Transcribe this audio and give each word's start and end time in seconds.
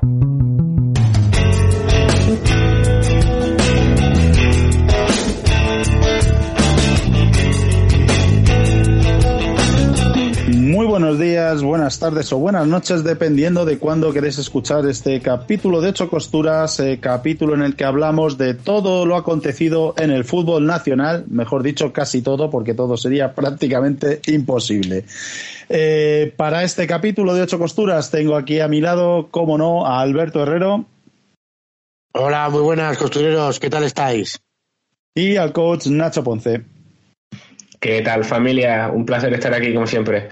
cbp.gov/careers. 0.00 0.28
Muy 0.28 0.37
buenos 11.08 11.24
días, 11.24 11.62
buenas 11.62 11.98
tardes 11.98 12.30
o 12.34 12.38
buenas 12.38 12.66
noches, 12.66 13.02
dependiendo 13.02 13.64
de 13.64 13.78
cuándo 13.78 14.12
queréis 14.12 14.36
escuchar 14.36 14.86
este 14.86 15.22
capítulo 15.22 15.80
de 15.80 15.88
Ocho 15.88 16.10
Costuras, 16.10 16.78
eh, 16.80 16.98
capítulo 17.00 17.54
en 17.54 17.62
el 17.62 17.76
que 17.76 17.84
hablamos 17.84 18.36
de 18.36 18.52
todo 18.52 19.06
lo 19.06 19.16
acontecido 19.16 19.94
en 19.96 20.10
el 20.10 20.24
fútbol 20.24 20.66
nacional, 20.66 21.24
mejor 21.30 21.62
dicho, 21.62 21.94
casi 21.94 22.20
todo, 22.20 22.50
porque 22.50 22.74
todo 22.74 22.98
sería 22.98 23.32
prácticamente 23.32 24.20
imposible. 24.26 25.06
Eh, 25.70 26.34
para 26.36 26.62
este 26.62 26.86
capítulo 26.86 27.32
de 27.32 27.40
Ocho 27.40 27.58
Costuras 27.58 28.10
tengo 28.10 28.36
aquí 28.36 28.60
a 28.60 28.68
mi 28.68 28.82
lado, 28.82 29.28
como 29.30 29.56
no, 29.56 29.86
a 29.86 30.00
Alberto 30.00 30.42
Herrero. 30.42 30.84
Hola, 32.12 32.50
muy 32.50 32.60
buenas 32.60 32.98
costureros, 32.98 33.58
¿qué 33.58 33.70
tal 33.70 33.84
estáis? 33.84 34.38
Y 35.14 35.36
al 35.36 35.54
coach 35.54 35.86
Nacho 35.86 36.22
Ponce. 36.22 36.64
¿Qué 37.80 38.02
tal 38.02 38.24
familia? 38.24 38.90
Un 38.92 39.06
placer 39.06 39.32
estar 39.32 39.54
aquí 39.54 39.72
como 39.72 39.86
siempre. 39.86 40.28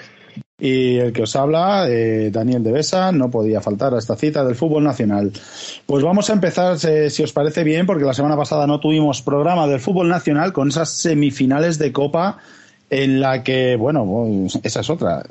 Y 0.59 0.97
el 0.97 1.13
que 1.13 1.23
os 1.23 1.37
habla, 1.37 1.87
eh, 1.89 2.31
Daniel 2.33 2.63
de 2.63 2.73
Besa, 2.73 3.13
no 3.13 3.31
podía 3.31 3.61
faltar 3.61 3.95
a 3.95 3.99
esta 3.99 4.17
cita 4.17 4.43
del 4.43 4.55
fútbol 4.55 4.85
nacional. 4.85 5.33
Pues 5.85 6.03
vamos 6.03 6.31
a 6.31 6.33
empezar, 6.33 6.79
eh, 6.89 7.11
si 7.11 7.23
os 7.23 7.33
parece 7.33 7.63
bien, 7.63 7.85
porque 7.85 8.05
la 8.05 8.15
semana 8.15 8.37
pasada 8.37 8.67
no 8.67 8.81
tuvimos 8.81 9.21
programa 9.21 9.67
del 9.67 9.81
fútbol 9.81 10.09
nacional 10.09 10.55
con 10.55 10.69
esas 10.69 10.91
semifinales 10.91 11.79
de 11.79 11.93
Copa 11.93 12.39
en 12.89 13.21
la 13.21 13.43
que, 13.43 13.77
bueno, 13.77 14.07
pues, 14.07 14.59
esa 14.63 14.81
es 14.81 14.89
otra. 14.89 15.27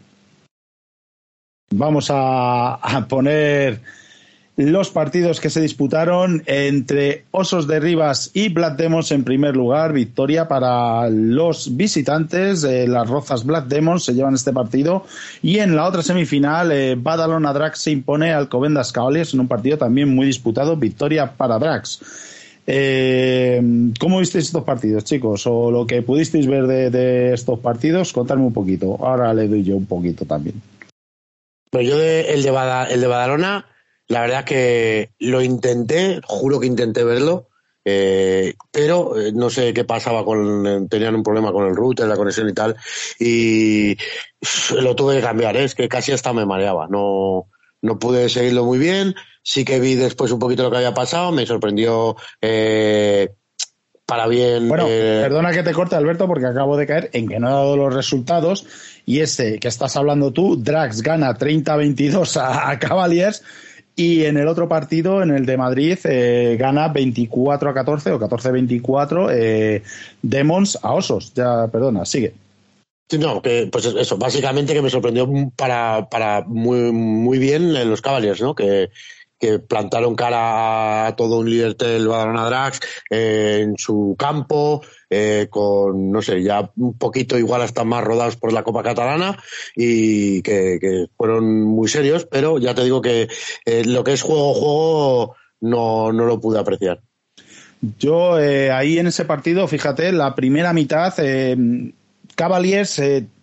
Vamos 1.72 2.10
a 2.12 3.06
poner 3.10 3.82
los 4.58 4.90
partidos 4.90 5.42
que 5.42 5.50
se 5.50 5.60
disputaron 5.60 6.42
entre 6.46 7.26
Osos 7.32 7.68
de 7.68 7.82
Rivas 7.82 8.32
y 8.34 8.48
Black 8.50 8.78
Demons 8.78 9.12
en 9.12 9.26
primer 9.26 9.56
lugar. 9.56 9.92
Victoria 9.92 10.48
para 10.48 11.10
los 11.10 11.76
visitantes. 11.76 12.64
Eh, 12.64 12.88
las 12.88 13.10
Rozas 13.10 13.46
Black 13.46 13.68
Demons 13.68 14.06
se 14.06 14.14
llevan 14.14 14.34
este 14.34 14.54
partido. 14.54 15.06
Y 15.42 15.60
en 15.60 15.76
la 15.76 15.86
otra 15.86 16.02
semifinal, 16.02 16.72
eh, 16.72 16.96
Badalona 16.98 17.52
Drax 17.52 17.80
se 17.80 17.92
impone 17.92 18.32
al 18.32 18.48
Covendas 18.48 18.94
Cavaliers 18.94 19.34
en 19.34 19.42
un 19.42 19.50
partido 19.50 19.78
también 19.78 20.16
muy 20.16 20.26
disputado. 20.26 20.78
Victoria 20.78 21.34
para 21.34 21.60
Drax. 21.60 22.00
Eh, 22.66 23.62
¿Cómo 24.00 24.20
visteis 24.20 24.46
estos 24.46 24.64
partidos, 24.64 25.04
chicos? 25.04 25.46
O 25.48 25.70
lo 25.70 25.86
que 25.86 26.02
pudisteis 26.02 26.48
ver 26.48 26.66
de, 26.66 27.34
estos 27.34 27.60
partidos, 27.60 28.14
contadme 28.14 28.44
un 28.44 28.54
poquito. 28.54 28.98
Ahora 29.02 29.34
le 29.34 29.50
doy 29.50 29.64
yo 29.66 29.76
un 29.76 29.86
poquito 29.86 30.24
también. 30.26 30.62
Pues 31.70 31.90
yo 31.90 32.02
el 32.02 32.42
de 32.42 32.52
Badalona 32.52 33.66
la 34.08 34.22
verdad 34.22 34.44
que 34.44 35.12
lo 35.20 35.42
intenté, 35.42 36.22
juro 36.24 36.60
que 36.60 36.68
intenté 36.68 37.04
verlo, 37.04 37.50
eh, 37.84 38.56
pero 38.72 39.20
eh, 39.20 39.32
no 39.32 39.50
sé 39.50 39.74
qué 39.74 39.84
pasaba 39.84 40.26
con, 40.26 40.88
tenían 40.90 41.16
un 41.16 41.24
problema 41.24 41.52
con 41.52 41.68
el 41.68 41.76
router, 41.76 42.08
la 42.08 42.18
conexión 42.18 42.50
y 42.50 42.54
tal, 42.54 42.76
y 43.20 43.98
lo 44.80 44.96
tuve 44.96 45.18
que 45.18 45.22
cambiar, 45.22 45.58
¿eh? 45.58 45.64
es 45.64 45.76
que 45.76 45.88
casi 45.88 46.12
hasta 46.12 46.34
me 46.34 46.46
mareaba, 46.46 46.88
no, 46.88 47.48
no 47.82 48.00
pude 48.00 48.30
seguirlo 48.30 48.66
muy 48.66 48.80
bien, 48.80 49.16
sí 49.44 49.64
que 49.64 49.80
vi 49.80 49.96
después 49.96 50.32
un 50.32 50.40
poquito 50.40 50.64
lo 50.64 50.72
que 50.72 50.78
había 50.78 50.94
pasado, 50.94 51.32
me 51.32 51.46
sorprendió 51.46 52.16
eh, 52.42 53.30
para 54.06 54.28
bien. 54.28 54.68
Bueno, 54.68 54.86
eh, 54.88 55.22
perdona 55.24 55.52
que 55.52 55.64
te 55.64 55.74
corte, 55.74 55.96
Alberto, 55.96 56.28
porque 56.28 56.48
acabo 56.48 56.78
de 56.78 56.88
caer 56.88 57.10
en 57.14 57.28
que 57.28 57.40
no 57.40 57.48
he 57.48 57.52
dado 57.52 57.78
los 57.78 57.94
resultados. 57.94 58.66
Y 59.06 59.22
ese 59.22 59.60
que 59.60 59.68
estás 59.68 59.96
hablando 59.96 60.32
tú, 60.32 60.58
Drax 60.62 61.02
gana 61.02 61.36
30-22 61.36 62.38
a, 62.38 62.70
a 62.70 62.80
Cavaliers. 62.80 63.44
Y 63.96 64.26
en 64.26 64.38
el 64.38 64.48
otro 64.48 64.68
partido, 64.68 65.24
en 65.24 65.32
el 65.32 65.46
de 65.46 65.58
Madrid, 65.58 65.98
eh, 66.04 66.58
gana 66.60 66.90
24 66.90 67.70
a 67.70 67.74
14 67.74 68.12
o 68.12 68.20
14 68.20 68.48
a 68.50 68.52
24 68.52 69.32
eh, 69.32 69.84
Demons 70.22 70.78
a 70.82 70.94
Osos. 70.94 71.34
Ya, 71.34 71.68
perdona, 71.68 72.06
sigue. 72.06 72.34
No, 73.18 73.42
que, 73.42 73.70
pues 73.72 73.86
eso, 73.86 74.18
básicamente 74.18 74.74
que 74.74 74.82
me 74.82 74.90
sorprendió 74.90 75.30
para, 75.56 76.10
para 76.10 76.42
muy, 76.42 76.92
muy 76.92 77.38
bien 77.38 77.76
en 77.76 77.90
los 77.90 78.02
Cavaliers, 78.02 78.42
¿no? 78.42 78.56
Que, 78.56 78.90
que 79.40 79.60
plantaron 79.60 80.16
cara 80.16 81.08
a 81.08 81.16
todo 81.16 81.40
un 81.40 81.50
líder 81.50 81.76
del 81.76 82.08
Badalona 82.08 82.46
Drax 82.46 82.80
eh, 83.10 83.60
en 83.62 83.78
su 83.78 84.16
campo, 84.18 84.82
eh, 85.10 85.48
con, 85.50 86.12
no 86.12 86.22
sé, 86.22 86.42
ya 86.42 86.72
un 86.78 86.98
poquito 86.98 87.38
igual 87.38 87.62
hasta 87.62 87.84
más 87.84 88.04
rodados 88.04 88.38
por 88.38 88.54
la 88.54 88.64
Copa 88.64 88.84
Catalana 88.84 89.38
y 89.76 90.42
que, 90.42 91.08
fueron 91.18 91.64
muy 91.64 91.88
serios, 91.88 92.26
pero 92.26 92.60
ya 92.60 92.74
te 92.74 92.84
digo 92.84 93.02
que 93.02 93.28
eh, 93.66 93.84
lo 93.86 94.04
que 94.04 94.14
es 94.14 94.22
juego-juego 94.22 95.36
no, 95.62 96.14
no 96.14 96.26
lo 96.26 96.40
pude 96.40 96.60
apreciar. 96.60 97.02
Yo 98.00 98.36
ahí 98.36 98.98
en 98.98 99.08
ese 99.08 99.26
partido, 99.26 99.68
fíjate, 99.68 100.12
la 100.12 100.34
primera 100.34 100.74
mitad, 100.74 101.14
Cavaliers 102.36 103.02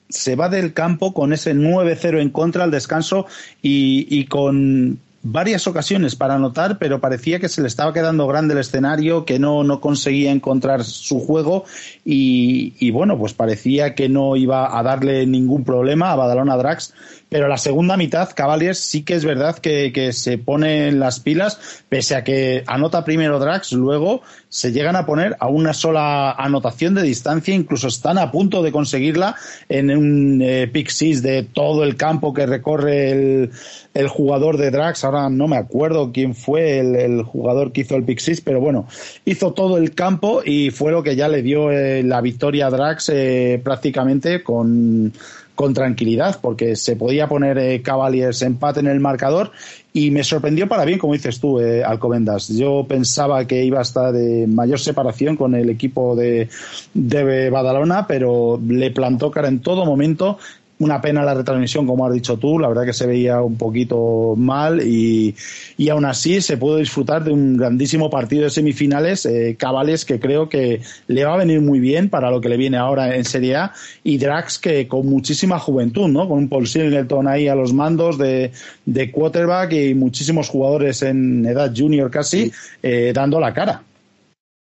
se 0.08 0.36
va 0.36 0.48
del 0.48 0.72
campo 0.72 1.14
con 1.14 1.32
ese 1.32 1.54
9-0 1.54 2.20
en 2.20 2.30
contra 2.30 2.64
al 2.64 2.70
descanso 2.70 3.26
y 3.60 4.24
con 4.26 4.98
varias 5.22 5.66
ocasiones 5.66 6.16
para 6.16 6.34
anotar, 6.34 6.78
pero 6.78 7.00
parecía 7.00 7.38
que 7.38 7.48
se 7.48 7.62
le 7.62 7.68
estaba 7.68 7.92
quedando 7.92 8.26
grande 8.26 8.54
el 8.54 8.60
escenario, 8.60 9.24
que 9.24 9.38
no, 9.38 9.62
no 9.62 9.80
conseguía 9.80 10.32
encontrar 10.32 10.84
su 10.84 11.20
juego 11.20 11.64
y, 12.04 12.74
y, 12.78 12.90
bueno, 12.90 13.18
pues 13.18 13.32
parecía 13.32 13.94
que 13.94 14.08
no 14.08 14.36
iba 14.36 14.78
a 14.78 14.82
darle 14.82 15.26
ningún 15.26 15.64
problema 15.64 16.12
a 16.12 16.16
Badalona 16.16 16.56
Drax. 16.56 16.94
Pero 17.32 17.48
la 17.48 17.56
segunda 17.56 17.96
mitad, 17.96 18.28
Cavaliers 18.34 18.78
sí 18.78 19.04
que 19.04 19.14
es 19.14 19.24
verdad 19.24 19.56
que, 19.56 19.90
que 19.90 20.12
se 20.12 20.36
pone 20.36 20.88
en 20.88 21.00
las 21.00 21.18
pilas, 21.18 21.82
pese 21.88 22.14
a 22.14 22.24
que 22.24 22.62
anota 22.66 23.06
primero 23.06 23.38
Drax, 23.38 23.72
luego 23.72 24.20
se 24.50 24.70
llegan 24.70 24.96
a 24.96 25.06
poner 25.06 25.38
a 25.40 25.48
una 25.48 25.72
sola 25.72 26.32
anotación 26.32 26.94
de 26.94 27.02
distancia, 27.02 27.54
incluso 27.54 27.88
están 27.88 28.18
a 28.18 28.30
punto 28.30 28.62
de 28.62 28.70
conseguirla 28.70 29.34
en 29.70 29.96
un 29.96 30.42
eh, 30.42 30.68
pick 30.70 30.90
six 30.90 31.22
de 31.22 31.42
todo 31.42 31.84
el 31.84 31.96
campo 31.96 32.34
que 32.34 32.44
recorre 32.44 33.12
el, 33.12 33.50
el 33.94 34.08
jugador 34.08 34.58
de 34.58 34.70
Drax, 34.70 35.02
ahora 35.02 35.30
no 35.30 35.48
me 35.48 35.56
acuerdo 35.56 36.12
quién 36.12 36.34
fue 36.34 36.80
el, 36.80 36.96
el 36.96 37.22
jugador 37.22 37.72
que 37.72 37.80
hizo 37.80 37.96
el 37.96 38.04
pick 38.04 38.18
six, 38.18 38.42
pero 38.42 38.60
bueno, 38.60 38.86
hizo 39.24 39.54
todo 39.54 39.78
el 39.78 39.94
campo 39.94 40.42
y 40.44 40.68
fue 40.68 40.92
lo 40.92 41.02
que 41.02 41.16
ya 41.16 41.28
le 41.28 41.40
dio 41.40 41.70
eh, 41.70 42.02
la 42.02 42.20
victoria 42.20 42.66
a 42.66 42.70
Drax 42.70 43.08
eh, 43.08 43.58
prácticamente 43.64 44.42
con 44.42 45.14
con 45.54 45.74
tranquilidad, 45.74 46.38
porque 46.40 46.76
se 46.76 46.96
podía 46.96 47.28
poner 47.28 47.58
eh, 47.58 47.82
Cavaliers 47.82 48.42
empate 48.42 48.80
en 48.80 48.86
el 48.86 49.00
marcador 49.00 49.52
y 49.92 50.10
me 50.10 50.24
sorprendió 50.24 50.68
para 50.68 50.84
bien, 50.84 50.98
como 50.98 51.12
dices 51.12 51.38
tú, 51.38 51.60
eh, 51.60 51.84
Alcobendas. 51.84 52.48
Yo 52.48 52.86
pensaba 52.88 53.46
que 53.46 53.64
iba 53.64 53.78
a 53.78 53.82
estar 53.82 54.12
de 54.12 54.46
mayor 54.46 54.80
separación 54.80 55.36
con 55.36 55.54
el 55.54 55.68
equipo 55.68 56.16
de, 56.16 56.48
de 56.94 57.50
Badalona, 57.50 58.06
pero 58.06 58.58
le 58.66 58.90
plantó 58.90 59.30
cara 59.30 59.48
en 59.48 59.60
todo 59.60 59.84
momento 59.84 60.38
una 60.84 61.00
pena 61.00 61.24
la 61.24 61.34
retransmisión, 61.34 61.86
como 61.86 62.06
has 62.06 62.12
dicho 62.12 62.36
tú, 62.36 62.58
la 62.58 62.68
verdad 62.68 62.84
que 62.84 62.92
se 62.92 63.06
veía 63.06 63.40
un 63.40 63.56
poquito 63.56 64.34
mal 64.36 64.80
y, 64.86 65.34
y 65.76 65.88
aún 65.88 66.04
así 66.04 66.40
se 66.40 66.56
pudo 66.56 66.76
disfrutar 66.76 67.22
de 67.24 67.30
un 67.30 67.56
grandísimo 67.56 68.10
partido 68.10 68.44
de 68.44 68.50
semifinales, 68.50 69.26
eh, 69.26 69.56
Cabales 69.58 70.04
que 70.04 70.18
creo 70.18 70.48
que 70.48 70.80
le 71.06 71.24
va 71.24 71.34
a 71.34 71.36
venir 71.36 71.60
muy 71.60 71.78
bien 71.78 72.08
para 72.08 72.30
lo 72.30 72.40
que 72.40 72.48
le 72.48 72.56
viene 72.56 72.76
ahora 72.76 73.14
en 73.14 73.24
Serie 73.24 73.56
A 73.56 73.72
y 74.02 74.18
Drax 74.18 74.58
que 74.58 74.88
con 74.88 75.06
muchísima 75.06 75.58
juventud, 75.58 76.08
¿no? 76.08 76.28
Con 76.28 76.38
un 76.38 76.48
Paul 76.48 76.66
Singleton 76.66 77.28
ahí 77.28 77.48
a 77.48 77.54
los 77.54 77.72
mandos 77.72 78.18
de, 78.18 78.50
de 78.84 79.10
quarterback 79.10 79.72
y 79.72 79.94
muchísimos 79.94 80.48
jugadores 80.48 81.02
en 81.02 81.46
edad 81.46 81.72
junior 81.76 82.10
casi 82.10 82.52
eh, 82.82 83.12
dando 83.14 83.38
la 83.38 83.54
cara. 83.54 83.82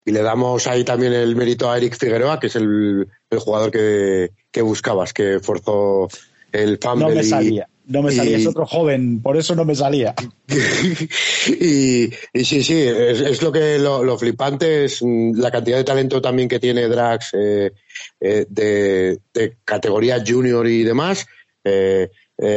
Y 0.05 0.11
le 0.11 0.21
damos 0.21 0.67
ahí 0.67 0.83
también 0.83 1.13
el 1.13 1.35
mérito 1.35 1.69
a 1.69 1.77
Eric 1.77 1.97
Figueroa, 1.97 2.39
que 2.39 2.47
es 2.47 2.55
el, 2.55 3.07
el 3.29 3.39
jugador 3.39 3.71
que, 3.71 4.29
que, 4.51 4.61
buscabas, 4.61 5.13
que 5.13 5.39
forzó 5.39 6.07
el 6.51 6.77
fumble. 6.77 7.07
No 7.09 7.15
me 7.15 7.23
salía, 7.23 7.67
no 7.87 8.03
me 8.03 8.11
salía, 8.11 8.37
y, 8.37 8.41
es 8.41 8.47
otro 8.47 8.67
joven, 8.67 9.21
por 9.23 9.35
eso 9.35 9.55
no 9.55 9.65
me 9.65 9.73
salía. 9.73 10.13
y, 11.59 12.05
y, 12.05 12.45
sí, 12.45 12.61
sí, 12.61 12.79
es, 12.81 13.19
es 13.21 13.41
lo 13.41 13.51
que 13.51 13.79
lo, 13.79 14.03
lo, 14.03 14.15
flipante 14.15 14.85
es 14.85 15.01
la 15.01 15.49
cantidad 15.49 15.77
de 15.77 15.83
talento 15.83 16.21
también 16.21 16.47
que 16.47 16.59
tiene 16.59 16.87
Drax 16.87 17.31
eh, 17.33 17.71
eh, 18.19 18.45
de, 18.47 19.19
de, 19.33 19.57
categoría 19.65 20.23
junior 20.25 20.67
y 20.67 20.83
demás. 20.83 21.25
Eh, 21.63 22.09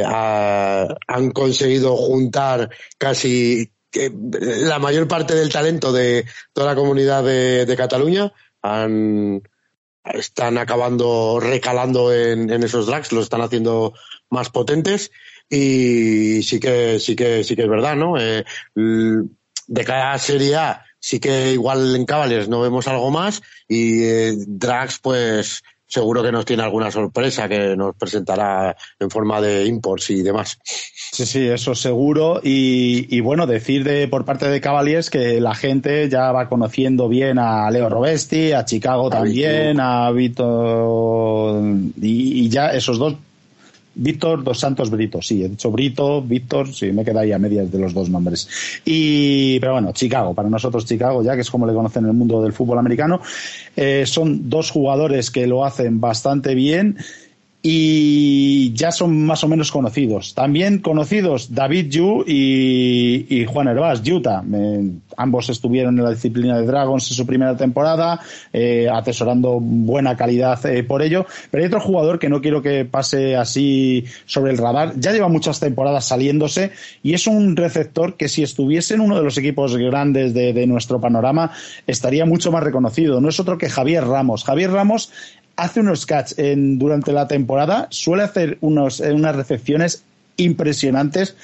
ha, 0.05 0.87
han 1.07 1.31
conseguido 1.31 1.95
juntar 1.95 2.69
casi 2.97 3.71
que 3.91 4.11
la 4.11 4.79
mayor 4.79 5.07
parte 5.07 5.35
del 5.35 5.51
talento 5.51 5.91
de 5.91 6.25
toda 6.53 6.67
la 6.67 6.75
comunidad 6.75 7.23
de, 7.23 7.75
Cataluña 7.77 8.31
han, 8.61 9.41
están 10.03 10.57
acabando 10.57 11.39
recalando 11.39 12.13
en, 12.13 12.51
esos 12.63 12.87
drags, 12.87 13.11
los 13.11 13.23
están 13.23 13.41
haciendo 13.41 13.93
más 14.29 14.49
potentes 14.49 15.11
y 15.49 16.43
sí 16.43 16.59
que 16.59 16.99
sí 16.99 17.15
que 17.15 17.43
sí 17.43 17.55
que 17.55 17.63
es 17.63 17.69
verdad, 17.69 17.95
¿no? 17.95 18.19
Eh, 18.19 18.45
de 18.75 19.85
cada 19.85 20.17
Serie 20.17 20.55
A 20.55 20.85
sí 20.99 21.19
que 21.19 21.53
igual 21.53 21.95
en 21.95 22.05
Cavaliers 22.05 22.49
no 22.49 22.61
vemos 22.61 22.87
algo 22.87 23.09
más 23.09 23.41
y 23.67 24.03
eh, 24.03 24.33
drags 24.35 24.99
pues 24.99 25.63
seguro 25.89 26.21
que 26.21 26.31
nos 26.31 26.45
tiene 26.45 26.63
alguna 26.63 26.91
sorpresa 26.91 27.49
que 27.49 27.75
nos 27.75 27.95
presentará 27.95 28.77
en 28.99 29.09
forma 29.09 29.41
de 29.41 29.65
imports 29.65 30.11
y 30.11 30.21
demás. 30.21 30.59
Sí, 30.63 31.25
sí, 31.25 31.47
eso 31.47 31.73
seguro. 31.73 32.39
Y, 32.43 33.19
bueno, 33.21 33.47
decir 33.47 33.83
de, 33.83 34.07
por 34.07 34.23
parte 34.23 34.47
de 34.47 34.61
Cavaliers 34.61 35.09
que 35.09 35.41
la 35.41 35.55
gente 35.55 36.07
ya 36.07 36.31
va 36.31 36.47
conociendo 36.47 37.09
bien 37.09 37.39
a 37.39 37.69
Leo 37.71 37.89
Robesti, 37.89 38.53
a 38.53 38.65
Chicago 38.65 39.09
también, 39.09 39.79
a 39.79 40.11
Vito 40.11 41.59
y, 41.99 42.45
y 42.45 42.49
ya 42.49 42.69
esos 42.69 42.99
dos 42.99 43.15
Víctor 43.95 44.43
dos 44.43 44.59
Santos 44.59 44.89
Brito, 44.89 45.21
sí, 45.21 45.43
he 45.43 45.49
dicho 45.49 45.71
Brito, 45.71 46.21
Víctor, 46.21 46.73
sí, 46.73 46.91
me 46.91 47.03
queda 47.03 47.21
ahí 47.21 47.31
a 47.31 47.39
medias 47.39 47.71
de 47.71 47.79
los 47.79 47.93
dos 47.93 48.09
nombres. 48.09 48.47
Y, 48.85 49.59
pero 49.59 49.73
bueno, 49.73 49.91
Chicago, 49.91 50.33
para 50.33 50.49
nosotros 50.49 50.85
Chicago, 50.85 51.23
ya 51.23 51.35
que 51.35 51.41
es 51.41 51.49
como 51.49 51.65
le 51.65 51.73
conocen 51.73 52.03
en 52.03 52.11
el 52.11 52.15
mundo 52.15 52.41
del 52.41 52.53
fútbol 52.53 52.77
americano, 52.77 53.21
eh, 53.75 54.05
son 54.05 54.49
dos 54.49 54.71
jugadores 54.71 55.31
que 55.31 55.47
lo 55.47 55.65
hacen 55.65 55.99
bastante 55.99 56.55
bien 56.55 56.97
y 57.61 58.71
ya 58.73 58.91
son 58.91 59.25
más 59.25 59.43
o 59.43 59.47
menos 59.49 59.71
conocidos. 59.71 60.33
También 60.33 60.79
conocidos 60.79 61.53
David 61.53 61.89
Yu 61.89 62.23
y, 62.25 63.45
Juan 63.47 63.67
Herbás, 63.67 64.01
Utah. 64.07 64.43
ambos 65.17 65.49
estuvieron 65.49 65.97
en 65.97 66.05
la 66.05 66.11
disciplina 66.11 66.57
de 66.57 66.65
Dragons 66.65 67.11
en 67.11 67.17
su 67.17 67.25
primera 67.25 67.57
temporada, 67.57 68.21
eh, 68.53 68.87
atesorando 68.91 69.59
buena 69.59 70.15
calidad 70.15 70.65
eh, 70.65 70.83
por 70.83 71.01
ello. 71.01 71.25
Pero 71.51 71.61
hay 71.61 71.67
otro 71.67 71.81
jugador 71.81 72.17
que 72.17 72.29
no 72.29 72.41
quiero 72.41 72.61
que 72.61 72.85
pase 72.85 73.35
así 73.35 74.05
sobre 74.25 74.53
el 74.53 74.57
radar. 74.57 74.93
Ya 74.97 75.11
lleva 75.11 75.27
muchas 75.27 75.59
temporadas 75.59 76.05
saliéndose 76.05 76.71
y 77.03 77.13
es 77.13 77.27
un 77.27 77.57
receptor 77.57 78.15
que 78.15 78.29
si 78.29 78.41
estuviese 78.41 78.93
en 78.93 79.01
uno 79.01 79.17
de 79.17 79.23
los 79.23 79.37
equipos 79.37 79.75
grandes 79.75 80.33
de, 80.33 80.53
de 80.53 80.65
nuestro 80.65 81.01
panorama 81.01 81.51
estaría 81.87 82.25
mucho 82.25 82.53
más 82.53 82.63
reconocido. 82.63 83.19
No 83.19 83.27
es 83.27 83.39
otro 83.41 83.57
que 83.57 83.69
Javier 83.69 84.05
Ramos. 84.05 84.45
Javier 84.45 84.71
Ramos 84.71 85.11
hace 85.59 85.81
unos 85.81 86.05
catch 86.05 86.33
en, 86.37 86.79
durante 86.79 87.11
la 87.11 87.27
temporada, 87.27 87.87
suele 87.91 88.23
hacer 88.23 88.57
unos, 88.61 89.01
eh, 89.01 89.13
unas 89.13 89.35
recepciones 89.35 90.03
impresionantes. 90.37 91.35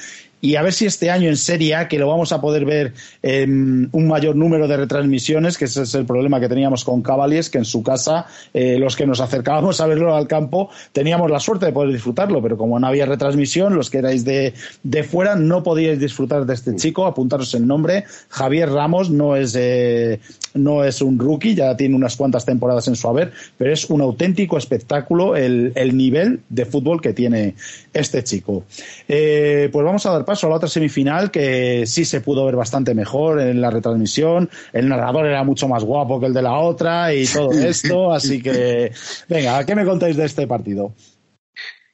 Y 0.41 0.57
a 0.57 0.61
ver 0.61 0.73
si 0.73 0.85
este 0.85 1.09
año 1.09 1.27
en 1.27 1.37
Serie 1.37 1.73
A, 1.73 1.87
que 1.87 1.97
lo 1.97 2.07
vamos 2.07 2.31
a 2.31 2.39
poder 2.39 2.65
ver 2.65 2.93
en 3.23 3.89
un 3.91 4.07
mayor 4.07 4.35
número 4.35 4.67
de 4.67 4.77
retransmisiones, 4.77 5.57
que 5.57 5.65
ese 5.65 5.83
es 5.83 5.95
el 5.95 6.05
problema 6.05 6.39
que 6.39 6.47
teníamos 6.47 6.83
con 6.83 7.01
Cavaliers, 7.01 7.49
que 7.49 7.57
en 7.57 7.65
su 7.65 7.81
casa 7.81 8.27
eh, 8.53 8.77
los 8.77 8.95
que 8.95 9.07
nos 9.07 9.21
acercábamos 9.21 9.81
a 9.81 9.87
verlo 9.87 10.15
al 10.15 10.27
campo 10.27 10.69
teníamos 10.91 11.31
la 11.31 11.39
suerte 11.39 11.65
de 11.65 11.71
poder 11.71 11.91
disfrutarlo, 11.91 12.43
pero 12.43 12.57
como 12.57 12.79
no 12.79 12.85
había 12.85 13.07
retransmisión, 13.07 13.75
los 13.75 13.89
que 13.89 13.97
erais 13.99 14.23
de, 14.23 14.53
de 14.83 15.03
fuera 15.03 15.35
no 15.35 15.63
podíais 15.63 15.99
disfrutar 15.99 16.45
de 16.45 16.53
este 16.53 16.75
chico, 16.75 17.07
apuntaros 17.07 17.51
el 17.55 17.65
nombre, 17.65 18.03
Javier 18.29 18.69
Ramos 18.69 19.09
no 19.09 19.35
es, 19.35 19.55
eh, 19.57 20.19
no 20.55 20.83
es 20.83 21.01
un 21.01 21.19
rookie, 21.19 21.53
ya 21.53 21.75
tiene 21.77 21.95
unas 21.95 22.15
cuantas 22.15 22.45
temporadas 22.45 22.87
en 22.87 22.95
su 22.95 23.07
haber, 23.07 23.31
pero 23.57 23.71
es 23.71 23.89
un 23.89 24.01
auténtico 24.01 24.57
espectáculo 24.57 25.35
el, 25.35 25.71
el 25.75 25.95
nivel 25.95 26.41
de 26.49 26.65
fútbol 26.65 27.01
que 27.01 27.13
tiene 27.13 27.55
este 27.93 28.23
chico. 28.23 28.65
Eh, 29.07 29.69
pues 29.71 29.85
vamos 29.85 30.05
a 30.05 30.11
dar 30.11 30.25
paso 30.25 30.47
a 30.47 30.49
la 30.49 30.55
otra 30.57 30.69
semifinal 30.69 31.31
que 31.31 31.85
sí 31.85 32.05
se 32.05 32.21
pudo 32.21 32.45
ver 32.45 32.55
bastante 32.55 32.93
mejor 32.93 33.39
en 33.39 33.61
la 33.61 33.69
retransmisión. 33.69 34.49
El 34.73 34.89
narrador 34.89 35.25
era 35.25 35.43
mucho 35.43 35.67
más 35.67 35.83
guapo 35.83 36.19
que 36.19 36.27
el 36.27 36.33
de 36.33 36.41
la 36.41 36.53
otra 36.53 37.13
y 37.13 37.25
todo 37.25 37.51
esto. 37.53 38.11
así 38.11 38.41
que, 38.41 38.91
venga, 39.27 39.65
¿qué 39.65 39.75
me 39.75 39.85
contáis 39.85 40.17
de 40.17 40.25
este 40.25 40.47
partido? 40.47 40.93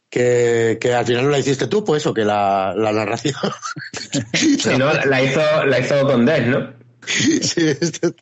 Que, 0.10 0.78
al 0.94 1.06
final 1.06 1.24
no 1.24 1.30
la 1.30 1.40
hiciste 1.40 1.68
tú, 1.68 1.86
pues, 1.86 2.06
o 2.06 2.14
que 2.14 2.26
la, 2.26 2.74
narración. 2.76 3.36
no, 4.78 4.94
la 5.06 5.24
hizo, 5.24 5.66
la 5.66 5.80
hizo 5.80 6.18
¿no? 6.18 6.81
Sí, 7.42 7.68
este, 7.68 8.14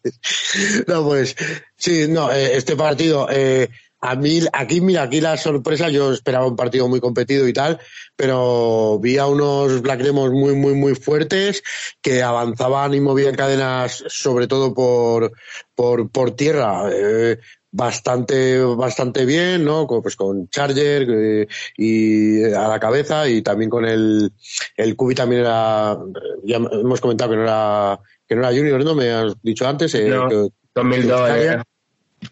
no, 0.87 1.03
pues, 1.03 1.35
sí, 1.77 2.07
no, 2.07 2.31
eh, 2.31 2.55
este 2.55 2.75
partido, 2.75 3.27
eh, 3.29 3.69
a 4.01 4.15
mí, 4.15 4.39
aquí, 4.53 4.79
mira, 4.79 5.03
aquí 5.03 5.19
la 5.19 5.35
sorpresa, 5.35 5.89
yo 5.89 6.13
esperaba 6.13 6.47
un 6.47 6.55
partido 6.55 6.87
muy 6.87 7.01
competido 7.01 7.47
y 7.47 7.53
tal, 7.53 7.79
pero 8.15 8.97
vi 8.99 9.17
a 9.17 9.25
unos 9.27 9.81
Black 9.81 10.01
Demons 10.01 10.33
muy, 10.33 10.55
muy, 10.55 10.73
muy 10.73 10.95
fuertes 10.95 11.61
que 12.01 12.23
avanzaban 12.23 12.93
y 12.93 13.01
movían 13.01 13.35
cadenas, 13.35 14.03
sobre 14.07 14.47
todo 14.47 14.73
por, 14.73 15.33
por, 15.75 16.09
por 16.11 16.31
tierra. 16.31 16.89
Eh, 16.91 17.39
bastante 17.71 18.59
bastante 18.63 19.25
bien, 19.25 19.63
¿no? 19.63 19.85
Pues 19.85 20.15
con 20.15 20.49
Charger 20.49 21.07
eh, 21.07 21.47
y 21.77 22.43
a 22.45 22.67
la 22.67 22.79
cabeza 22.79 23.27
y 23.29 23.41
también 23.41 23.69
con 23.69 23.85
el 23.85 24.33
el 24.75 24.95
Cubi 24.95 25.13
también 25.13 25.41
era 25.41 25.97
ya 26.43 26.57
hemos 26.57 26.99
comentado 26.99 27.31
que 27.31 27.37
no 27.37 27.43
era 27.43 27.99
que 28.29 28.35
no 28.35 28.41
era 28.47 28.55
junior, 28.55 28.83
¿no? 28.85 28.93
Me 28.93 29.09
has 29.09 29.33
dicho 29.41 29.67
antes 29.67 29.95
eh, 29.95 30.07
no, 30.07 30.29
2002 30.75 31.63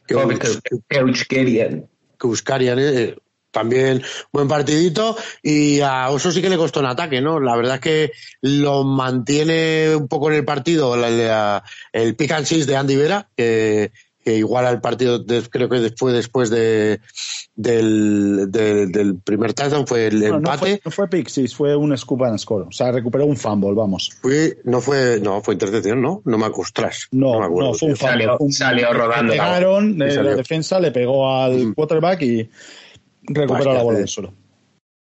que, 0.06 0.14
buscarían 2.22 2.78
eh, 2.80 3.16
también 3.52 4.04
buen 4.32 4.48
partidito 4.48 5.18
y 5.42 5.80
a 5.80 6.10
Oso 6.10 6.32
sí 6.32 6.42
que 6.42 6.50
le 6.50 6.58
costó 6.58 6.82
un 6.82 6.86
ataque, 6.86 7.20
¿no? 7.20 7.40
La 7.40 7.56
verdad 7.56 7.76
es 7.76 7.82
que 7.82 8.12
lo 8.42 8.84
mantiene 8.84 9.96
un 9.96 10.08
poco 10.08 10.30
en 10.30 10.38
el 10.38 10.46
partido 10.46 10.94
el 10.96 12.16
pick 12.16 12.32
and 12.32 12.48
de 12.48 12.76
Andy 12.76 12.96
Vera, 12.96 13.30
que, 13.36 13.92
que 14.28 14.36
iguala 14.36 14.72
el 14.72 14.82
partido, 14.82 15.24
creo 15.50 15.70
que 15.70 15.80
después, 15.80 16.14
después 16.14 16.50
de, 16.50 17.00
del, 17.56 18.52
del 18.52 19.16
primer 19.24 19.54
touchdown 19.54 19.88
fue 19.88 20.08
el 20.08 20.22
empate. 20.22 20.82
No 20.84 20.92
fue, 20.92 21.08
pick 21.08 21.30
six, 21.30 21.56
fue 21.56 21.78
un 21.78 21.98
scoop 21.98 22.24
and 22.24 22.38
score. 22.38 22.64
O 22.64 22.72
sea, 22.74 22.92
recuperó 22.92 23.26
un 23.26 23.38
fumble, 23.38 23.72
vamos. 23.74 24.12
Fue, 24.22 24.58
no 24.66 24.82
fue, 24.82 25.22
no, 25.22 25.42
fue 25.42 25.54
intercepción, 25.54 26.02
¿no? 26.02 26.22
No 26.26 26.38
me 26.38 26.46
acostras. 26.46 27.08
No, 27.12 27.40
no, 27.40 27.74
fue 27.74 27.88
un 27.92 27.96
fumble. 27.96 28.28
Salió, 28.50 28.92
rodando. 28.92 29.32
Le 29.32 29.40
pegaron, 29.40 30.02
eh, 30.02 30.16
la 30.22 30.36
defensa 30.36 30.78
le 30.82 30.92
pegó 30.92 31.32
al 31.32 31.74
quarterback 31.74 32.22
y 32.24 32.50
recuperó 33.22 33.74
la 33.76 33.84
bola 33.84 34.00
del 34.00 34.10
suelo. 34.10 34.34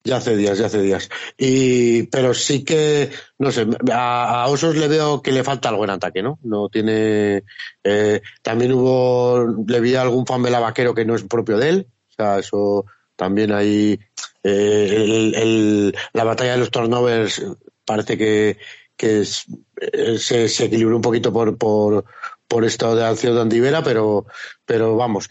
Ya 0.05 0.17
hace 0.17 0.37
días, 0.37 0.59
ya 0.59 0.67
hace 0.67 0.83
días. 0.83 1.09
Y, 1.39 2.05
pero 2.05 2.35
sí 2.35 2.65
que, 2.65 3.11
no 3.39 3.53
sé, 3.53 3.67
a, 3.93 4.47
Osos 4.49 4.77
le 4.77 4.89
veo 4.89 5.23
que 5.23 5.31
le 5.31 5.45
falta 5.45 5.69
algo 5.69 5.85
en 5.85 5.91
ataque, 5.91 6.23
¿no? 6.23 6.39
No 6.43 6.69
tiene, 6.69 7.45
eh, 7.85 8.21
también 8.43 8.73
hubo, 8.73 9.47
le 9.67 9.81
vi 9.81 9.95
algún 9.95 10.27
fumble 10.27 10.55
a 10.57 10.61
Vaquero 10.61 10.95
que 10.95 11.05
no 11.05 11.15
es 11.15 11.23
propio 11.23 11.57
de 11.59 11.69
él. 11.69 11.87
O 12.11 12.13
sea, 12.15 12.39
eso 12.39 12.85
también 13.15 13.53
hay, 13.53 14.01
eh, 14.43 15.33
el, 15.37 15.97
la 16.13 16.25
batalla 16.25 16.53
de 16.53 16.59
los 16.59 16.71
turnovers 16.71 17.43
parece 17.85 18.19
que, 18.19 18.59
que 18.97 19.23
eh, 19.23 20.19
se, 20.19 20.49
se 20.49 20.65
equilibró 20.65 20.97
un 20.97 21.03
poquito 21.03 21.33
por, 21.33 21.57
por, 21.57 22.05
por 22.53 22.67
esto 22.67 22.95
de 22.95 23.03
Alcio 23.03 23.35
de 23.35 23.83
pero, 23.83 24.27
pero 24.67 24.95
vamos, 24.95 25.27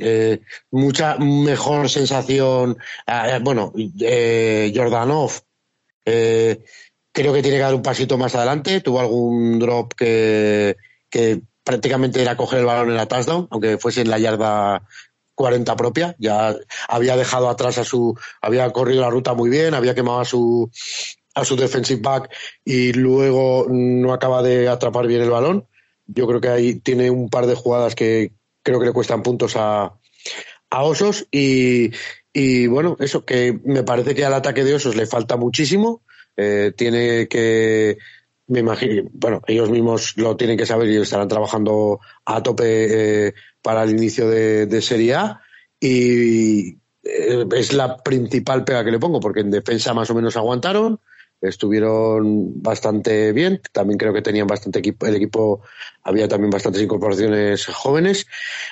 mucha 0.71 1.17
mejor 1.19 1.87
sensación. 1.87 2.79
Eh, 3.05 3.39
bueno, 3.43 3.71
eh, 3.99 4.73
Jordanov 4.75 5.31
eh, 6.03 6.65
creo 7.11 7.31
que 7.31 7.43
tiene 7.43 7.57
que 7.57 7.63
dar 7.63 7.75
un 7.75 7.83
pasito 7.83 8.17
más 8.17 8.33
adelante. 8.33 8.81
Tuvo 8.81 9.01
algún 9.01 9.59
drop 9.59 9.93
que, 9.93 10.77
que 11.11 11.41
prácticamente 11.63 12.23
era 12.23 12.35
coger 12.35 12.61
el 12.61 12.65
balón 12.65 12.89
en 12.89 12.95
la 12.95 13.07
touchdown, 13.07 13.47
aunque 13.51 13.77
fuese 13.77 14.01
en 14.01 14.09
la 14.09 14.17
yarda 14.17 14.81
40 15.35 15.75
propia. 15.75 16.15
Ya 16.17 16.55
había 16.87 17.15
dejado 17.15 17.49
atrás 17.49 17.77
a 17.77 17.85
su, 17.85 18.17
había 18.41 18.67
corrido 18.71 19.01
la 19.01 19.11
ruta 19.11 19.35
muy 19.35 19.51
bien, 19.51 19.75
había 19.75 19.93
quemado 19.93 20.21
a 20.21 20.25
su, 20.25 20.71
a 21.35 21.45
su 21.45 21.55
defensive 21.55 22.01
back 22.01 22.31
y 22.65 22.93
luego 22.93 23.67
no 23.69 24.11
acaba 24.11 24.41
de 24.41 24.67
atrapar 24.67 25.05
bien 25.05 25.21
el 25.21 25.29
balón. 25.29 25.67
Yo 26.13 26.27
creo 26.27 26.41
que 26.41 26.49
ahí 26.49 26.75
tiene 26.75 27.09
un 27.09 27.29
par 27.29 27.45
de 27.47 27.55
jugadas 27.55 27.95
que 27.95 28.33
creo 28.63 28.79
que 28.79 28.85
le 28.87 28.93
cuestan 28.93 29.23
puntos 29.23 29.55
a, 29.55 29.93
a 30.69 30.83
Osos 30.83 31.27
y, 31.31 31.91
y 32.33 32.67
bueno, 32.67 32.95
eso 32.99 33.25
que 33.25 33.59
me 33.63 33.83
parece 33.83 34.15
que 34.15 34.25
al 34.25 34.33
ataque 34.33 34.63
de 34.63 34.75
Osos 34.75 34.95
le 34.95 35.05
falta 35.05 35.37
muchísimo. 35.37 36.01
Eh, 36.37 36.71
tiene 36.75 37.27
que, 37.27 37.97
me 38.47 38.59
imagino, 38.59 39.03
bueno, 39.13 39.41
ellos 39.47 39.69
mismos 39.69 40.17
lo 40.17 40.35
tienen 40.37 40.57
que 40.57 40.65
saber 40.65 40.89
y 40.89 40.97
estarán 40.97 41.27
trabajando 41.27 41.99
a 42.25 42.41
tope 42.41 43.27
eh, 43.27 43.33
para 43.61 43.83
el 43.83 43.91
inicio 43.91 44.29
de, 44.29 44.65
de 44.65 44.81
Serie 44.81 45.15
A 45.15 45.41
y 45.79 46.77
eh, 47.03 47.45
es 47.55 47.73
la 47.73 47.97
principal 47.97 48.63
pega 48.63 48.83
que 48.83 48.91
le 48.91 48.99
pongo 48.99 49.19
porque 49.19 49.41
en 49.41 49.51
defensa 49.51 49.93
más 49.93 50.09
o 50.09 50.15
menos 50.15 50.37
aguantaron 50.37 50.99
estuvieron 51.41 52.61
bastante 52.61 53.31
bien. 53.33 53.61
También 53.71 53.97
creo 53.97 54.13
que 54.13 54.21
tenían 54.21 54.47
bastante 54.47 54.79
equipo. 54.79 55.05
El 55.05 55.15
equipo 55.15 55.61
había 56.03 56.27
también 56.27 56.51
bastantes 56.51 56.81
incorporaciones 56.81 57.65
jóvenes 57.65 58.27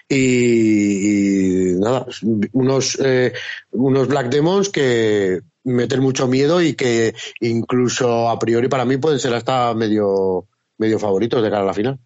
y, 0.07 1.73
nada, 1.79 2.05
unos 2.53 2.97
eh, 3.03 3.33
unos 3.71 4.07
Black 4.07 4.29
Demons 4.29 4.69
que 4.69 5.41
meten 5.63 6.01
mucho 6.01 6.27
miedo 6.27 6.61
y 6.61 6.73
que 6.73 7.13
incluso 7.41 8.29
a 8.29 8.39
priori 8.39 8.67
para 8.67 8.85
mí 8.85 8.97
pueden 8.97 9.19
ser 9.19 9.33
hasta 9.33 9.73
medio 9.73 10.47
medio 10.77 10.99
favoritos 10.99 11.43
de 11.43 11.49
cara 11.49 11.63
a 11.63 11.65
la 11.65 11.73
final. 11.73 11.99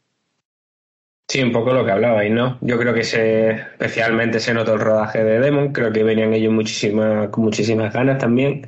Sí, 1.28 1.42
un 1.42 1.52
poco 1.52 1.74
lo 1.74 1.86
que 1.86 1.92
hablabais, 1.92 2.32
¿no? 2.32 2.58
Yo 2.62 2.78
creo 2.78 2.94
que 2.94 3.04
se, 3.04 3.52
especialmente 3.52 4.40
se 4.40 4.54
notó 4.54 4.74
el 4.74 4.82
rodaje 4.82 5.24
de 5.24 5.40
Demon, 5.40 5.72
creo 5.72 5.92
que 5.92 6.04
venían 6.04 6.34
ellos 6.34 6.52
muchísimas, 6.52 7.30
con 7.30 7.46
muchísimas 7.46 7.94
ganas 7.94 8.18
también 8.18 8.68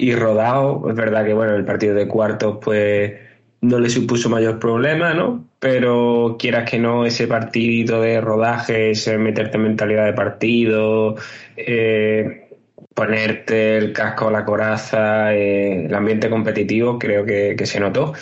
y 0.00 0.14
rodado. 0.14 0.88
Es 0.88 0.96
verdad 0.96 1.24
que, 1.24 1.34
bueno, 1.34 1.54
el 1.54 1.64
partido 1.64 1.94
de 1.94 2.08
cuartos, 2.08 2.58
pues 2.62 3.12
no 3.60 3.78
le 3.78 3.90
supuso 3.90 4.30
mayor 4.30 4.58
problema, 4.58 5.12
¿no? 5.12 5.44
Pero 5.58 6.36
quieras 6.38 6.68
que 6.68 6.78
no, 6.78 7.04
ese 7.04 7.26
partido 7.26 8.00
de 8.00 8.20
rodaje, 8.20 8.92
ese 8.92 9.18
meterte 9.18 9.58
en 9.58 9.64
mentalidad 9.64 10.06
de 10.06 10.14
partido, 10.14 11.16
eh, 11.56 12.48
ponerte 12.94 13.76
el 13.76 13.92
casco 13.92 14.30
la 14.30 14.44
coraza, 14.44 15.34
eh, 15.34 15.84
el 15.84 15.94
ambiente 15.94 16.30
competitivo, 16.30 16.98
creo 16.98 17.26
que, 17.26 17.56
se 17.66 17.78
notó 17.78 18.14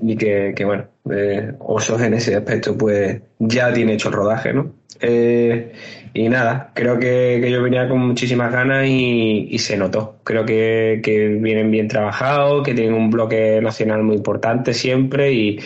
y 0.00 0.16
que, 0.16 0.52
que 0.54 0.64
bueno, 0.64 0.86
eh, 1.10 1.52
Osos 1.58 2.00
en 2.02 2.14
ese 2.14 2.36
aspecto 2.36 2.76
pues 2.76 3.20
ya 3.38 3.72
tiene 3.72 3.94
hecho 3.94 4.08
el 4.08 4.14
rodaje, 4.14 4.52
¿no? 4.52 4.72
Eh, 5.00 5.72
y 6.16 6.28
nada, 6.28 6.72
creo 6.74 6.98
que, 6.98 7.46
yo 7.50 7.62
venía 7.62 7.88
con 7.88 7.98
muchísimas 8.00 8.50
ganas 8.50 8.86
y, 8.88 9.58
se 9.58 9.76
notó. 9.76 10.20
Creo 10.24 10.44
que, 10.46 11.00
que, 11.02 11.28
vienen 11.28 11.70
bien 11.70 11.88
trabajados, 11.88 12.64
que 12.64 12.74
tienen 12.74 12.94
un 12.94 13.10
bloque 13.10 13.60
nacional 13.62 14.02
muy 14.02 14.16
importante 14.16 14.72
siempre 14.72 15.32
y, 15.32 15.60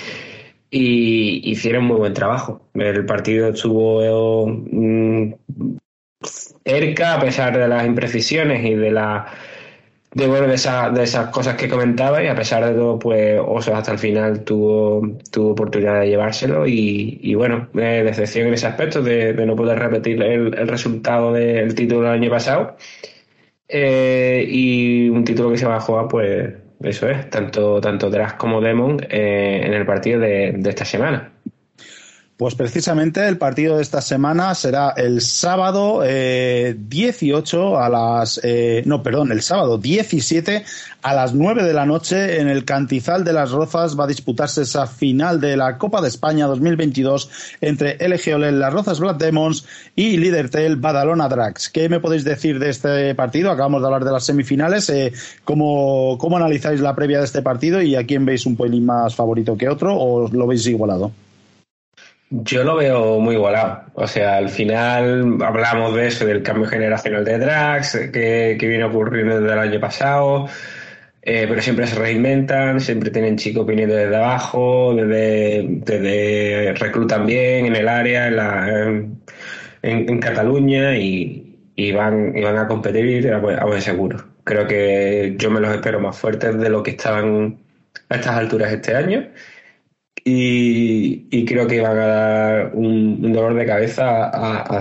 y 0.71 1.51
hicieron 1.51 1.85
muy 1.85 1.97
buen 1.99 2.15
trabajo. 2.15 2.63
El 2.75 3.07
partido 3.07 3.49
estuvo 3.51 4.47
mm, 4.47 5.35
cerca 6.65 7.15
a 7.15 7.21
pesar 7.21 7.57
de 7.57 7.69
las 7.69 7.87
imprecisiones 7.87 8.65
y 8.65 8.75
de 8.75 8.91
la 8.91 9.27
de 10.13 10.27
bueno 10.27 10.49
de, 10.49 10.55
esa, 10.55 10.91
de 10.91 11.05
esas 11.05 11.29
cosas 11.31 11.57
que 11.57 11.69
comentaba 11.69 12.23
y 12.23 12.27
a 12.27 12.35
pesar 12.35 12.65
de 12.65 12.75
todo 12.75 12.99
pues 12.99 13.41
Osos 13.47 13.75
hasta 13.75 13.93
el 13.93 13.99
final 13.99 14.45
tuvo 14.45 15.03
tuvo 15.31 15.53
oportunidad 15.53 16.01
de 16.01 16.09
llevárselo 16.09 16.67
y, 16.67 17.21
y 17.23 17.35
bueno 17.35 17.69
decepción 17.73 18.49
en 18.49 18.55
ese 18.55 18.67
aspecto 18.67 19.03
de, 19.03 19.33
de 19.35 19.47
no 19.47 19.55
poder 19.55 19.79
repetir 19.79 20.21
el, 20.23 20.55
el, 20.59 20.69
resultado 20.69 21.33
del 21.33 21.75
título 21.75 22.03
del 22.03 22.21
año 22.23 22.31
pasado. 22.31 22.77
Eh, 23.69 24.45
y 24.49 25.09
un 25.09 25.25
título 25.25 25.51
que 25.51 25.59
se 25.59 25.67
va 25.67 25.77
a 25.77 25.81
jugar 25.81 26.09
pues 26.09 26.55
eso 26.83 27.09
es 27.09 27.31
tanto 27.31 27.81
tanto 27.81 28.11
Drax 28.11 28.35
como 28.35 28.61
Demon 28.61 28.99
eh, 29.09 29.63
en 29.65 29.75
el 29.75 29.87
partido 29.87 30.19
de, 30.21 30.53
de 30.53 30.71
esta 30.71 30.85
semana 30.85 31.30
pues 32.41 32.55
precisamente 32.55 33.29
el 33.29 33.37
partido 33.37 33.77
de 33.77 33.83
esta 33.83 34.01
semana 34.01 34.55
será 34.55 34.95
el 34.97 35.21
sábado 35.21 36.01
eh, 36.03 36.75
18 36.89 37.79
a 37.79 37.91
las. 37.91 38.41
Eh, 38.43 38.83
no, 38.87 39.03
perdón, 39.03 39.31
el 39.31 39.43
sábado 39.43 39.77
17 39.77 40.65
a 41.03 41.15
las 41.15 41.35
9 41.35 41.63
de 41.65 41.75
la 41.75 41.85
noche 41.85 42.41
en 42.41 42.49
el 42.49 42.65
Cantizal 42.65 43.25
de 43.25 43.35
las 43.35 43.51
Rozas 43.51 44.01
va 44.01 44.05
a 44.05 44.07
disputarse 44.07 44.63
esa 44.63 44.87
final 44.87 45.39
de 45.39 45.59
la 45.59 45.77
Copa 45.77 46.01
de 46.01 46.09
España 46.09 46.47
2022 46.47 47.29
entre 47.61 47.99
LG 48.09 48.35
Olel 48.37 48.59
Las 48.59 48.73
Rozas 48.73 49.01
Black 49.01 49.19
Demons 49.19 49.67
y 49.95 50.17
Lidertel 50.17 50.77
Badalona 50.77 51.29
Drax. 51.29 51.69
¿Qué 51.69 51.91
me 51.91 52.01
podéis 52.01 52.25
decir 52.25 52.59
de 52.59 52.71
este 52.71 53.15
partido? 53.15 53.51
Acabamos 53.51 53.83
de 53.83 53.87
hablar 53.87 54.05
de 54.07 54.13
las 54.13 54.25
semifinales. 54.25 54.89
Eh, 54.89 55.13
¿cómo, 55.45 56.17
¿Cómo 56.17 56.39
analizáis 56.39 56.81
la 56.81 56.97
previa 56.97 57.19
de 57.19 57.27
este 57.27 57.43
partido 57.43 57.83
y 57.83 57.97
a 57.97 58.07
quién 58.07 58.25
veis 58.25 58.47
un 58.47 58.57
pelín 58.57 58.87
más 58.87 59.15
favorito 59.15 59.59
que 59.59 59.69
otro 59.69 59.95
o 59.95 60.27
lo 60.33 60.47
veis 60.47 60.67
igualado? 60.67 61.13
Yo 62.33 62.63
lo 62.63 62.77
veo 62.77 63.19
muy 63.19 63.35
igualado. 63.35 63.83
O 63.95 64.07
sea, 64.07 64.37
al 64.37 64.51
final 64.51 65.39
hablamos 65.43 65.97
de 65.97 66.07
eso, 66.07 66.25
del 66.25 66.43
cambio 66.45 66.69
generacional 66.69 67.25
de 67.25 67.39
Drax, 67.39 68.11
que, 68.13 68.57
que 68.59 68.69
viene 68.69 68.85
ocurriendo 68.85 69.41
desde 69.41 69.53
el 69.53 69.59
año 69.59 69.81
pasado, 69.81 70.47
eh, 71.23 71.47
pero 71.49 71.61
siempre 71.61 71.89
se 71.89 71.97
reinventan, 71.97 72.79
siempre 72.81 73.11
tienen 73.11 73.37
chicos 73.37 73.67
viniendo 73.67 73.97
desde 73.97 74.15
abajo, 74.15 74.95
desde, 74.95 75.67
desde 75.85 76.73
reclutan 76.75 77.27
bien 77.27 77.67
en 77.67 77.75
el 77.75 77.89
área, 77.89 78.29
en, 78.29 78.37
la, 78.37 78.69
en, 78.69 79.21
en 79.83 80.19
Cataluña 80.21 80.97
y, 80.97 81.59
y, 81.75 81.91
van, 81.91 82.37
y 82.37 82.43
van 82.43 82.59
a 82.59 82.69
competir 82.69 83.33
a 83.33 83.39
buen, 83.39 83.59
a 83.59 83.65
buen 83.65 83.83
seguro. 83.83 84.25
Creo 84.45 84.69
que 84.69 85.35
yo 85.37 85.51
me 85.51 85.59
los 85.59 85.75
espero 85.75 85.99
más 85.99 86.17
fuertes 86.17 86.57
de 86.57 86.71
lo 86.71 86.83
que 86.85 86.93
estaban 86.93 87.59
a 88.09 88.15
estas 88.15 88.37
alturas 88.37 88.73
este 88.73 88.95
año 88.95 89.27
y, 90.25 91.45
creo 91.45 91.67
que 91.67 91.81
van 91.81 91.99
a 91.99 92.07
dar 92.07 92.71
un, 92.75 93.33
dolor 93.33 93.55
de 93.55 93.67
cabeza 93.67 94.27
a, 94.29 94.63
a. 94.63 94.81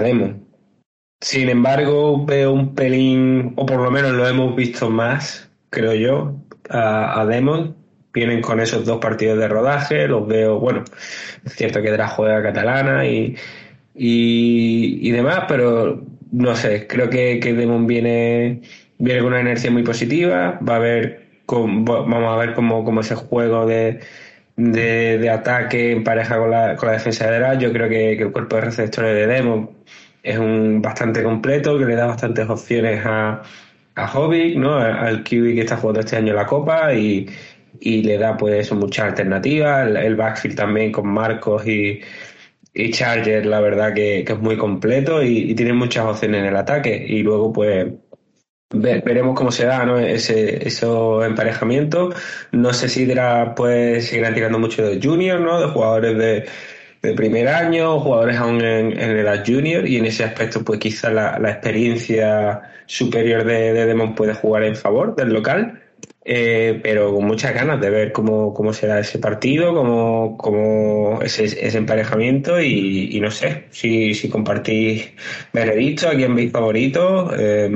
Sin 1.22 1.50
embargo, 1.50 2.25
veo 2.25 2.53
un 2.53 2.75
pelín, 2.75 3.53
o 3.58 3.65
por 3.65 3.81
lo 3.81 3.91
menos 3.91 4.13
lo 4.13 4.27
hemos 4.27 4.55
visto 4.55 4.89
más, 4.89 5.50
creo 5.69 5.93
yo, 5.93 6.36
a, 6.69 7.22
a 7.22 7.25
Demon. 7.25 7.75
Vienen 8.13 8.41
con 8.41 8.60
esos 8.60 8.86
dos 8.86 9.00
partidos 9.00 9.38
de 9.38 9.48
rodaje, 9.48 10.08
los 10.08 10.27
veo, 10.27 10.60
bueno, 10.60 10.84
es 11.46 11.53
cierto 11.53 11.81
que 11.81 11.91
Dra 11.91 12.08
juega 12.08 12.41
catalana 12.41 13.05
y, 13.05 13.36
y, 13.93 15.12
demás, 15.12 15.43
pero 15.48 16.01
no 16.31 16.55
sé, 16.55 16.88
creo 16.88 17.10
que, 17.10 17.39
que 17.39 17.53
Demon 17.53 17.86
viene, 17.86 18.62
viene 18.98 19.19
con 19.19 19.29
una 19.29 19.41
energía 19.41 19.72
muy 19.72 19.84
positiva, 19.84 20.60
va 20.67 20.77
a 20.77 20.79
ver, 20.79 21.27
vamos 21.48 22.34
a 22.34 22.38
ver 22.38 22.53
cómo, 22.55 22.84
cómo 22.84 23.01
ese 23.01 23.15
juego 23.15 23.65
de 23.67 24.00
de, 24.59 25.29
ataque 25.29 25.91
en 25.91 26.03
pareja 26.03 26.37
con 26.37 26.51
la, 26.51 26.75
con 26.75 26.87
la 26.87 26.93
defensa. 26.93 27.53
Yo 27.57 27.71
creo 27.71 27.89
que, 27.89 28.13
el 28.13 28.31
cuerpo 28.31 28.57
de 28.57 28.61
receptores 28.63 29.15
de 29.15 29.27
Demo 29.27 29.73
es 30.21 30.37
un 30.37 30.81
bastante 30.81 31.23
completo, 31.23 31.77
que 31.77 31.85
le 31.85 31.95
da 31.95 32.07
bastantes 32.07 32.49
opciones 32.49 33.01
a, 33.05 33.41
a 33.95 34.11
Hobbit, 34.13 34.57
¿no? 34.57 34.75
al 34.75 35.23
QB 35.23 35.55
que 35.55 35.61
está 35.61 35.77
jugando 35.77 36.01
este 36.01 36.17
año 36.17 36.33
la 36.33 36.45
Copa 36.45 36.93
y, 36.93 37.27
y 37.79 38.03
le 38.03 38.17
da 38.17 38.35
pues 38.37 38.71
muchas 38.73 39.05
alternativas. 39.05 39.87
El, 39.87 39.97
el, 39.97 40.15
backfield 40.15 40.55
también 40.57 40.91
con 40.91 41.07
Marcos 41.07 41.65
y, 41.65 42.01
y 42.73 42.91
Charger, 42.91 43.45
la 43.45 43.61
verdad 43.61 43.93
que, 43.93 44.23
que 44.25 44.33
es 44.33 44.39
muy 44.39 44.57
completo 44.57 45.23
y, 45.23 45.51
y, 45.51 45.55
tiene 45.55 45.73
muchas 45.73 46.05
opciones 46.05 46.41
en 46.41 46.47
el 46.47 46.55
ataque. 46.57 47.05
Y 47.07 47.23
luego 47.23 47.53
pues 47.53 47.87
veremos 48.71 49.35
cómo 49.35 49.51
se 49.51 49.65
da 49.65 49.85
¿no? 49.85 49.97
ese 49.97 50.67
esos 50.67 51.25
emparejamientos. 51.25 52.15
No 52.51 52.73
sé 52.73 52.89
si 52.89 53.05
Dra 53.05 53.55
pues 53.55 54.07
seguirán 54.07 54.33
tirando 54.33 54.59
mucho 54.59 54.85
de 54.85 54.99
junior, 55.01 55.39
¿no? 55.39 55.59
De 55.59 55.67
jugadores 55.67 56.17
de, 56.17 57.15
primer 57.15 57.47
año, 57.47 57.99
jugadores 57.99 58.38
aún 58.38 58.61
en, 58.61 58.91
en, 58.99 59.17
edad 59.17 59.43
junior, 59.45 59.88
y 59.88 59.97
en 59.97 60.05
ese 60.05 60.25
aspecto, 60.25 60.63
pues 60.63 60.79
quizá 60.79 61.09
la, 61.09 61.39
la 61.39 61.51
experiencia 61.51 62.61
superior 62.85 63.45
de, 63.45 63.73
de, 63.73 63.85
Demon 63.85 64.15
puede 64.15 64.33
jugar 64.33 64.63
en 64.63 64.75
favor 64.75 65.15
del 65.15 65.29
local. 65.29 65.81
Eh, 66.32 66.79
pero 66.84 67.13
con 67.13 67.25
muchas 67.25 67.53
ganas 67.56 67.82
de 67.82 67.89
ver 67.89 68.12
cómo, 68.12 68.53
cómo 68.53 68.72
será 68.72 69.00
ese 69.00 69.18
partido, 69.18 69.74
cómo, 69.74 70.38
cómo 70.38 71.22
ese, 71.24 71.75
emparejamiento 71.75 72.62
y, 72.62 73.20
no 73.20 73.32
sé 73.32 73.65
si, 73.72 74.13
si 74.13 74.29
compartís 74.29 75.12
veredicto, 75.51 76.08
a 76.08 76.12
quién 76.12 76.36
veis 76.36 76.51
favorito, 76.51 77.32
eh, 77.36 77.72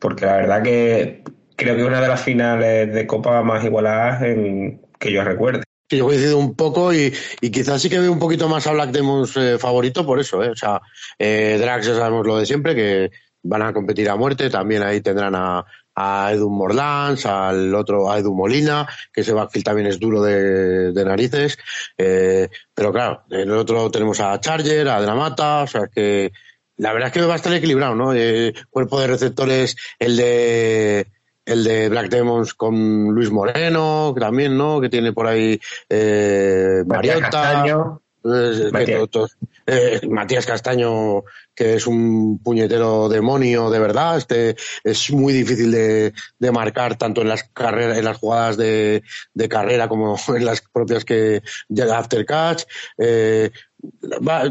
porque 0.00 0.26
la 0.26 0.36
verdad 0.36 0.62
que 0.62 1.24
creo 1.56 1.74
que 1.74 1.80
es 1.80 1.86
una 1.86 2.00
de 2.00 2.08
las 2.08 2.22
finales 2.22 2.94
de 2.94 3.06
Copa 3.06 3.42
más 3.42 3.64
igualadas 3.64 4.22
que 4.98 5.12
yo 5.12 5.24
recuerde. 5.24 5.62
Sí, 5.88 5.98
yo 5.98 6.06
coincido 6.06 6.38
un 6.38 6.56
poco 6.56 6.92
y, 6.92 7.12
y, 7.40 7.50
quizás 7.50 7.80
sí 7.80 7.88
que 7.88 8.00
veo 8.00 8.12
un 8.12 8.18
poquito 8.18 8.48
más 8.48 8.66
a 8.66 8.72
Black 8.72 8.90
Demons 8.90 9.36
eh, 9.36 9.56
favorito 9.56 10.04
por 10.04 10.18
eso, 10.18 10.42
¿eh? 10.42 10.50
O 10.50 10.56
sea, 10.56 10.80
eh, 11.16 11.58
Drax 11.60 11.86
ya 11.86 11.94
sabemos 11.94 12.26
lo 12.26 12.38
de 12.38 12.46
siempre, 12.46 12.74
que 12.74 13.10
van 13.44 13.62
a 13.62 13.72
competir 13.72 14.10
a 14.10 14.16
muerte, 14.16 14.50
también 14.50 14.82
ahí 14.82 15.00
tendrán 15.00 15.36
a, 15.36 15.64
a 15.96 16.30
Edu 16.32 16.50
Morlans, 16.50 17.24
al 17.24 17.74
otro, 17.74 18.10
a 18.10 18.18
Edu 18.18 18.34
Molina, 18.34 18.86
que 19.12 19.22
ese 19.22 19.32
backfield 19.32 19.64
también 19.64 19.88
es 19.88 19.98
duro 19.98 20.22
de, 20.22 20.92
de 20.92 21.04
narices. 21.04 21.58
Eh, 21.96 22.48
pero 22.74 22.92
claro, 22.92 23.22
en 23.30 23.40
el 23.40 23.52
otro 23.52 23.90
tenemos 23.90 24.20
a 24.20 24.38
Charger, 24.38 24.88
a 24.88 25.00
Dramata, 25.00 25.62
o 25.62 25.66
sea 25.66 25.88
que 25.88 26.32
la 26.76 26.92
verdad 26.92 27.08
es 27.08 27.14
que 27.14 27.22
va 27.22 27.32
a 27.32 27.36
estar 27.36 27.54
equilibrado, 27.54 27.94
¿no? 27.94 28.12
Eh, 28.14 28.52
cuerpo 28.70 29.00
de 29.00 29.06
receptores, 29.06 29.76
el 29.98 30.16
de 30.16 31.06
el 31.46 31.64
de 31.64 31.88
Black 31.88 32.10
Demons 32.10 32.54
con 32.54 33.14
Luis 33.14 33.30
Moreno, 33.30 34.12
que 34.14 34.20
también, 34.20 34.58
¿no? 34.58 34.80
Que 34.80 34.88
tiene 34.88 35.12
por 35.12 35.28
ahí 35.28 35.58
eh, 35.88 36.82
Mariota. 36.84 38.00
Eh, 38.34 38.70
Matías. 38.72 39.08
Eh, 39.66 40.00
Matías 40.08 40.46
Castaño 40.46 41.24
que 41.56 41.74
es 41.74 41.86
un 41.86 42.38
puñetero 42.38 43.08
demonio 43.08 43.70
de 43.70 43.78
verdad. 43.78 44.18
Este 44.18 44.56
es 44.84 45.10
muy 45.10 45.32
difícil 45.32 45.70
de, 45.72 46.12
de 46.38 46.52
marcar 46.52 46.96
tanto 46.96 47.22
en 47.22 47.28
las 47.28 47.44
carreras, 47.44 47.96
en 47.96 48.04
las 48.04 48.18
jugadas 48.18 48.56
de, 48.58 49.02
de, 49.32 49.48
carrera 49.48 49.88
como 49.88 50.16
en 50.28 50.44
las 50.44 50.60
propias 50.60 51.04
que 51.04 51.42
llega 51.68 51.98
after 51.98 52.24
catch. 52.26 52.64
Eh, 52.98 53.50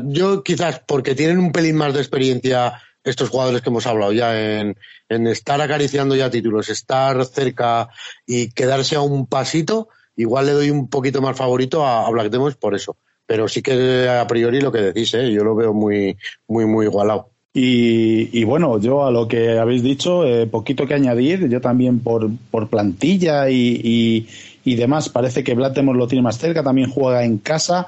yo 0.05 0.43
quizás 0.43 0.81
porque 0.85 1.15
tienen 1.15 1.37
un 1.37 1.51
pelín 1.51 1.75
más 1.75 1.93
de 1.93 1.99
experiencia 1.99 2.81
estos 3.03 3.29
jugadores 3.29 3.61
que 3.61 3.69
hemos 3.69 3.85
hablado 3.85 4.11
ya 4.13 4.59
en, 4.59 4.75
en 5.09 5.27
estar 5.27 5.61
acariciando 5.61 6.15
ya 6.15 6.31
títulos, 6.31 6.69
estar 6.69 7.23
cerca 7.25 7.89
y 8.25 8.49
quedarse 8.49 8.95
a 8.95 9.01
un 9.01 9.27
pasito, 9.27 9.89
igual 10.15 10.47
le 10.47 10.53
doy 10.53 10.71
un 10.71 10.89
poquito 10.89 11.21
más 11.21 11.37
favorito 11.37 11.85
a, 11.85 12.07
a 12.07 12.09
Black 12.09 12.31
Demons 12.31 12.55
por 12.55 12.73
eso 12.73 12.97
pero 13.25 13.47
sí 13.47 13.61
que 13.61 14.07
a 14.07 14.25
priori 14.27 14.61
lo 14.61 14.71
que 14.71 14.81
decís, 14.81 15.13
¿eh? 15.13 15.31
yo 15.31 15.43
lo 15.43 15.55
veo 15.55 15.73
muy, 15.73 16.17
muy, 16.47 16.65
muy 16.65 16.85
igualado. 16.85 17.29
Y, 17.57 18.43
bueno, 18.43 18.81
yo 18.81 19.05
a 19.05 19.11
lo 19.11 19.29
que 19.29 19.57
habéis 19.57 19.81
dicho, 19.81 20.27
eh, 20.27 20.45
poquito 20.45 20.85
que 20.85 20.93
añadir, 20.93 21.47
yo 21.47 21.61
también 21.61 22.01
por, 22.01 22.29
por 22.51 22.67
plantilla 22.67 23.49
y, 23.49 24.27
y, 24.65 24.75
demás, 24.75 25.07
parece 25.07 25.41
que 25.41 25.53
Black 25.53 25.73
Demons 25.73 25.97
lo 25.97 26.07
tiene 26.07 26.21
más 26.21 26.37
cerca, 26.37 26.63
también 26.63 26.89
juega 26.89 27.23
en 27.23 27.37
casa, 27.37 27.87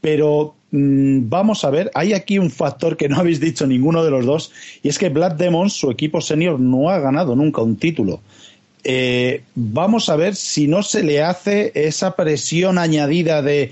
pero 0.00 0.54
mm, 0.70 1.28
vamos 1.28 1.64
a 1.64 1.70
ver, 1.70 1.90
hay 1.94 2.12
aquí 2.12 2.38
un 2.38 2.48
factor 2.48 2.96
que 2.96 3.08
no 3.08 3.16
habéis 3.16 3.40
dicho 3.40 3.66
ninguno 3.66 4.04
de 4.04 4.12
los 4.12 4.24
dos, 4.24 4.52
y 4.84 4.88
es 4.88 4.98
que 4.98 5.08
Black 5.08 5.36
Demons, 5.36 5.72
su 5.72 5.90
equipo 5.90 6.20
senior, 6.20 6.60
no 6.60 6.88
ha 6.88 7.00
ganado 7.00 7.34
nunca 7.34 7.60
un 7.60 7.74
título. 7.74 8.20
Eh, 8.84 9.42
vamos 9.54 10.08
a 10.08 10.16
ver 10.16 10.36
si 10.36 10.68
no 10.68 10.82
se 10.82 11.02
le 11.02 11.22
hace 11.22 11.72
esa 11.74 12.14
presión 12.14 12.78
añadida 12.78 13.42
de, 13.42 13.70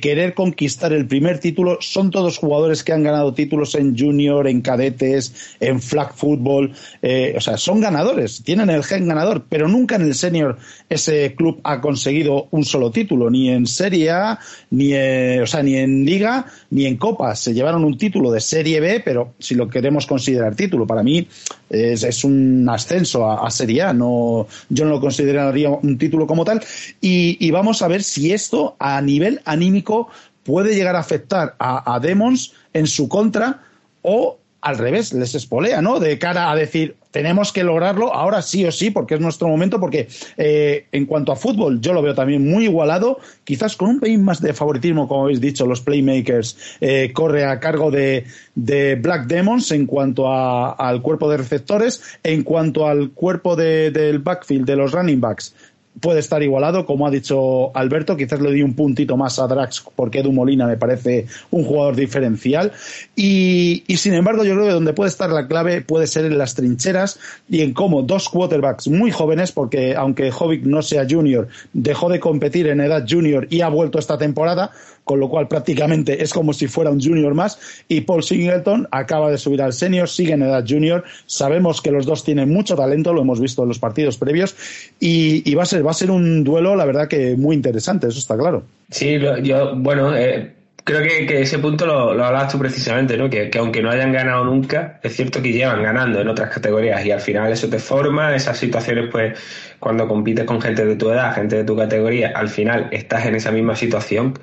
querer 0.00 0.34
conquistar 0.34 0.92
el 0.92 1.06
primer 1.06 1.38
título. 1.38 1.78
Son 1.80 2.10
todos 2.10 2.38
jugadores 2.38 2.82
que 2.82 2.92
han 2.92 3.02
ganado 3.02 3.34
títulos 3.34 3.74
en 3.74 3.96
junior, 3.96 4.46
en 4.48 4.62
cadetes, 4.62 5.56
en 5.60 5.80
flag 5.80 6.14
football. 6.14 6.72
Eh, 7.02 7.34
o 7.36 7.40
sea, 7.40 7.56
son 7.56 7.80
ganadores, 7.80 8.42
tienen 8.42 8.70
el 8.70 8.84
gen 8.84 9.08
ganador, 9.08 9.44
pero 9.48 9.68
nunca 9.68 9.96
en 9.96 10.02
el 10.02 10.14
senior 10.14 10.58
ese 10.88 11.34
club 11.34 11.60
ha 11.64 11.80
conseguido 11.80 12.48
un 12.50 12.64
solo 12.64 12.90
título, 12.90 13.30
ni 13.30 13.50
en 13.50 13.66
Serie 13.66 14.10
A, 14.10 14.38
ni 14.70 14.94
en, 14.94 15.42
o 15.42 15.46
sea, 15.46 15.62
ni 15.62 15.76
en 15.76 16.04
Liga, 16.04 16.46
ni 16.70 16.86
en 16.86 16.96
Copa. 16.96 17.34
Se 17.36 17.52
llevaron 17.52 17.84
un 17.84 17.98
título 17.98 18.30
de 18.30 18.40
Serie 18.40 18.80
B, 18.80 19.02
pero 19.04 19.34
si 19.38 19.54
lo 19.54 19.68
queremos 19.68 20.06
considerar 20.06 20.54
título, 20.54 20.86
para 20.86 21.02
mí 21.02 21.26
es, 21.68 22.24
un 22.24 22.66
ascenso 22.68 23.30
a 23.30 23.50
Serie 23.50 23.82
A, 23.82 23.92
no 23.92 24.37
yo 24.68 24.84
no 24.84 24.92
lo 24.92 25.00
consideraría 25.00 25.70
un 25.70 25.98
título 25.98 26.26
como 26.26 26.44
tal. 26.44 26.62
Y, 27.00 27.50
vamos 27.50 27.82
a 27.82 27.88
ver 27.88 28.02
si 28.02 28.32
esto 28.32 28.76
a 28.78 29.00
nivel 29.00 29.40
anímico 29.44 30.08
puede 30.44 30.74
llegar 30.74 30.96
a 30.96 31.00
afectar 31.00 31.56
a, 31.58 31.98
Demons 32.00 32.52
en 32.72 32.86
su 32.86 33.08
contra 33.08 33.62
o 34.02 34.37
al 34.60 34.78
revés, 34.78 35.12
les 35.12 35.34
espolea, 35.34 35.80
¿no? 35.82 36.00
De 36.00 36.18
cara 36.18 36.50
a 36.50 36.56
decir, 36.56 36.96
tenemos 37.10 37.52
que 37.52 37.64
lograrlo 37.64 38.12
ahora 38.12 38.42
sí 38.42 38.64
o 38.64 38.72
sí, 38.72 38.90
porque 38.90 39.14
es 39.14 39.20
nuestro 39.20 39.48
momento, 39.48 39.80
porque 39.80 40.08
eh, 40.36 40.86
en 40.92 41.06
cuanto 41.06 41.32
a 41.32 41.36
fútbol, 41.36 41.80
yo 41.80 41.92
lo 41.92 42.02
veo 42.02 42.14
también 42.14 42.48
muy 42.48 42.64
igualado, 42.64 43.18
quizás 43.44 43.76
con 43.76 43.88
un 43.88 44.00
pelín 44.00 44.24
más 44.24 44.42
de 44.42 44.52
favoritismo, 44.52 45.08
como 45.08 45.24
habéis 45.24 45.40
dicho, 45.40 45.66
los 45.66 45.80
playmakers, 45.80 46.56
eh, 46.80 47.12
corre 47.12 47.44
a 47.44 47.60
cargo 47.60 47.90
de, 47.90 48.24
Black 48.54 49.26
Demons 49.26 49.70
en 49.70 49.86
cuanto 49.86 50.28
al 50.28 51.00
cuerpo 51.00 51.30
de 51.30 51.36
receptores, 51.36 52.02
en 52.24 52.42
cuanto 52.42 52.88
al 52.88 53.10
cuerpo 53.10 53.54
del 53.54 54.18
backfield, 54.18 54.66
de 54.66 54.76
los 54.76 54.92
running 54.92 55.20
backs 55.20 55.54
puede 56.00 56.20
estar 56.20 56.42
igualado, 56.42 56.86
como 56.86 57.06
ha 57.06 57.10
dicho 57.10 57.76
Alberto, 57.76 58.16
quizás 58.16 58.40
le 58.40 58.52
di 58.52 58.62
un 58.62 58.74
puntito 58.74 59.16
más 59.16 59.38
a 59.38 59.46
Drax 59.46 59.84
porque 59.96 60.20
Edu 60.20 60.32
Molina 60.32 60.66
me 60.66 60.76
parece 60.76 61.26
un 61.50 61.64
jugador 61.64 61.96
diferencial. 61.96 62.72
Y, 63.16 63.84
sin 63.96 64.14
embargo 64.14 64.44
yo 64.44 64.54
creo 64.54 64.66
que 64.66 64.72
donde 64.72 64.92
puede 64.92 65.10
estar 65.10 65.30
la 65.30 65.46
clave 65.46 65.80
puede 65.80 66.06
ser 66.06 66.24
en 66.24 66.38
las 66.38 66.54
trincheras 66.54 67.18
y 67.48 67.62
en 67.62 67.72
cómo 67.72 68.02
dos 68.02 68.28
quarterbacks 68.28 68.88
muy 68.88 69.10
jóvenes, 69.10 69.52
porque 69.52 69.94
aunque 69.94 70.30
Jovic 70.30 70.64
no 70.64 70.82
sea 70.82 71.06
junior, 71.08 71.48
dejó 71.72 72.08
de 72.08 72.20
competir 72.20 72.68
en 72.68 72.80
edad 72.80 73.04
junior 73.08 73.46
y 73.50 73.60
ha 73.60 73.68
vuelto 73.68 73.98
esta 73.98 74.18
temporada, 74.18 74.70
con 75.08 75.20
lo 75.20 75.30
cual 75.30 75.48
prácticamente 75.48 76.22
es 76.22 76.34
como 76.34 76.52
si 76.52 76.68
fuera 76.68 76.90
un 76.90 77.00
junior 77.00 77.32
más. 77.32 77.58
Y 77.88 78.02
Paul 78.02 78.22
Singleton 78.22 78.86
acaba 78.90 79.30
de 79.30 79.38
subir 79.38 79.62
al 79.62 79.72
senior, 79.72 80.06
sigue 80.06 80.34
en 80.34 80.42
edad 80.42 80.62
junior. 80.68 81.02
Sabemos 81.24 81.80
que 81.80 81.90
los 81.90 82.04
dos 82.04 82.24
tienen 82.24 82.50
mucho 82.50 82.76
talento, 82.76 83.14
lo 83.14 83.22
hemos 83.22 83.40
visto 83.40 83.62
en 83.62 83.68
los 83.68 83.78
partidos 83.78 84.18
previos, 84.18 84.54
y, 85.00 85.54
va 85.54 85.62
a 85.62 85.66
ser 85.66 85.84
va 85.84 85.92
a 85.92 85.94
ser 85.94 86.10
un 86.10 86.44
duelo, 86.44 86.76
la 86.76 86.84
verdad 86.84 87.08
que 87.08 87.36
muy 87.36 87.56
interesante, 87.56 88.06
eso 88.06 88.18
está 88.18 88.36
claro. 88.36 88.64
Sí, 88.90 89.18
yo, 89.42 89.74
bueno, 89.76 90.14
eh, 90.14 90.52
creo 90.84 91.00
que, 91.00 91.40
ese 91.40 91.58
punto 91.58 91.86
lo, 91.86 92.12
lo, 92.12 92.24
hablabas 92.26 92.52
tú 92.52 92.58
precisamente, 92.58 93.16
¿no? 93.16 93.30
Que, 93.30 93.48
que, 93.48 93.58
aunque 93.58 93.80
no 93.80 93.90
hayan 93.90 94.12
ganado 94.12 94.44
nunca, 94.44 95.00
es 95.02 95.16
cierto 95.16 95.40
que 95.40 95.52
llevan 95.52 95.82
ganando 95.82 96.20
en 96.20 96.28
otras 96.28 96.50
categorías 96.50 97.02
y 97.06 97.12
al 97.12 97.20
final 97.20 97.50
eso 97.50 97.70
te 97.70 97.78
forma, 97.78 98.36
esas 98.36 98.58
situaciones, 98.58 99.08
pues, 99.10 99.38
cuando 99.80 100.06
compites 100.06 100.44
con 100.44 100.60
gente 100.60 100.84
de 100.84 100.96
tu 100.96 101.08
edad, 101.10 101.34
gente 101.34 101.56
de 101.56 101.64
tu 101.64 101.74
categoría, 101.74 102.32
al 102.34 102.50
final 102.50 102.88
estás 102.92 103.24
en 103.24 103.36
esa 103.36 103.50
misma 103.50 103.74
situación 103.74 104.34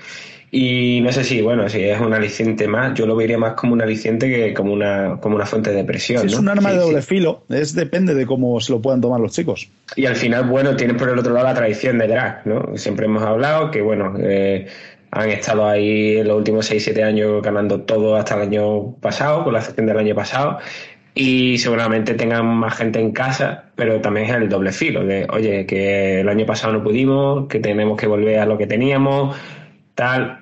y 0.51 1.01
no 1.01 1.11
sé 1.11 1.23
si, 1.23 1.41
bueno, 1.41 1.67
si 1.67 1.83
es 1.83 1.99
un 1.99 2.13
aliciente 2.13 2.67
más, 2.67 2.93
yo 2.93 3.05
lo 3.05 3.15
vería 3.15 3.37
más 3.37 3.53
como 3.53 3.73
un 3.73 3.81
aliciente 3.81 4.29
que 4.29 4.53
como 4.53 4.73
una, 4.73 5.17
como 5.19 5.35
una 5.35 5.45
fuente 5.45 5.71
de 5.71 5.83
presión. 5.83 6.25
Es 6.25 6.35
un 6.35 6.47
arma 6.47 6.71
de 6.71 6.77
doble 6.77 7.01
filo, 7.01 7.43
es 7.49 7.73
depende 7.75 8.13
de 8.13 8.25
cómo 8.25 8.59
se 8.59 8.71
lo 8.71 8.81
puedan 8.81 9.01
tomar 9.01 9.19
los 9.19 9.33
chicos. 9.33 9.69
Y 9.95 10.05
al 10.05 10.15
final, 10.15 10.45
bueno, 10.45 10.75
tienes 10.75 10.97
por 10.97 11.09
el 11.09 11.19
otro 11.19 11.33
lado 11.33 11.47
la 11.47 11.53
tradición 11.53 11.97
de 11.97 12.07
drag, 12.07 12.45
¿no? 12.45 12.77
Siempre 12.77 13.05
hemos 13.05 13.23
hablado 13.23 13.71
que, 13.71 13.81
bueno, 13.81 14.15
eh, 14.19 14.67
han 15.11 15.29
estado 15.29 15.67
ahí 15.67 16.17
en 16.17 16.27
los 16.27 16.37
últimos 16.37 16.71
6-7 16.71 17.03
años 17.03 17.41
ganando 17.41 17.81
todo 17.81 18.15
hasta 18.15 18.35
el 18.35 18.43
año 18.43 18.95
pasado, 19.01 19.43
con 19.43 19.53
la 19.53 19.59
excepción 19.59 19.87
del 19.87 19.97
año 19.97 20.15
pasado, 20.15 20.59
y 21.13 21.57
seguramente 21.57 22.13
tengan 22.13 22.45
más 22.45 22.75
gente 22.75 22.99
en 22.99 23.11
casa, 23.11 23.65
pero 23.75 24.01
también 24.01 24.27
es 24.29 24.35
el 24.35 24.49
doble 24.49 24.73
filo 24.73 25.05
de, 25.05 25.25
oye, 25.29 25.65
que 25.65 26.19
el 26.19 26.29
año 26.29 26.45
pasado 26.45 26.73
no 26.73 26.83
pudimos, 26.83 27.47
que 27.47 27.59
tenemos 27.59 27.97
que 27.97 28.05
volver 28.05 28.39
a 28.39 28.45
lo 28.45 28.57
que 28.57 28.67
teníamos 28.67 29.35
tal. 29.95 30.41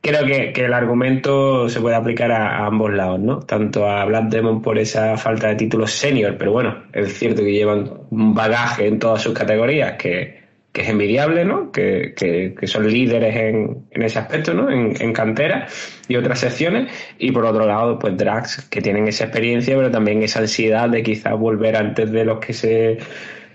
Creo 0.00 0.26
que, 0.26 0.52
el 0.64 0.74
argumento 0.74 1.68
se 1.68 1.80
puede 1.80 1.96
aplicar 1.96 2.30
a, 2.30 2.66
ambos 2.66 2.92
lados, 2.92 3.20
¿no? 3.20 3.40
Tanto 3.40 3.88
a 3.88 4.04
Black 4.04 4.24
Demon 4.24 4.60
por 4.60 4.78
esa 4.78 5.16
falta 5.16 5.48
de 5.48 5.54
títulos 5.56 5.92
senior, 5.92 6.36
pero 6.38 6.52
bueno, 6.52 6.84
es 6.92 7.18
cierto 7.18 7.42
que 7.42 7.52
llevan 7.52 7.90
un 8.10 8.34
bagaje 8.34 8.86
en 8.86 8.98
todas 8.98 9.22
sus 9.22 9.32
categorías 9.32 9.94
que, 9.94 10.44
es 10.74 10.88
envidiable, 10.88 11.44
¿no? 11.44 11.72
Que, 11.72 12.54
son 12.64 12.90
líderes 12.90 13.34
en, 13.34 13.86
ese 13.92 14.18
aspecto, 14.18 14.52
¿no? 14.52 14.70
En, 14.70 14.94
en, 15.00 15.12
cantera 15.12 15.68
y 16.08 16.16
otras 16.16 16.40
secciones. 16.40 16.92
Y 17.18 17.32
por 17.32 17.46
otro 17.46 17.64
lado, 17.66 17.98
pues 17.98 18.16
Drax, 18.16 18.68
que 18.68 18.82
tienen 18.82 19.08
esa 19.08 19.24
experiencia, 19.24 19.74
pero 19.76 19.90
también 19.90 20.22
esa 20.22 20.40
ansiedad 20.40 20.90
de 20.90 21.02
quizás 21.02 21.38
volver 21.38 21.76
antes 21.76 22.10
de 22.10 22.24
los 22.24 22.40
que 22.40 22.52
se 22.52 22.98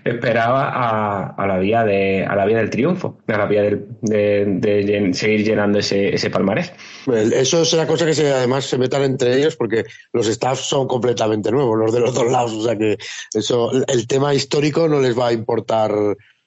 esperaba 0.04 1.32
a, 1.36 1.46
la 1.46 1.58
vía 1.58 1.84
de 1.84 2.24
a 2.24 2.34
la 2.34 2.46
vía 2.46 2.58
del 2.58 2.70
triunfo, 2.70 3.18
a 3.26 3.38
la 3.38 3.46
vía 3.46 3.62
de, 3.62 5.10
seguir 5.12 5.44
llenando 5.44 5.78
ese, 5.78 6.14
ese 6.14 6.30
palmarés. 6.30 6.72
Pues 7.04 7.32
eso 7.32 7.62
es 7.62 7.72
una 7.72 7.86
cosa 7.86 8.06
que 8.06 8.14
se, 8.14 8.32
además 8.32 8.64
se 8.64 8.78
metan 8.78 9.02
entre 9.02 9.36
ellos 9.36 9.56
porque 9.56 9.84
los 10.12 10.26
staffs 10.26 10.62
son 10.62 10.86
completamente 10.86 11.50
nuevos, 11.50 11.78
los 11.78 11.92
de 11.92 12.00
los 12.00 12.14
dos 12.14 12.30
lados, 12.30 12.52
o 12.52 12.62
sea 12.62 12.76
que 12.76 12.98
eso 13.34 13.70
el 13.86 14.06
tema 14.06 14.34
histórico 14.34 14.88
no 14.88 15.00
les 15.00 15.18
va 15.18 15.28
a 15.28 15.32
importar 15.32 15.92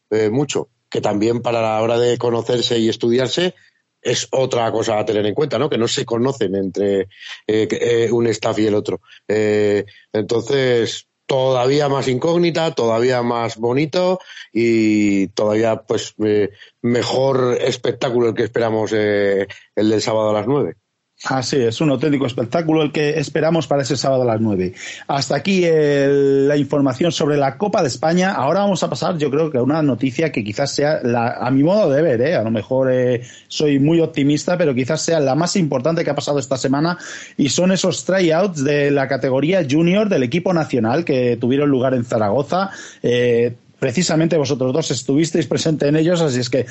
eh, 0.10 0.30
mucho, 0.30 0.70
que 0.90 1.02
también 1.02 1.42
para 1.42 1.62
la 1.62 1.82
hora 1.82 1.98
de 1.98 2.18
conocerse 2.18 2.78
y 2.80 2.90
estudiarse 2.90 3.56
es 4.02 4.28
otra 4.32 4.70
cosa 4.72 5.00
a 5.00 5.06
tener 5.06 5.26
en 5.26 5.34
cuenta, 5.34 5.58
¿no? 5.58 5.70
Que 5.70 5.78
no 5.78 5.88
se 5.88 6.06
conocen 6.06 6.56
entre 6.56 7.02
eh, 7.02 7.08
eh, 7.48 8.10
un 8.12 8.28
staff 8.28 8.60
y 8.60 8.68
el 8.68 8.76
otro. 8.76 9.02
entonces, 9.28 11.08
todavía 11.34 11.90
más 11.90 12.08
incógnita, 12.08 12.76
todavía 12.76 13.24
más 13.24 13.58
bonito 13.58 14.20
y 14.52 15.30
todavía 15.30 15.78
pues 15.78 16.14
eh, 16.24 16.52
mejor 16.84 17.58
espectáculo 17.60 18.28
el 18.30 18.36
que 18.36 18.44
esperamos 18.44 18.92
eh, 18.94 19.48
el 19.76 19.90
del 19.90 20.00
sábado 20.00 20.30
a 20.30 20.34
las 20.34 20.46
nueve. 20.46 20.76
Así 21.26 21.56
es, 21.56 21.80
un 21.80 21.90
auténtico 21.90 22.26
espectáculo 22.26 22.82
el 22.82 22.92
que 22.92 23.18
esperamos 23.18 23.66
para 23.66 23.84
ese 23.84 23.96
sábado 23.96 24.24
a 24.24 24.26
las 24.26 24.42
9. 24.42 24.74
Hasta 25.08 25.38
aquí 25.38 25.64
la 25.66 26.58
información 26.58 27.14
sobre 27.14 27.38
la 27.38 27.58
Copa 27.58 27.82
de 27.82 27.88
España. 27.88 28.34
Ahora 28.34 28.60
vamos 28.60 28.84
a 28.84 28.90
pasar, 28.90 29.18
yo 29.18 29.32
creo 29.32 29.50
que 29.50 29.58
a 29.58 29.64
una 29.64 29.82
noticia 29.82 30.34
que 30.34 30.44
quizás 30.44 30.72
sea, 30.72 31.00
la, 31.02 31.38
a 31.40 31.50
mi 31.50 31.64
modo 31.64 31.90
de 31.90 32.02
ver, 32.02 32.20
¿eh? 32.20 32.36
a 32.36 32.44
lo 32.44 32.52
mejor 32.52 32.92
eh, 32.92 33.22
soy 33.48 33.80
muy 33.80 34.02
optimista, 34.02 34.58
pero 34.58 34.76
quizás 34.76 35.02
sea 35.02 35.22
la 35.22 35.34
más 35.34 35.56
importante 35.56 36.04
que 36.04 36.10
ha 36.10 36.16
pasado 36.16 36.40
esta 36.40 36.58
semana 36.58 36.98
y 37.38 37.48
son 37.48 37.72
esos 37.72 38.04
tryouts 38.04 38.62
de 38.62 38.92
la 38.92 39.08
categoría 39.08 39.66
junior 39.70 40.10
del 40.10 40.24
equipo 40.24 40.54
nacional 40.54 41.06
que 41.06 41.38
tuvieron 41.40 41.70
lugar 41.70 41.94
en 41.94 42.04
Zaragoza. 42.04 42.70
Eh, 43.02 43.56
precisamente 43.80 44.36
vosotros 44.36 44.74
dos 44.74 44.92
estuvisteis 44.92 45.48
presentes 45.48 45.88
en 45.88 45.96
ellos, 45.96 46.20
así 46.20 46.42
es 46.42 46.50
que 46.50 46.66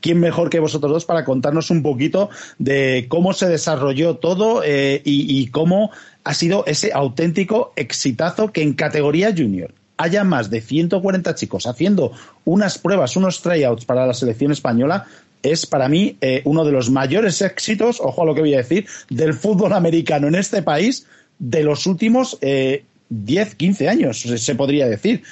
¿quién 0.00 0.20
mejor 0.20 0.50
que 0.50 0.60
vosotros 0.60 0.92
dos 0.92 1.04
para 1.04 1.24
contarnos 1.24 1.70
un 1.70 1.82
poquito 1.82 2.30
de 2.58 3.06
cómo 3.08 3.32
se 3.32 3.48
desarrolló 3.48 4.16
todo 4.16 4.62
eh, 4.64 5.00
y, 5.04 5.46
cómo 5.48 5.90
ha 6.24 6.34
sido 6.34 6.64
ese 6.66 6.92
auténtico 6.92 7.72
exitazo 7.76 8.52
que 8.52 8.62
en 8.62 8.74
categoría 8.74 9.34
junior 9.36 9.72
haya 9.96 10.24
más 10.24 10.50
de 10.50 10.60
140 10.60 11.34
chicos 11.34 11.66
haciendo 11.66 12.12
unas 12.44 12.78
pruebas, 12.78 13.16
unos 13.16 13.42
tryouts 13.42 13.84
para 13.84 14.06
la 14.06 14.14
selección 14.14 14.52
española, 14.52 15.06
es 15.42 15.66
para 15.66 15.88
mí 15.88 16.16
eh, 16.20 16.42
uno 16.44 16.64
de 16.64 16.72
los 16.72 16.90
mayores 16.90 17.42
éxitos, 17.42 18.00
ojo 18.00 18.22
a 18.22 18.26
lo 18.26 18.34
que 18.34 18.40
voy 18.40 18.54
a 18.54 18.58
decir, 18.58 18.86
del 19.08 19.34
fútbol 19.34 19.72
americano 19.72 20.28
en 20.28 20.36
este 20.36 20.62
país 20.62 21.06
de 21.38 21.62
los 21.62 21.86
últimos 21.86 22.38
10, 22.40 22.42
eh, 22.42 23.56
15 23.56 23.88
años, 23.88 24.20
se 24.20 24.54
podría 24.54 24.88
decir. 24.88 25.22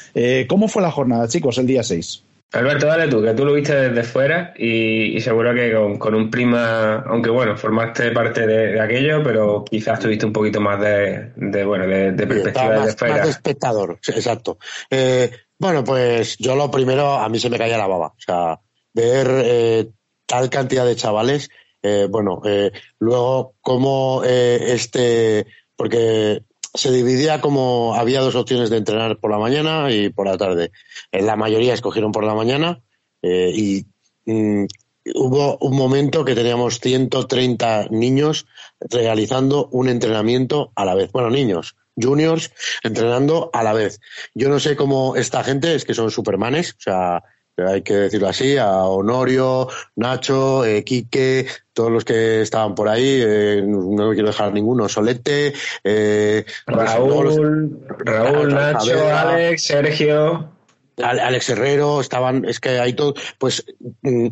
¿Cómo 0.48 0.68
fue 0.68 0.82
la 0.82 0.90
jornada, 0.90 1.28
chicos, 1.28 1.58
el 1.58 1.66
día 1.66 1.82
6? 1.82 2.22
Alberto, 2.52 2.86
dale 2.86 3.08
tú, 3.08 3.22
que 3.22 3.34
tú 3.34 3.44
lo 3.44 3.52
viste 3.52 3.74
desde 3.74 4.02
fuera 4.04 4.54
y, 4.56 5.20
seguro 5.20 5.52
que 5.52 5.74
con, 5.98 6.14
un 6.14 6.30
prima, 6.30 6.96
aunque 7.00 7.28
bueno, 7.28 7.56
formaste 7.56 8.12
parte 8.12 8.46
de, 8.46 8.80
aquello, 8.80 9.22
pero 9.22 9.64
quizás 9.64 9.98
tuviste 9.98 10.26
un 10.26 10.32
poquito 10.32 10.60
más 10.60 10.80
de, 10.80 11.32
bueno, 11.64 11.86
de, 11.86 12.12
perspectiva 12.26 12.80
desde 12.80 12.96
fuera. 12.96 13.16
Más 13.16 13.24
de 13.24 13.30
espectador, 13.30 13.98
exacto. 14.06 14.58
Eh, 14.88 15.30
bueno, 15.58 15.82
pues 15.82 16.36
yo 16.38 16.54
lo 16.54 16.70
primero, 16.70 17.14
a 17.14 17.28
mí 17.28 17.38
se 17.38 17.50
me 17.50 17.58
caía 17.58 17.78
la 17.78 17.88
baba. 17.88 18.08
O 18.08 18.20
sea, 18.20 18.60
ver 18.94 19.26
eh, 19.44 19.88
tal 20.24 20.48
cantidad 20.48 20.86
de 20.86 20.96
chavales, 20.96 21.50
eh, 21.82 22.06
bueno, 22.08 22.40
luego 23.00 23.54
cómo 23.60 24.22
este, 24.24 25.46
porque 25.74 26.42
se 26.76 26.92
dividía 26.92 27.40
como 27.40 27.94
había 27.94 28.20
dos 28.20 28.34
opciones 28.34 28.70
de 28.70 28.78
entrenar 28.78 29.18
por 29.18 29.30
la 29.30 29.38
mañana 29.38 29.90
y 29.90 30.10
por 30.10 30.26
la 30.26 30.36
tarde. 30.36 30.72
La 31.10 31.36
mayoría 31.36 31.74
escogieron 31.74 32.12
por 32.12 32.24
la 32.24 32.34
mañana 32.34 32.80
eh, 33.22 33.50
y 33.54 33.86
mm, 34.26 34.66
hubo 35.14 35.58
un 35.58 35.76
momento 35.76 36.24
que 36.24 36.34
teníamos 36.34 36.80
130 36.80 37.88
niños 37.90 38.46
realizando 38.80 39.68
un 39.72 39.88
entrenamiento 39.88 40.72
a 40.74 40.84
la 40.84 40.94
vez. 40.94 41.10
Bueno, 41.12 41.30
niños, 41.30 41.76
juniors, 41.96 42.52
entrenando 42.82 43.50
a 43.52 43.62
la 43.62 43.72
vez. 43.72 44.00
Yo 44.34 44.48
no 44.48 44.60
sé 44.60 44.76
cómo 44.76 45.16
esta 45.16 45.42
gente, 45.44 45.74
es 45.74 45.84
que 45.84 45.94
son 45.94 46.10
supermanes, 46.10 46.72
o 46.72 46.80
sea, 46.80 47.22
hay 47.56 47.82
que 47.82 47.94
decirlo 47.94 48.28
así, 48.28 48.56
a 48.56 48.84
Honorio, 48.84 49.68
Nacho, 49.96 50.64
eh, 50.64 50.84
Quique, 50.84 51.46
todos 51.72 51.90
los 51.90 52.04
que 52.04 52.42
estaban 52.42 52.74
por 52.74 52.88
ahí, 52.88 53.20
eh, 53.22 53.62
no 53.66 54.12
quiero 54.12 54.28
dejar 54.28 54.52
ninguno, 54.52 54.88
Solete, 54.88 55.54
eh, 55.82 56.44
Raúl, 56.66 57.80
Raúl, 57.98 58.54
Nacho, 58.54 59.08
Alex, 59.08 59.62
Sergio. 59.62 60.52
Alex 61.02 61.50
Herrero, 61.50 62.00
estaban, 62.00 62.46
es 62.46 62.58
que 62.58 62.78
hay 62.78 62.94
todo, 62.94 63.14
pues 63.38 63.64
mm, 64.00 64.28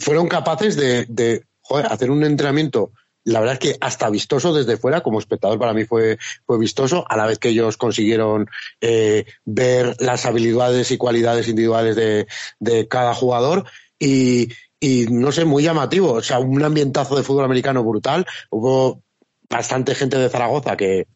fueron 0.00 0.26
capaces 0.26 0.74
de, 0.74 1.06
de 1.08 1.44
hacer 1.88 2.10
un 2.10 2.24
entrenamiento 2.24 2.90
la 3.26 3.40
verdad 3.40 3.54
es 3.54 3.58
que 3.58 3.76
hasta 3.80 4.08
vistoso 4.08 4.54
desde 4.54 4.76
fuera, 4.76 5.02
como 5.02 5.18
espectador 5.18 5.58
para 5.58 5.74
mí 5.74 5.84
fue, 5.84 6.16
fue 6.46 6.58
vistoso, 6.58 7.04
a 7.08 7.16
la 7.16 7.26
vez 7.26 7.40
que 7.40 7.48
ellos 7.48 7.76
consiguieron 7.76 8.48
eh, 8.80 9.26
ver 9.44 9.96
las 9.98 10.26
habilidades 10.26 10.92
y 10.92 10.96
cualidades 10.96 11.48
individuales 11.48 11.96
de, 11.96 12.28
de 12.60 12.86
cada 12.86 13.14
jugador 13.14 13.64
y, 13.98 14.52
y, 14.78 15.06
no 15.10 15.32
sé, 15.32 15.44
muy 15.44 15.64
llamativo. 15.64 16.12
O 16.12 16.22
sea, 16.22 16.38
un 16.38 16.62
ambientazo 16.62 17.16
de 17.16 17.24
fútbol 17.24 17.44
americano 17.44 17.82
brutal. 17.82 18.24
Hubo 18.48 19.02
bastante 19.50 19.96
gente 19.96 20.18
de 20.18 20.28
Zaragoza 20.28 20.76
que, 20.76 21.08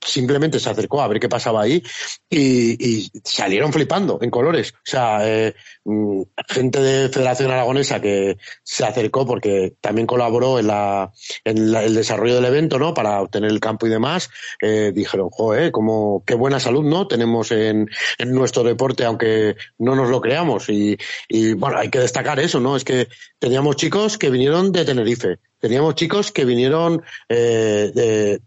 simplemente 0.00 0.60
se 0.60 0.70
acercó 0.70 1.00
a 1.00 1.08
ver 1.08 1.20
qué 1.20 1.28
pasaba 1.28 1.62
ahí 1.62 1.82
y, 2.30 3.10
salieron 3.24 3.72
flipando 3.72 4.18
en 4.22 4.30
colores. 4.30 4.72
O 4.74 4.80
sea, 4.84 5.18
eh, 5.22 5.54
mm, 5.84 6.22
gente 6.48 6.80
de 6.80 7.08
Federación 7.08 7.50
Aragonesa 7.50 8.00
que 8.00 8.36
se 8.62 8.84
acercó 8.84 9.26
porque 9.26 9.74
también 9.80 10.06
colaboró 10.06 10.58
en, 10.58 10.68
la, 10.68 11.12
en 11.44 11.74
el 11.74 11.94
desarrollo 11.94 12.36
del 12.36 12.44
evento, 12.44 12.78
¿no? 12.78 12.94
Para 12.94 13.20
obtener 13.20 13.50
el 13.50 13.60
campo 13.60 13.86
y 13.86 13.90
demás, 13.90 14.30
eh, 14.60 14.92
dijeron, 14.94 15.28
joder, 15.30 15.72
como 15.72 16.22
qué 16.24 16.34
buena 16.34 16.60
salud, 16.60 16.84
¿no? 16.84 17.06
Tenemos 17.06 17.50
en, 17.50 17.88
en, 18.18 18.32
nuestro 18.32 18.62
deporte, 18.62 19.04
aunque 19.04 19.56
no 19.78 19.94
nos 19.94 20.08
lo 20.10 20.20
creamos. 20.20 20.68
Y, 20.68 20.96
y 21.28 21.54
bueno, 21.54 21.78
hay 21.78 21.90
que 21.90 22.00
destacar 22.00 22.38
eso, 22.40 22.60
¿no? 22.60 22.76
Es 22.76 22.84
que 22.84 23.08
teníamos 23.38 23.76
chicos 23.76 24.18
que 24.18 24.30
vinieron 24.30 24.72
de 24.72 24.84
Tenerife, 24.84 25.38
teníamos 25.58 25.94
chicos 25.94 26.32
que 26.32 26.44
vinieron 26.44 27.02
eh, 27.28 27.90
de, 27.94 28.40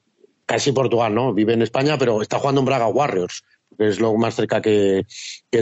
casi 0.49 0.71
Portugal, 0.71 1.13
¿no? 1.13 1.31
Vive 1.31 1.53
en 1.53 1.61
España, 1.61 1.95
pero 1.99 2.23
está 2.23 2.39
jugando 2.39 2.61
en 2.61 2.65
Braga 2.65 2.87
Warriors, 2.87 3.43
que 3.77 3.87
es 3.87 3.99
lo 3.99 4.15
más 4.15 4.33
cerca 4.33 4.63
que, 4.63 5.05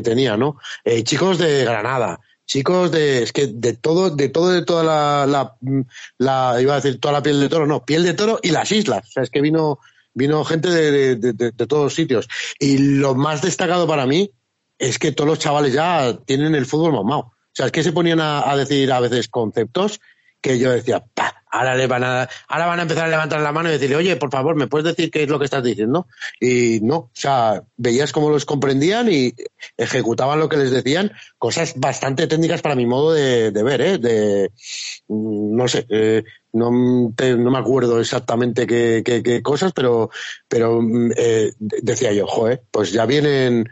tenía, 0.02 0.38
¿no? 0.38 0.58
Eh, 0.86 1.04
chicos 1.04 1.38
de 1.40 1.66
Granada, 1.66 2.22
chicos 2.46 2.90
de, 2.90 3.22
es 3.22 3.34
que 3.34 3.48
de 3.48 3.74
todo, 3.74 4.10
de 4.10 4.30
todo, 4.30 4.48
de 4.48 4.62
toda 4.62 4.86
la, 4.86 5.58
la, 6.18 6.62
iba 6.62 6.72
a 6.72 6.76
decir 6.78 7.02
toda 7.02 7.16
la 7.16 7.22
piel 7.22 7.42
de 7.42 7.50
toro, 7.50 7.68
no, 7.68 7.84
piel 7.84 8.06
de 8.06 8.14
toro 8.14 8.40
y 8.42 8.52
las 8.52 8.72
islas, 8.72 9.10
o 9.10 9.12
sea, 9.12 9.24
es 9.24 9.30
que 9.30 9.42
vino, 9.42 9.80
vino 10.14 10.46
gente 10.46 10.70
de, 10.70 11.18
de, 11.18 11.34
de 11.34 11.68
todos 11.68 11.94
sitios. 11.94 12.30
Y 12.58 12.78
lo 12.78 13.14
más 13.14 13.42
destacado 13.42 13.88
para 13.88 14.06
mí 14.06 14.32
es 14.80 15.00
que 15.00 15.12
todos 15.12 15.30
los 15.30 15.40
chavales 15.40 15.74
ya 15.74 16.18
tienen 16.26 16.56
el 16.56 16.66
fútbol 16.66 16.94
mamado. 16.94 17.20
O 17.20 17.34
sea, 17.52 17.66
es 17.66 17.74
que 17.74 17.84
se 17.84 17.92
ponían 17.92 18.22
a, 18.22 18.50
a 18.50 18.56
decir 18.56 18.90
a 18.94 19.02
veces 19.02 19.28
conceptos 19.28 20.00
que 20.40 20.58
yo 20.60 20.72
decía, 20.72 21.04
¡pah! 21.14 21.37
Ahora, 21.58 21.76
le 21.76 21.88
van 21.88 22.04
a, 22.04 22.30
ahora 22.48 22.68
van 22.68 22.80
a 22.80 22.82
empezar 22.84 23.06
a 23.06 23.10
levantar 23.10 23.42
la 23.42 23.52
mano 23.52 23.70
y 23.70 23.72
decirle, 23.72 23.96
oye, 23.96 24.16
por 24.16 24.30
favor, 24.30 24.56
¿me 24.56 24.68
puedes 24.68 24.96
decir 24.96 25.10
qué 25.10 25.24
es 25.24 25.30
lo 25.30 25.40
que 25.40 25.46
estás 25.46 25.64
diciendo? 25.64 26.06
Y 26.40 26.80
no, 26.84 26.96
o 26.96 27.10
sea, 27.14 27.64
veías 27.78 28.12
cómo 28.12 28.30
los 28.30 28.46
comprendían 28.46 29.12
y 29.12 29.34
ejecutaban 29.76 30.40
lo 30.40 30.50
que 30.50 30.58
les 30.58 30.70
decían, 30.70 31.12
cosas 31.38 31.74
bastante 31.78 32.28
técnicas 32.28 32.62
para 32.62 32.76
mi 32.76 32.86
modo 32.86 33.14
de, 33.14 33.52
ver, 33.52 33.82
¿eh? 33.82 33.98
De, 33.98 34.52
mm, 35.08 35.56
no 35.56 35.68
sé, 35.68 35.86
eh, 35.90 36.24
no, 36.54 36.72
me 36.72 37.58
acuerdo 37.58 38.00
exactamente 38.00 38.66
qué, 38.66 39.04
qué, 39.06 39.42
cosas, 39.42 39.72
pero, 39.74 40.10
pero 40.48 40.82
mm, 40.82 41.12
eh, 41.16 41.52
decía 41.60 42.14
yo, 42.14 42.28
joder, 42.28 42.64
pues 42.72 42.92
ya 42.92 43.06
vienen, 43.06 43.70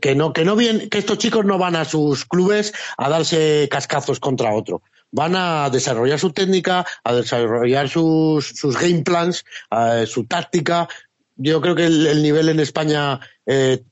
que 0.00 0.14
no, 0.14 0.32
que 0.32 0.44
no 0.44 0.56
vienen, 0.56 0.88
que 0.88 0.98
estos 0.98 1.18
chicos 1.18 1.44
no 1.44 1.58
van 1.58 1.76
a 1.76 1.84
sus 1.84 2.24
clubes 2.24 2.72
a 2.96 3.08
darse 3.08 3.68
cascazos 3.70 4.20
contra 4.20 4.54
otro 4.54 4.82
van 5.12 5.34
a 5.34 5.70
desarrollar 5.70 6.18
su 6.18 6.32
técnica, 6.32 6.84
a 7.02 7.14
desarrollar 7.14 7.88
sus, 7.88 8.48
sus 8.48 8.76
game 8.76 9.02
plans, 9.02 9.46
su 10.06 10.26
táctica. 10.26 10.88
Yo 11.36 11.60
creo 11.62 11.74
que 11.74 11.86
el, 11.86 12.22
nivel 12.22 12.50
en 12.50 12.60
España 12.60 13.20
eh, 13.46 13.82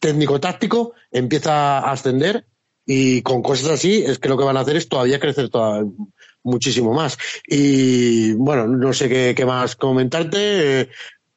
técnico-táctico 0.00 0.92
empieza 1.10 1.78
a 1.78 1.92
ascender 1.92 2.46
y 2.86 3.22
con 3.22 3.42
cosas 3.42 3.70
así 3.70 4.04
es 4.06 4.18
que 4.18 4.28
lo 4.28 4.38
que 4.38 4.44
van 4.44 4.56
a 4.56 4.60
hacer 4.60 4.76
es 4.76 4.88
todavía 4.88 5.18
crecer 5.18 5.50
muchísimo 6.44 6.94
más. 6.94 7.18
Y 7.46 8.32
bueno, 8.34 8.68
no 8.68 8.92
sé 8.92 9.34
qué, 9.34 9.44
más 9.44 9.74
comentarte. 9.74 10.88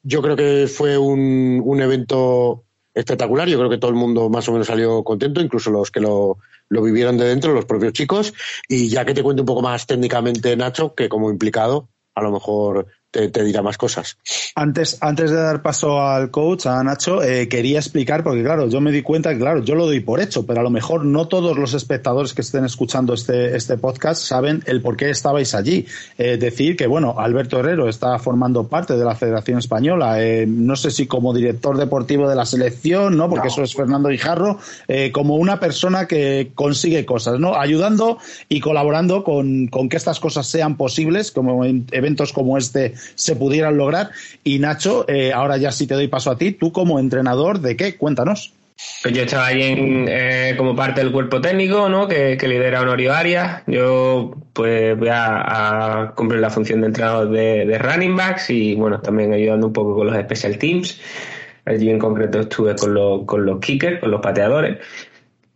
yo 0.02 0.22
creo 0.22 0.36
que 0.36 0.68
fue 0.68 0.96
un, 0.96 1.60
un 1.64 1.82
evento 1.82 2.64
espectacular. 2.94 3.48
Yo 3.48 3.58
creo 3.58 3.68
que 3.68 3.78
todo 3.78 3.90
el 3.90 3.96
mundo 3.96 4.30
más 4.30 4.48
o 4.48 4.52
menos 4.52 4.68
salió 4.68 5.02
contento, 5.02 5.40
incluso 5.40 5.70
los 5.70 5.90
que 5.90 6.00
lo, 6.00 6.38
lo 6.68 6.82
vivieron 6.82 7.18
de 7.18 7.26
dentro, 7.26 7.52
los 7.52 7.66
propios 7.66 7.92
chicos. 7.92 8.32
Y 8.68 8.88
ya 8.88 9.04
que 9.04 9.14
te 9.14 9.22
cuente 9.22 9.42
un 9.42 9.46
poco 9.46 9.62
más 9.62 9.86
técnicamente, 9.86 10.56
Nacho, 10.56 10.94
que 10.94 11.08
como 11.08 11.30
implicado, 11.30 11.88
a 12.14 12.22
lo 12.22 12.30
mejor 12.30 12.86
te, 13.10 13.44
dirá 13.44 13.62
más 13.62 13.76
cosas. 13.76 14.18
Antes, 14.54 14.98
antes 15.00 15.30
de 15.30 15.36
dar 15.36 15.62
paso 15.62 16.00
al 16.00 16.30
coach, 16.30 16.66
a 16.66 16.82
Nacho, 16.82 17.22
eh, 17.22 17.48
quería 17.48 17.78
explicar, 17.78 18.22
porque 18.22 18.42
claro, 18.42 18.68
yo 18.68 18.80
me 18.80 18.92
di 18.92 19.02
cuenta 19.02 19.32
que, 19.32 19.40
claro, 19.40 19.62
yo 19.62 19.74
lo 19.74 19.86
doy 19.86 20.00
por 20.00 20.20
hecho, 20.20 20.46
pero 20.46 20.60
a 20.60 20.62
lo 20.62 20.70
mejor 20.70 21.04
no 21.04 21.26
todos 21.26 21.58
los 21.58 21.74
espectadores 21.74 22.34
que 22.34 22.42
estén 22.42 22.64
escuchando 22.64 23.14
este, 23.14 23.56
este 23.56 23.76
podcast 23.76 24.22
saben 24.22 24.62
el 24.66 24.80
por 24.80 24.96
qué 24.96 25.10
estabais 25.10 25.54
allí. 25.54 25.86
Eh, 26.18 26.36
decir 26.36 26.76
que, 26.76 26.86
bueno, 26.86 27.16
Alberto 27.18 27.58
Herrero 27.58 27.88
está 27.88 28.18
formando 28.18 28.68
parte 28.68 28.96
de 28.96 29.04
la 29.04 29.16
Federación 29.16 29.58
Española, 29.58 30.22
eh, 30.22 30.46
no 30.46 30.76
sé 30.76 30.90
si 30.90 31.06
como 31.06 31.34
director 31.34 31.76
deportivo 31.76 32.28
de 32.28 32.36
la 32.36 32.46
selección, 32.46 33.16
¿no? 33.16 33.28
Porque 33.28 33.48
eso 33.48 33.62
es 33.62 33.74
Fernando 33.74 34.08
Guijarro, 34.08 34.58
como 35.12 35.36
una 35.36 35.58
persona 35.58 36.06
que 36.06 36.52
consigue 36.54 37.04
cosas, 37.04 37.40
¿no? 37.40 37.56
Ayudando 37.56 38.18
y 38.48 38.60
colaborando 38.60 39.24
con, 39.24 39.66
con 39.68 39.88
que 39.88 39.96
estas 39.96 40.20
cosas 40.20 40.46
sean 40.46 40.76
posibles, 40.76 41.30
como 41.30 41.64
en 41.64 41.86
eventos 41.90 42.32
como 42.32 42.58
este 42.58 42.94
se 43.14 43.36
pudieran 43.36 43.76
lograr. 43.76 44.10
Y 44.44 44.58
Nacho, 44.58 45.04
eh, 45.08 45.32
ahora 45.32 45.56
ya 45.56 45.72
sí 45.72 45.86
te 45.86 45.94
doy 45.94 46.08
paso 46.08 46.30
a 46.30 46.38
ti, 46.38 46.52
tú 46.52 46.72
como 46.72 46.98
entrenador, 46.98 47.60
¿de 47.60 47.76
qué? 47.76 47.96
Cuéntanos. 47.96 48.52
Pues 49.02 49.14
yo 49.14 49.22
estaba 49.22 49.46
ahí 49.46 50.04
eh, 50.08 50.54
como 50.56 50.74
parte 50.74 51.00
del 51.00 51.12
cuerpo 51.12 51.40
técnico, 51.40 51.88
¿no? 51.88 52.06
Que, 52.08 52.36
lidera 52.42 52.80
Honorio 52.80 53.12
Arias. 53.12 53.62
Yo, 53.66 54.34
pues, 54.52 54.98
voy 54.98 55.08
a, 55.10 56.12
cumplir 56.14 56.40
la 56.40 56.50
función 56.50 56.80
de 56.80 56.88
entrenador 56.88 57.30
de, 57.30 57.78
running 57.78 58.16
backs 58.16 58.50
y, 58.50 58.74
bueno, 58.74 59.00
también 59.00 59.32
ayudando 59.32 59.66
un 59.66 59.72
poco 59.72 59.94
con 59.94 60.06
los 60.06 60.16
special 60.16 60.58
teams. 60.58 61.00
Allí 61.64 61.90
en 61.90 61.98
concreto 61.98 62.40
estuve 62.40 62.74
con, 62.74 62.94
los, 62.94 63.24
con 63.24 63.44
los 63.44 63.60
kickers, 63.60 64.00
con 64.00 64.10
los 64.10 64.20
pateadores. 64.20 64.78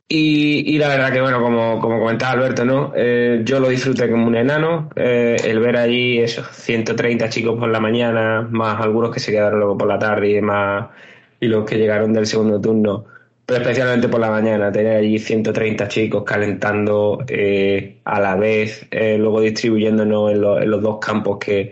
Y, 0.07 0.77
la 0.79 0.88
verdad 0.88 1.12
que, 1.12 1.21
bueno, 1.23 1.40
como, 1.40 1.81
como 1.81 1.99
comentaba 1.99 2.33
Alberto, 2.33 2.64
¿no? 2.64 2.93
Eh, 2.95 3.40
yo 3.45 3.59
lo 3.59 3.69
disfruté 3.71 4.11
como 4.11 4.27
un 4.27 4.37
enano. 4.37 4.90
Eh, 4.97 5.37
el 5.45 5.61
ver 5.61 5.77
allí 5.79 6.19
esos 6.19 6.47
130 6.49 7.29
chicos 7.31 7.59
por 7.59 7.71
la 7.71 7.81
mañana, 7.81 8.47
más 8.51 8.81
algunos 8.83 9.11
que 9.12 9.21
se 9.21 9.33
quedaron 9.33 9.61
luego 9.61 9.79
por 9.79 9.88
la 9.88 9.99
tarde 9.99 10.29
y 10.29 10.35
demás, 10.35 10.90
y 11.40 11.47
los 11.49 11.64
que 11.64 11.79
llegaron 11.79 12.12
del 12.12 12.27
segundo 12.27 12.61
turno, 12.61 13.07
pero 13.47 13.62
especialmente 13.62 14.09
por 14.09 14.21
la 14.21 14.31
mañana, 14.31 14.71
tener 14.71 14.97
allí 14.99 15.19
130 15.19 15.88
chicos 15.88 16.23
calentando 16.25 17.25
eh, 17.29 18.01
a 18.05 18.21
la 18.21 18.37
vez, 18.37 18.87
luego 18.93 19.40
distribuyéndonos 19.40 20.33
en, 20.33 20.37
en, 20.37 20.71
los 20.71 20.83
dos 20.83 20.99
campos 21.01 21.38
que, 21.38 21.71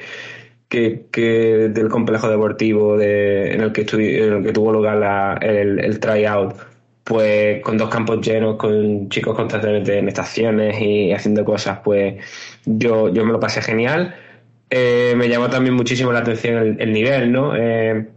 que, 0.69 1.07
que 1.11 1.69
del 1.71 1.89
complejo 1.89 2.29
deportivo 2.29 2.97
de, 2.97 3.55
en, 3.55 3.61
el 3.61 3.73
que 3.73 3.83
en 3.83 4.33
el 4.35 4.43
que 4.45 4.53
tuvo 4.53 4.73
lugar 4.73 5.43
el, 5.43 5.79
el 5.81 6.01
tryout 6.01 6.72
pues 7.05 7.63
con 7.63 7.77
dos 7.79 7.89
campos 7.91 8.21
llenos, 8.27 8.57
con 8.57 9.09
chicos 9.09 9.35
constantemente 9.35 9.99
en 9.99 10.09
estaciones 10.09 10.81
y 10.81 11.13
haciendo 11.13 11.45
cosas, 11.45 11.81
pues 11.83 12.15
yo, 12.65 13.13
yo 13.13 13.25
me 13.25 13.33
lo 13.33 13.41
pasé 13.41 13.63
genial. 13.63 14.15
Eh, 14.71 15.15
me 15.17 15.29
llamó 15.29 15.51
también 15.51 15.75
muchísimo 15.75 16.13
la 16.13 16.21
atención 16.21 16.77
el, 16.81 16.93
nivel, 16.93 17.31
¿no? 17.33 17.55
Eh, 17.57 18.09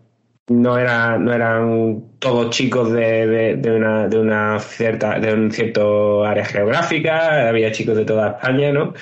no, 0.47 0.77
era, 0.77 1.17
no 1.17 1.33
eran 1.33 2.03
todos 2.19 2.51
chicos 2.51 2.91
de, 2.93 3.57
de, 3.57 3.71
una, 3.71 4.07
de 4.07 4.19
una 4.19 4.59
cierta, 4.59 5.19
de 5.19 5.33
un 5.33 5.51
cierto 5.51 6.23
área 6.23 6.45
geográfica, 6.45 7.49
había 7.49 7.71
chicos 7.71 7.97
de 7.97 8.05
toda 8.05 8.29
España, 8.29 8.71
¿no? 8.71 8.93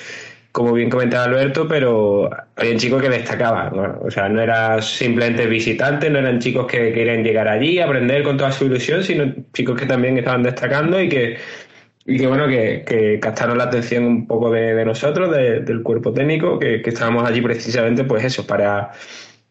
Como 0.53 0.71
bien 0.73 0.89
comentaba 0.91 1.25
Alberto, 1.25 1.67
pero 1.67 2.29
había 2.55 2.77
chicos 2.77 3.01
que 3.01 3.09
destacaban. 3.09 3.73
o 3.75 4.11
sea, 4.11 4.29
no 4.29 4.39
eran 4.39 4.83
simplemente 4.83 5.47
visitantes, 5.47 6.11
no 6.11 6.19
eran 6.19 6.39
chicos 6.39 6.67
que 6.67 6.93
querían 6.93 7.23
llegar 7.23 7.47
allí, 7.47 7.79
aprender 7.79 8.23
con 8.23 8.37
toda 8.37 8.51
su 8.51 8.65
ilusión, 8.65 9.03
sino 9.03 9.33
chicos 9.53 9.79
que 9.79 9.87
también 9.87 10.15
estaban 10.19 10.43
destacando 10.43 11.01
y 11.01 11.09
que, 11.09 11.37
y 12.05 12.17
que 12.19 12.27
bueno, 12.27 12.47
que, 12.47 12.83
que 12.85 13.19
captaron 13.19 13.57
la 13.57 13.63
atención 13.65 14.05
un 14.05 14.27
poco 14.27 14.51
de, 14.51 14.85
nosotros, 14.85 15.31
del 15.31 15.81
cuerpo 15.81 16.13
técnico, 16.13 16.59
que, 16.59 16.83
estábamos 16.85 17.27
allí 17.27 17.41
precisamente, 17.41 18.03
pues 18.03 18.23
eso, 18.23 18.45
para 18.45 18.91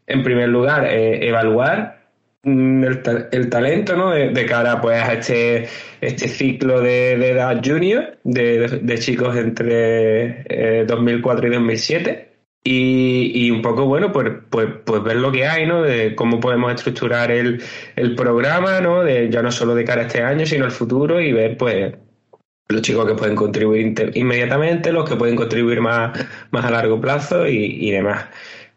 en 0.06 0.22
primer 0.22 0.50
lugar, 0.50 0.86
eh, 0.86 1.26
evaluar 1.28 2.01
mm, 2.42 2.84
el, 3.32 3.50
talento 3.50 3.96
¿no? 3.96 4.10
de, 4.10 4.46
cara 4.46 4.80
pues, 4.80 5.02
a 5.02 5.14
este, 5.14 5.68
este 6.00 6.28
ciclo 6.28 6.80
de, 6.80 7.12
edad 7.12 7.60
junior 7.64 8.18
de, 8.24 8.98
chicos 8.98 9.36
entre 9.36 10.84
2004 10.86 11.46
y 11.46 11.50
2007 11.50 12.32
y, 12.64 13.46
y, 13.46 13.50
un 13.50 13.60
poco, 13.60 13.86
bueno, 13.86 14.12
pues, 14.12 14.30
pues, 14.48 14.68
pues 14.84 15.02
ver 15.02 15.16
lo 15.16 15.32
que 15.32 15.46
hay, 15.46 15.66
¿no? 15.66 15.82
De 15.82 16.14
cómo 16.14 16.38
podemos 16.38 16.72
estructurar 16.72 17.32
el, 17.32 17.60
el 17.96 18.14
programa, 18.14 18.80
¿no? 18.80 19.02
De, 19.02 19.28
ya 19.30 19.42
no 19.42 19.50
solo 19.50 19.74
de 19.74 19.84
cara 19.84 20.02
a 20.02 20.06
este 20.06 20.22
año, 20.22 20.46
sino 20.46 20.64
al 20.64 20.70
futuro 20.70 21.20
y 21.20 21.32
ver, 21.32 21.56
pues, 21.56 21.92
los 22.68 22.82
chicos 22.82 23.06
que 23.06 23.14
pueden 23.14 23.34
contribuir 23.34 23.94
inmediatamente, 24.14 24.92
los 24.92 25.08
que 25.08 25.16
pueden 25.16 25.34
contribuir 25.36 25.80
más, 25.80 26.16
más 26.52 26.64
a 26.64 26.70
largo 26.70 27.00
plazo 27.00 27.48
y, 27.48 27.88
y 27.88 27.90
demás. 27.90 28.26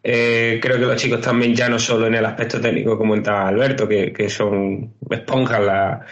Eh, 0.07 0.59
creo 0.61 0.77
que 0.77 0.85
los 0.85 0.97
chicos 0.97 1.19
también, 1.19 1.55
ya 1.55 1.67
no 1.67 1.79
solo 1.79 2.05
en 2.05 2.13
el 2.13 2.25
aspecto 2.25 2.61
técnico, 2.61 2.95
como 2.95 3.13
comentaba 3.13 3.47
Alberto, 3.47 3.87
que, 3.87 4.13
que 4.13 4.29
son 4.29 4.93
esponjas 5.09 5.61
la, 5.61 6.05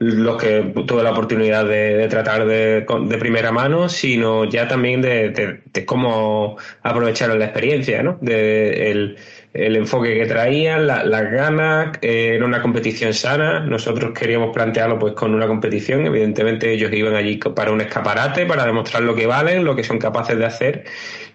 los 0.00 0.42
que 0.42 0.72
tuve 0.86 1.02
la 1.02 1.12
oportunidad 1.12 1.66
de, 1.66 2.08
tratar 2.08 2.46
de, 2.46 2.86
de, 2.86 3.18
primera 3.18 3.52
mano, 3.52 3.90
sino 3.90 4.46
ya 4.46 4.66
también 4.66 5.02
de, 5.02 5.62
cómo 5.84 6.56
aprovechar 6.82 7.28
la 7.36 7.44
experiencia, 7.44 8.02
¿no? 8.02 8.16
De 8.22 8.90
el, 8.90 9.16
enfoque 9.52 10.14
que 10.14 10.24
traían, 10.24 10.86
las 10.86 11.30
ganas, 11.30 11.98
eh, 12.00 12.32
era 12.36 12.46
una 12.46 12.62
competición 12.62 13.12
sana. 13.12 13.60
Nosotros 13.60 14.18
queríamos 14.18 14.54
plantearlo 14.54 14.98
pues 14.98 15.12
con 15.12 15.34
una 15.34 15.46
competición. 15.46 16.06
Evidentemente 16.06 16.72
ellos 16.72 16.90
iban 16.94 17.14
allí 17.14 17.36
para 17.36 17.70
un 17.70 17.82
escaparate, 17.82 18.46
para 18.46 18.64
demostrar 18.64 19.02
lo 19.02 19.14
que 19.14 19.26
valen, 19.26 19.64
lo 19.64 19.76
que 19.76 19.84
son 19.84 19.98
capaces 19.98 20.38
de 20.38 20.46
hacer 20.46 20.84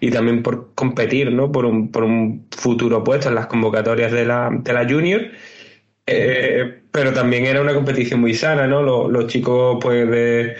y 0.00 0.10
también 0.10 0.42
por 0.42 0.74
competir, 0.74 1.30
¿no? 1.30 1.52
Por 1.52 1.66
un, 1.66 1.92
por 1.92 2.02
un 2.02 2.48
futuro 2.50 3.04
puesto 3.04 3.28
en 3.28 3.36
las 3.36 3.46
convocatorias 3.46 4.10
de 4.10 4.24
la, 4.26 4.50
de 4.50 4.72
la 4.72 4.88
Junior 4.88 5.22
eh, 6.08 6.82
pero 6.96 7.12
también 7.12 7.44
era 7.44 7.60
una 7.60 7.74
competición 7.74 8.22
muy 8.22 8.32
sana, 8.32 8.66
¿no? 8.66 8.80
Los, 8.82 9.26
chicos, 9.26 9.76
pues, 9.82 10.56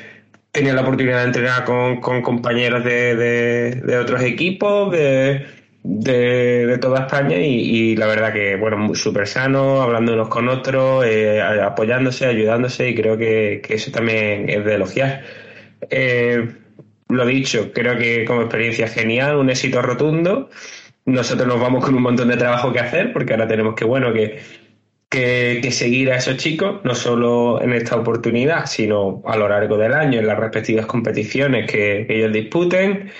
tenían 0.52 0.76
la 0.76 0.82
oportunidad 0.82 1.20
de 1.20 1.24
entrenar 1.24 1.64
con, 1.64 1.98
compañeros 2.20 2.84
de, 2.84 3.98
otros 3.98 4.20
equipos, 4.20 4.92
de, 4.92 5.46
de, 5.82 6.76
toda 6.78 7.06
España 7.06 7.38
y, 7.38 7.96
la 7.96 8.06
verdad 8.06 8.34
que, 8.34 8.56
bueno, 8.56 8.94
súper 8.94 9.26
sano, 9.26 9.80
hablando 9.80 10.12
unos 10.12 10.28
con 10.28 10.50
otros, 10.50 11.06
eh, 11.06 11.40
apoyándose, 11.40 12.26
ayudándose 12.26 12.90
y 12.90 12.94
creo 12.94 13.16
que, 13.16 13.62
eso 13.70 13.90
también 13.90 14.50
es 14.50 14.62
de 14.62 14.74
elogiar. 14.74 15.22
Eh, 15.88 16.48
lo 17.08 17.24
dicho, 17.24 17.72
creo 17.72 17.96
que 17.96 18.26
como 18.26 18.42
experiencia 18.42 18.88
genial, 18.88 19.36
un 19.36 19.48
éxito 19.48 19.80
rotundo. 19.80 20.50
Nosotros 21.06 21.48
nos 21.48 21.58
vamos 21.58 21.82
con 21.82 21.94
un 21.94 22.02
montón 22.02 22.28
de 22.28 22.36
trabajo 22.36 22.74
que 22.74 22.80
hacer 22.80 23.14
porque 23.14 23.32
ahora 23.32 23.48
tenemos 23.48 23.74
que, 23.74 23.86
bueno, 23.86 24.12
que 24.12 24.65
que, 25.08 25.70
seguir 25.72 26.10
a 26.12 26.16
esos 26.16 26.36
chicos, 26.36 26.80
no 26.84 26.94
solo 26.94 27.62
en 27.62 27.72
esta 27.72 27.96
oportunidad, 27.96 28.66
sino 28.66 29.22
a 29.26 29.36
lo 29.36 29.48
largo 29.48 29.76
del 29.76 29.94
año, 29.94 30.18
en 30.18 30.26
las 30.26 30.38
respectivas 30.38 30.86
competiciones 30.86 31.70
que, 31.70 32.06
ellos 32.08 32.32
disputen, 32.32 33.10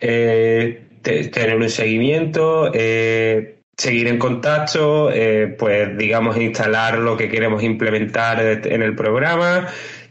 eh, 0.00 0.82
tener 1.02 1.56
un 1.56 1.68
seguimiento, 1.68 2.70
eh, 2.72 3.58
seguir 3.76 4.06
en 4.08 4.18
contacto, 4.18 5.10
eh, 5.12 5.54
pues 5.58 5.96
digamos 5.98 6.36
instalar 6.36 6.98
lo 6.98 7.16
que 7.16 7.28
queremos 7.28 7.62
implementar 7.62 8.40
en 8.40 8.82
el 8.82 8.94
programa. 8.94 9.68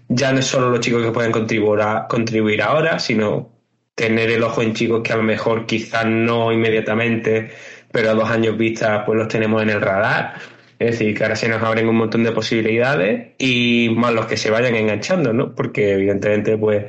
Ya 0.10 0.34
no 0.34 0.42
solo 0.42 0.70
los 0.70 0.82
chicos 0.82 1.04
que 1.06 1.12
pueden 1.12 1.32
contribuir 1.32 2.62
ahora, 2.62 3.00
sino 3.00 3.50
tener 3.96 4.30
el 4.32 4.44
ojo 4.44 4.62
en 4.62 4.74
chicos 4.74 5.02
que 5.04 5.14
a 5.14 5.18
lo 5.18 5.24
mejor 5.24 5.66
quizás 5.66 6.06
no 6.06 6.52
inmediatamente, 6.52 7.52
pero 7.92 8.10
a 8.10 8.14
dos 8.14 8.30
años 8.30 8.58
vista 8.58 9.06
pues 9.06 9.18
los 9.18 9.28
tenemos 9.30 9.62
en 9.62 9.70
el 9.70 9.80
radar 9.80 10.34
es 10.82 10.98
decir, 10.98 11.16
que 11.16 11.24
ahora 11.24 11.36
se 11.36 11.48
nos 11.48 11.62
abren 11.62 11.88
un 11.88 11.96
montón 11.96 12.24
de 12.24 12.32
posibilidades 12.32 13.34
y 13.38 13.94
más 13.96 14.14
los 14.14 14.26
que 14.26 14.36
se 14.36 14.50
vayan 14.50 14.74
enganchando, 14.76 15.32
¿no? 15.32 15.54
Porque 15.54 15.94
evidentemente, 15.94 16.58
pues, 16.58 16.86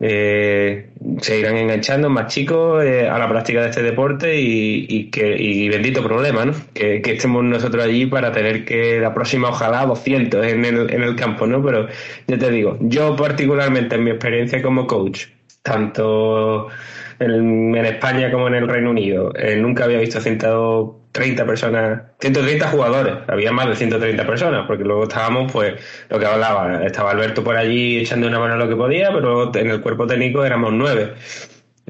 eh, 0.00 0.90
se 1.20 1.38
irán 1.38 1.58
enganchando 1.58 2.08
más 2.08 2.32
chicos 2.32 2.82
eh, 2.82 3.06
a 3.06 3.18
la 3.18 3.28
práctica 3.28 3.60
de 3.60 3.68
este 3.68 3.82
deporte 3.82 4.40
y, 4.40 5.10
que 5.10 5.36
y 5.36 5.68
bendito 5.68 6.02
problema, 6.02 6.46
¿no? 6.46 6.54
Que, 6.72 7.02
estemos 7.04 7.44
nosotros 7.44 7.84
allí 7.84 8.06
para 8.06 8.32
tener 8.32 8.64
que 8.64 8.98
la 8.98 9.12
próxima 9.12 9.50
ojalá 9.50 9.84
200 9.84 10.46
en 10.46 10.64
el, 10.64 10.90
en 10.90 11.02
el 11.02 11.14
campo, 11.14 11.46
¿no? 11.46 11.62
Pero 11.62 11.86
ya 12.26 12.38
te 12.38 12.50
digo, 12.50 12.78
yo 12.80 13.14
particularmente 13.14 13.96
en 13.96 14.04
mi 14.04 14.10
experiencia 14.10 14.62
como 14.62 14.86
coach, 14.86 15.26
tanto 15.62 16.68
en, 17.18 17.76
España 17.76 18.30
como 18.30 18.48
en 18.48 18.54
el 18.54 18.68
Reino 18.68 18.90
Unido, 18.90 19.34
eh, 19.36 19.56
nunca 19.56 19.84
había 19.84 19.98
visto 19.98 20.18
sentado 20.18 20.98
130 21.12 21.46
personas, 21.46 22.02
130 22.20 22.68
jugadores, 22.68 23.14
había 23.26 23.50
más 23.52 23.68
de 23.68 23.76
130 23.76 24.26
personas, 24.26 24.66
porque 24.66 24.84
luego 24.84 25.04
estábamos, 25.04 25.50
pues, 25.50 25.74
lo 26.08 26.18
que 26.18 26.26
hablaba, 26.26 26.84
estaba 26.84 27.10
Alberto 27.10 27.42
por 27.42 27.56
allí 27.56 27.98
echando 27.98 28.26
una 28.26 28.38
mano 28.38 28.56
lo 28.56 28.68
que 28.68 28.76
podía, 28.76 29.12
pero 29.12 29.54
en 29.54 29.70
el 29.70 29.80
cuerpo 29.80 30.06
técnico 30.06 30.44
éramos 30.44 30.72
nueve. 30.72 31.14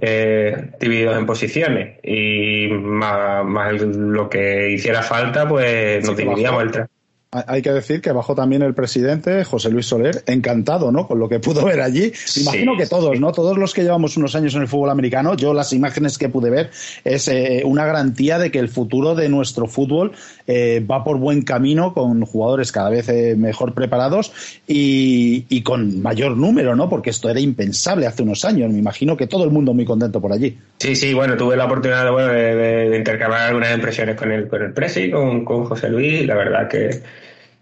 Eh, 0.01 0.71
divididos 0.79 1.19
en 1.19 1.27
posiciones 1.27 1.99
y 2.05 2.69
más, 2.69 3.83
lo 3.83 4.29
que 4.29 4.71
hiciera 4.71 5.03
falta 5.03 5.49
pues 5.49 6.07
nos 6.07 6.17
dividíamos 6.17 6.63
el, 6.63 6.87
hay 7.31 7.61
que 7.61 7.73
decir 7.73 8.01
que 8.01 8.11
bajó 8.11 8.35
también 8.35 8.63
el 8.63 8.73
presidente, 8.73 9.45
José 9.45 9.69
Luis 9.69 9.85
Soler, 9.85 10.23
encantado, 10.27 10.91
¿no? 10.91 11.07
Con 11.07 11.19
lo 11.19 11.29
que 11.29 11.41
pudo 11.41 11.63
ver 11.63 11.83
allí. 11.83 12.11
imagino 12.37 12.75
que 12.75 12.87
todos, 12.87 13.21
¿no? 13.21 13.33
Todos 13.33 13.59
los 13.59 13.75
que 13.75 13.83
llevamos 13.83 14.17
unos 14.17 14.35
años 14.35 14.55
en 14.55 14.63
el 14.63 14.69
fútbol 14.69 14.89
americano, 14.89 15.37
yo 15.37 15.53
las 15.53 15.75
imágenes 15.75 16.17
que 16.17 16.31
pude 16.31 16.49
ver 16.49 16.71
es 17.05 17.29
eh, 17.29 17.63
una 17.67 17.85
garantía 17.85 18.39
de 18.39 18.51
que 18.51 18.59
el 18.59 18.71
futuro 18.71 19.15
de 19.15 19.29
nuestro 19.29 19.67
fútbol 19.67 20.13
eh, 20.47 20.83
va 20.91 21.05
por 21.05 21.19
buen 21.19 21.43
camino 21.43 21.93
con 21.93 22.25
jugadores 22.25 22.73
cada 22.73 22.89
vez 22.89 23.11
eh, 23.11 23.35
mejor 23.37 23.75
preparados 23.75 24.33
y, 24.67 25.63
con 25.65 26.01
mayor 26.01 26.35
número, 26.35 26.75
¿no? 26.77 26.89
Porque 26.89 27.11
esto 27.11 27.29
era 27.29 27.41
impensable 27.41 28.07
hace 28.07 28.23
unos 28.23 28.47
años. 28.47 28.73
Me 28.73 28.79
imagino 28.79 29.19
que 29.19 29.27
todo 29.27 29.45
el 29.45 29.51
mundo 29.51 29.75
muy 29.75 29.85
contento 29.85 30.19
por 30.19 30.33
allí. 30.33 30.57
Sí, 30.79 30.97
sí, 30.97 31.13
bueno, 31.13 31.37
tuve 31.37 31.57
la 31.57 31.67
oportunidad 31.67 32.07
de, 32.07 32.97
intercambiar 32.97 33.49
algunas 33.49 33.75
impresiones 33.75 34.17
con 34.17 34.33
el, 34.33 34.49
con 34.49 34.63
el 34.63 34.73
Presi, 34.73 35.11
con, 35.11 35.45
con 35.45 35.67
José 35.67 35.91
Luis, 35.91 36.25
la 36.25 36.35
verdad 36.35 36.69
que 36.69 37.03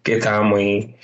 que 0.06 0.14
estaba 0.14 0.42
muy 0.42 0.94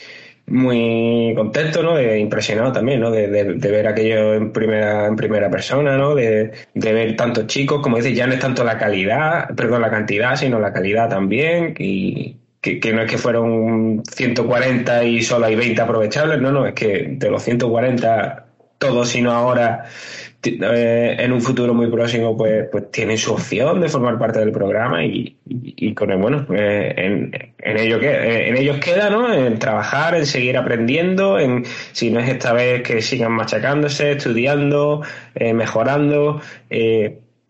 muy 0.46 1.32
contento, 1.36 1.82
¿no? 1.82 2.00
impresionado 2.00 2.72
también, 2.72 3.00
¿no? 3.00 3.10
De, 3.10 3.26
ver 3.26 3.86
aquello 3.86 4.34
en 4.34 4.52
primera, 4.52 5.06
en 5.06 5.16
primera 5.16 5.50
persona, 5.50 5.96
¿no? 5.96 6.14
De, 6.14 6.52
ver 6.74 7.16
tantos 7.16 7.46
chicos, 7.46 7.80
como 7.80 7.96
dices, 7.96 8.14
ya 8.16 8.26
no 8.26 8.34
es 8.34 8.40
tanto 8.40 8.64
la 8.64 8.76
calidad, 8.78 9.54
perdón, 9.56 9.82
la 9.82 9.90
cantidad, 9.90 10.36
sino 10.36 10.58
la 10.60 10.72
calidad 10.72 11.08
también, 11.08 11.74
y 11.78 12.36
que, 12.60 12.80
que 12.80 12.92
no 12.92 13.02
es 13.02 13.10
que 13.10 13.18
fueron 13.18 14.02
140 14.04 15.04
y 15.04 15.22
solo 15.22 15.46
hay 15.46 15.56
20 15.56 15.80
aprovechables, 15.80 16.40
no, 16.40 16.52
no, 16.52 16.66
es 16.66 16.74
que 16.74 17.06
de 17.12 17.30
los 17.30 17.42
140 17.42 18.51
todos, 18.82 19.08
sino 19.08 19.30
ahora 19.30 19.84
eh, 20.44 21.16
en 21.20 21.32
un 21.32 21.40
futuro 21.40 21.72
muy 21.72 21.86
próximo 21.88 22.36
pues, 22.36 22.66
pues 22.72 22.90
tienen 22.90 23.16
su 23.16 23.32
opción 23.32 23.80
de 23.80 23.88
formar 23.88 24.18
parte 24.18 24.40
del 24.40 24.50
programa 24.50 25.04
y, 25.04 25.36
con 25.94 26.10
el, 26.10 26.18
bueno, 26.18 26.44
eh, 26.52 26.92
en, 26.96 27.30
en, 27.58 27.78
ello 27.78 28.00
que, 28.00 28.08
eh, 28.08 28.48
en 28.48 28.56
ellos 28.56 28.78
queda, 28.78 29.08
¿no? 29.08 29.32
En 29.32 29.60
trabajar, 29.60 30.16
en 30.16 30.26
seguir 30.26 30.56
aprendiendo, 30.56 31.38
en 31.38 31.64
si 31.92 32.10
no 32.10 32.18
es 32.18 32.28
esta 32.28 32.52
vez 32.52 32.82
que 32.82 33.00
sigan 33.02 33.30
machacándose, 33.32 34.12
estudiando, 34.12 35.02
mejorando, 35.54 36.40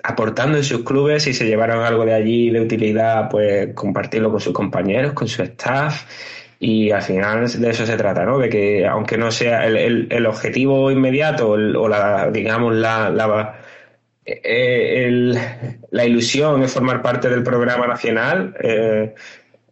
aportando 0.02 0.58
en 0.58 0.64
sus 0.64 0.84
clubes, 0.84 1.22
si 1.22 1.32
se 1.32 1.46
llevaron 1.46 1.82
algo 1.84 2.04
de 2.04 2.12
allí 2.12 2.50
de 2.50 2.60
utilidad, 2.60 3.30
pues 3.30 3.72
compartirlo 3.74 4.30
con 4.30 4.40
sus 4.40 4.52
compañeros, 4.52 5.14
con 5.14 5.28
su 5.28 5.42
staff 5.42 6.04
y 6.64 6.92
al 6.92 7.02
final 7.02 7.60
de 7.60 7.70
eso 7.70 7.84
se 7.84 7.96
trata, 7.96 8.24
¿no? 8.24 8.38
De 8.38 8.48
que 8.48 8.86
aunque 8.86 9.18
no 9.18 9.32
sea 9.32 9.66
el, 9.66 10.06
el, 10.08 10.26
objetivo 10.26 10.92
inmediato 10.92 11.50
o 11.50 11.88
la, 11.88 12.30
digamos, 12.30 12.76
la, 12.76 13.10
la, 13.10 13.58
eh, 14.24 15.34
la 15.90 16.04
ilusión 16.04 16.62
es 16.62 16.72
formar 16.72 17.02
parte 17.02 17.28
del 17.28 17.42
programa 17.42 17.88
nacional, 17.88 18.54
eh, 18.62 19.12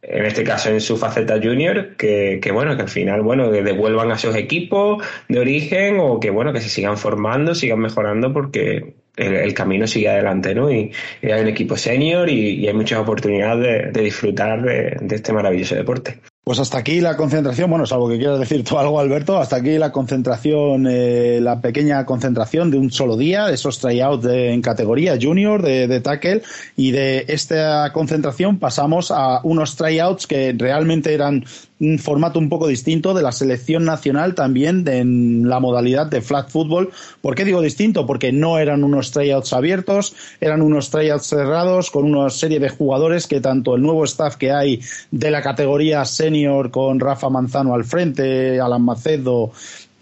en 0.02 0.26
este 0.26 0.42
caso 0.42 0.70
en 0.70 0.80
su 0.80 0.96
faceta 0.96 1.38
junior, 1.40 1.94
que, 1.96 2.40
que, 2.42 2.50
bueno, 2.50 2.74
que 2.74 2.82
al 2.82 2.88
final, 2.88 3.22
bueno, 3.22 3.52
que 3.52 3.62
devuelvan 3.62 4.10
a 4.10 4.18
sus 4.18 4.34
equipos 4.34 5.00
de 5.28 5.38
origen 5.38 5.98
o 6.00 6.18
que 6.18 6.30
bueno, 6.30 6.52
que 6.52 6.60
se 6.60 6.68
sigan 6.68 6.98
formando, 6.98 7.54
sigan 7.54 7.78
mejorando 7.78 8.32
porque 8.32 8.94
el, 9.14 9.54
camino 9.54 9.86
sigue 9.86 10.08
adelante, 10.08 10.56
¿no? 10.56 10.72
Y, 10.72 10.90
hay 11.22 11.40
un 11.40 11.48
equipo 11.48 11.76
senior 11.76 12.28
y, 12.28 12.66
hay 12.66 12.74
muchas 12.74 12.98
oportunidades 12.98 13.92
de, 13.92 14.02
disfrutar 14.02 14.60
de, 14.62 14.96
este 15.14 15.32
maravilloso 15.32 15.76
deporte. 15.76 16.18
Pues 16.50 16.58
hasta 16.58 16.78
aquí 16.78 17.00
la 17.00 17.16
concentración, 17.16 17.70
bueno, 17.70 17.86
salvo 17.86 18.08
que 18.08 18.18
quieras 18.18 18.40
decir 18.40 18.64
tú 18.64 18.76
algo, 18.76 18.98
Alberto, 18.98 19.38
hasta 19.38 19.54
aquí 19.54 19.78
la 19.78 19.92
concentración, 19.92 20.84
eh, 20.90 21.38
la 21.40 21.60
pequeña 21.60 22.04
concentración 22.04 22.72
de 22.72 22.76
un 22.76 22.90
solo 22.90 23.16
día, 23.16 23.48
esos 23.50 23.78
tryouts 23.78 24.26
en 24.26 24.60
categoría 24.60 25.16
junior 25.16 25.62
de, 25.62 25.86
de, 25.86 26.00
tackle, 26.00 26.42
y 26.74 26.90
de 26.90 27.24
esta 27.28 27.92
concentración 27.92 28.58
pasamos 28.58 29.12
a 29.12 29.38
unos 29.44 29.76
tryouts 29.76 30.26
que 30.26 30.52
realmente 30.58 31.14
eran 31.14 31.44
un 31.80 31.98
formato 31.98 32.38
un 32.38 32.48
poco 32.48 32.66
distinto 32.66 33.14
de 33.14 33.22
la 33.22 33.32
selección 33.32 33.84
nacional 33.84 34.34
también 34.34 34.86
en 34.86 35.48
la 35.48 35.60
modalidad 35.60 36.06
de 36.06 36.20
flag 36.20 36.50
football. 36.50 36.90
¿Por 37.22 37.34
qué 37.34 37.44
digo 37.44 37.62
distinto? 37.62 38.06
Porque 38.06 38.32
no 38.32 38.58
eran 38.58 38.84
unos 38.84 39.10
tryouts 39.10 39.52
abiertos, 39.52 40.14
eran 40.40 40.60
unos 40.60 40.90
tryouts 40.90 41.26
cerrados 41.26 41.90
con 41.90 42.04
una 42.04 42.28
serie 42.30 42.60
de 42.60 42.68
jugadores 42.68 43.26
que 43.26 43.40
tanto 43.40 43.74
el 43.74 43.82
nuevo 43.82 44.04
staff 44.04 44.36
que 44.36 44.52
hay 44.52 44.80
de 45.10 45.30
la 45.30 45.42
categoría 45.42 46.04
senior 46.04 46.70
con 46.70 47.00
Rafa 47.00 47.30
Manzano 47.30 47.74
al 47.74 47.84
frente, 47.84 48.60
Alan 48.60 48.82
Macedo 48.82 49.52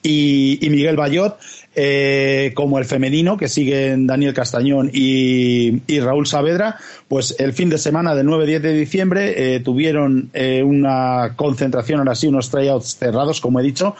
y, 0.02 0.64
y 0.64 0.70
Miguel 0.70 0.96
Bayot, 0.96 1.38
eh, 1.80 2.50
como 2.56 2.80
el 2.80 2.86
femenino, 2.86 3.36
que 3.36 3.46
siguen 3.46 4.08
Daniel 4.08 4.34
Castañón 4.34 4.90
y, 4.92 5.78
Raúl 6.00 6.26
Saavedra, 6.26 6.76
pues 7.06 7.36
el 7.38 7.52
fin 7.52 7.68
de 7.68 7.78
semana 7.78 8.16
del 8.16 8.26
9-10 8.26 8.58
de 8.58 8.72
diciembre 8.72 9.54
eh, 9.54 9.60
tuvieron 9.60 10.28
eh, 10.32 10.64
una 10.64 11.34
concentración, 11.36 12.00
ahora 12.00 12.16
sí, 12.16 12.26
unos 12.26 12.50
tryouts 12.50 12.96
cerrados, 12.96 13.40
como 13.40 13.60
he 13.60 13.62
dicho, 13.62 13.94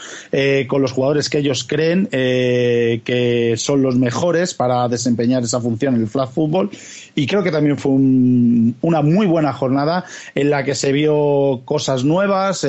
con 0.67 0.83
los 0.83 0.91
jugadores 0.91 1.31
que 1.31 1.39
ellos 1.39 1.63
creen 1.63 2.09
que 2.11 3.55
son 3.57 3.83
los 3.83 3.97
mejores 3.97 4.55
para 4.55 4.89
desempeñar 4.89 5.45
esa 5.45 5.61
función 5.61 5.95
en 5.95 6.01
el 6.01 6.09
flag 6.09 6.31
football. 6.31 6.71
Y 7.15 7.27
creo 7.27 7.43
que 7.43 7.51
también 7.51 7.79
fue 7.79 7.93
una 7.93 9.03
muy 9.03 9.27
buena 9.27 9.53
jornada 9.53 10.05
en 10.35 10.51
la 10.51 10.65
que 10.65 10.75
se 10.75 10.93
vio 10.93 11.63
cosas 11.65 12.05
nuevas, 12.05 12.67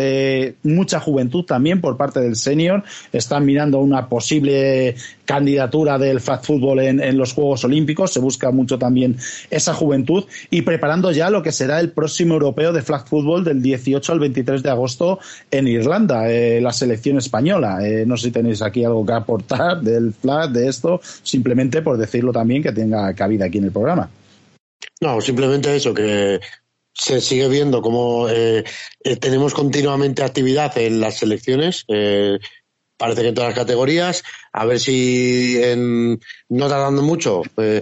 mucha 0.64 1.00
juventud 1.00 1.46
también 1.46 1.82
por 1.82 1.98
parte 1.98 2.20
del 2.20 2.36
senior. 2.36 2.84
Están 3.12 3.46
mirando 3.46 3.80
una 3.80 4.08
posible 4.08 4.96
candidatura 5.26 5.98
del 5.98 6.20
flag 6.20 6.44
football 6.44 6.80
en, 6.80 7.18
los 7.18 7.34
Juegos 7.34 7.64
Olímpicos, 7.64 8.12
se 8.12 8.20
busca 8.20 8.52
mucho 8.52 8.80
también 8.80 9.18
esa 9.50 9.74
juventud 9.74 10.26
y 10.50 10.64
preparando 10.64 11.12
ya 11.12 11.30
lo 11.30 11.44
que 11.44 11.52
será 11.52 11.80
el 11.80 11.92
próximo 11.92 12.34
europeo 12.34 12.74
de 12.74 12.82
flag 12.82 13.08
football 13.08 13.44
del 13.44 13.62
18 13.62 14.12
al 14.12 14.20
23 14.20 14.64
de 14.64 14.70
agosto 14.70 15.20
en 15.52 15.68
Irlanda, 15.68 16.32
eh, 16.32 16.60
la 16.62 16.74
selección 16.74 17.18
española. 17.18 17.80
Eh, 17.86 18.06
no 18.06 18.18
sé 18.18 18.28
si 18.28 18.32
tenéis 18.32 18.62
aquí 18.62 18.84
algo 18.84 19.06
que 19.06 19.14
aportar 19.14 19.82
del 19.82 20.14
flag, 20.14 20.52
de 20.52 20.68
esto, 20.68 21.00
simplemente 21.24 21.82
por 21.82 21.98
decirlo 21.98 22.32
también 22.32 22.64
que 22.64 22.72
tenga 22.72 23.14
cabida 23.14 23.46
aquí 23.46 23.60
en 23.60 23.66
el 23.66 23.72
programa. 23.72 24.10
No, 25.02 25.22
simplemente 25.22 25.76
eso, 25.76 25.94
que 25.94 26.40
se 26.94 27.22
sigue 27.22 27.48
viendo 27.48 27.82
como 27.82 28.28
eh, 28.30 28.64
tenemos 29.22 29.54
continuamente 29.54 30.24
actividad 30.24 30.78
en 30.78 31.00
las 31.00 31.20
selecciones 31.20 31.86
parece 33.00 33.22
que 33.22 33.30
en 33.30 33.36
todas 33.36 33.52
las 33.52 33.58
categorías, 33.58 34.24
a 34.52 34.66
ver 34.66 34.80
si 34.80 35.58
en, 35.64 36.20
no 36.50 36.68
tardando 36.68 37.02
mucho. 37.02 37.42
Eh, 37.58 37.82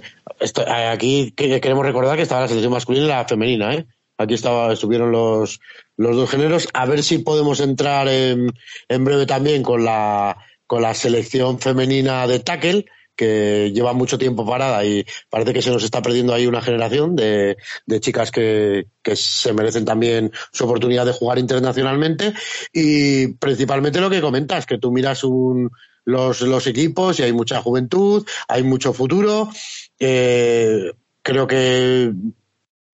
aquí 0.90 1.32
queremos 1.32 1.86
recordar 1.86 2.16
que 2.16 2.22
estaba 2.22 2.42
la 2.42 2.48
selección 2.48 2.72
masculina 2.72 3.06
y 3.06 3.10
la 3.10 3.26
femenina, 3.26 3.74
¿eh? 3.74 3.88
Aquí 4.20 4.36
estaba, 4.36 4.72
estuvieron 4.74 5.12
los, 5.12 5.60
los 5.96 6.16
dos 6.16 6.30
géneros. 6.30 6.68
A 6.74 6.86
ver 6.86 7.02
si 7.04 7.18
podemos 7.18 7.60
entrar 7.60 8.08
en, 8.08 8.52
en 8.88 9.04
breve 9.04 9.26
también 9.26 9.64
con 9.64 9.84
la, 9.84 10.38
con 10.68 10.84
la 10.84 10.94
selección 10.94 11.60
femenina 11.60 12.28
de 12.28 12.40
tackle 12.40 12.86
que 13.18 13.72
lleva 13.74 13.92
mucho 13.92 14.18
tiempo 14.18 14.46
parada 14.46 14.86
y 14.86 15.06
parece 15.30 15.54
que 15.54 15.62
se 15.62 15.72
nos 15.72 15.84
está 15.84 16.02
perdiendo 16.02 16.34
ahí 16.34 16.48
una 16.48 16.62
generación 16.62 17.16
de, 17.16 17.58
de 17.86 18.00
chicas 18.00 18.32
que, 18.32 18.88
que, 19.02 19.16
se 19.18 19.52
merecen 19.52 19.84
también 19.84 20.32
su 20.54 20.64
oportunidad 20.64 21.06
de 21.06 21.12
jugar 21.12 21.40
internacionalmente 21.40 22.34
y 22.72 23.28
principalmente 23.34 24.00
lo 24.00 24.10
que 24.10 24.22
comentas, 24.22 24.66
que 24.66 24.78
tú 24.78 24.92
miras 24.92 25.24
un, 25.24 25.72
los, 26.06 26.42
los 26.42 26.68
equipos 26.68 27.20
y 27.20 27.24
hay 27.24 27.34
mucha 27.34 27.62
juventud, 27.62 28.26
hay 28.48 28.64
mucho 28.64 28.94
futuro. 28.94 29.50
Eh, 30.00 30.94
creo 31.22 31.48
que 31.48 32.14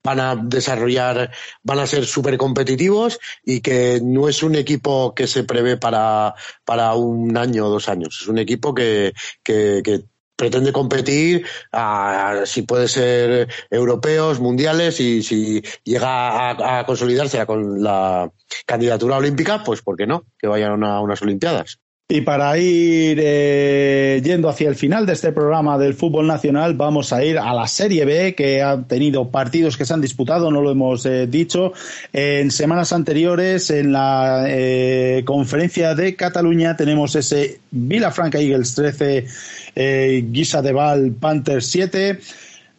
van 0.04 0.20
a 0.20 0.36
desarrollar, 0.36 1.32
van 1.64 1.80
a 1.80 1.88
ser 1.88 2.06
súper 2.06 2.38
competitivos 2.38 3.20
y 3.46 3.62
que 3.62 4.02
no 4.04 4.28
es 4.28 4.44
un 4.44 4.56
equipo 4.56 5.14
que 5.16 5.28
se 5.28 5.44
prevé 5.44 5.78
para, 5.78 6.34
para 6.66 6.94
un 6.96 7.38
año 7.38 7.68
o 7.68 7.70
dos 7.70 7.88
años. 7.88 8.20
Es 8.22 8.28
un 8.28 8.38
equipo 8.38 8.74
que, 8.74 9.14
que, 9.44 9.82
que 9.84 10.04
pretende 10.44 10.74
competir 10.74 11.46
a, 11.72 12.42
si 12.44 12.64
puede 12.64 12.90
ser 12.90 13.48
europeos, 13.70 14.42
mundiales 14.42 15.00
y 15.00 15.24
si 15.24 15.62
llega 15.86 16.80
a, 16.80 16.86
consolidarse 16.86 17.46
con 17.46 17.82
la 17.82 18.30
candidatura 18.66 19.16
olímpica, 19.16 19.64
pues 19.64 19.82
¿por 19.82 19.96
qué 19.96 20.06
no? 20.06 20.26
Que 20.38 20.48
vayan 20.48 20.84
a 20.84 21.00
unas 21.00 21.22
Olimpiadas. 21.22 21.80
Y 22.10 22.22
para 22.22 22.58
ir 22.58 23.18
eh, 23.22 24.22
yendo 24.24 24.50
hacia 24.50 24.68
el 24.68 24.76
final 24.76 25.06
de 25.06 25.14
este 25.14 25.32
programa 25.32 25.78
del 25.78 25.94
fútbol 25.94 26.28
nacional, 26.28 26.74
vamos 26.74 27.14
a 27.14 27.24
ir 27.24 27.40
a 27.40 27.54
la 27.54 27.66
Serie 27.66 28.04
B, 28.04 28.36
que 28.36 28.62
ha 28.62 28.82
tenido 28.84 29.30
partidos 29.30 29.78
que 29.78 29.86
se 29.86 29.94
han 29.94 30.02
disputado, 30.02 30.52
no 30.52 30.62
lo 30.62 30.72
hemos 30.72 31.06
eh, 31.06 31.28
dicho, 31.28 31.72
en 32.12 32.52
semanas 32.52 32.92
anteriores. 32.92 33.70
En 33.70 33.94
la 33.94 34.44
eh, 34.48 35.24
conferencia 35.26 35.96
de 35.96 36.16
Cataluña 36.16 36.76
tenemos 36.76 37.16
ese 37.16 37.62
Vilafranca 37.72 38.38
Eagles 38.38 38.76
13, 38.76 40.24
Guisa 40.30 40.62
de 40.62 40.74
Val 40.74 41.14
Panthers 41.14 41.68
7, 41.68 42.20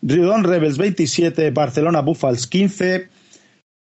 Riudon 0.03 0.45
Rebels 0.45 0.77
27, 0.77 1.51
Barcelona 1.51 2.03
Buffals 2.03 2.47
15. 2.47 3.14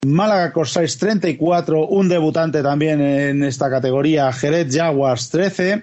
Málaga 0.05 0.53
Corsairs 0.53 0.99
34, 0.99 1.87
un 1.87 2.09
debutante 2.09 2.63
también 2.63 3.01
en 3.01 3.43
esta 3.43 3.71
categoría, 3.71 4.33
Jerez 4.33 4.75
Jaguars 4.75 5.31
13. 5.31 5.83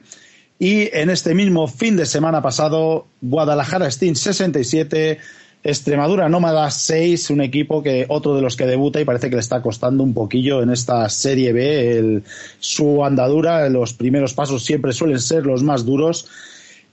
Y 0.59 0.89
en 0.95 1.09
este 1.09 1.33
mismo 1.33 1.67
fin 1.67 1.97
de 1.97 2.05
semana 2.05 2.41
pasado, 2.41 3.07
Guadalajara 3.21 3.89
Steam 3.89 4.15
67, 4.15 5.17
Extremadura 5.63 6.29
Nómada 6.29 6.69
6, 6.69 7.31
un 7.31 7.41
equipo 7.41 7.81
que 7.81 8.05
otro 8.09 8.35
de 8.35 8.41
los 8.41 8.55
que 8.55 8.65
debuta 8.65 9.01
y 9.01 9.05
parece 9.05 9.29
que 9.29 9.35
le 9.35 9.41
está 9.41 9.61
costando 9.61 10.03
un 10.03 10.13
poquillo 10.13 10.61
en 10.61 10.69
esta 10.69 11.09
Serie 11.09 11.51
B. 11.51 12.21
su 12.59 13.03
andadura, 13.03 13.69
los 13.69 13.93
primeros 13.93 14.33
pasos 14.33 14.63
siempre 14.63 14.93
suelen 14.93 15.19
ser 15.19 15.45
los 15.45 15.63
más 15.63 15.85
duros. 15.85 16.27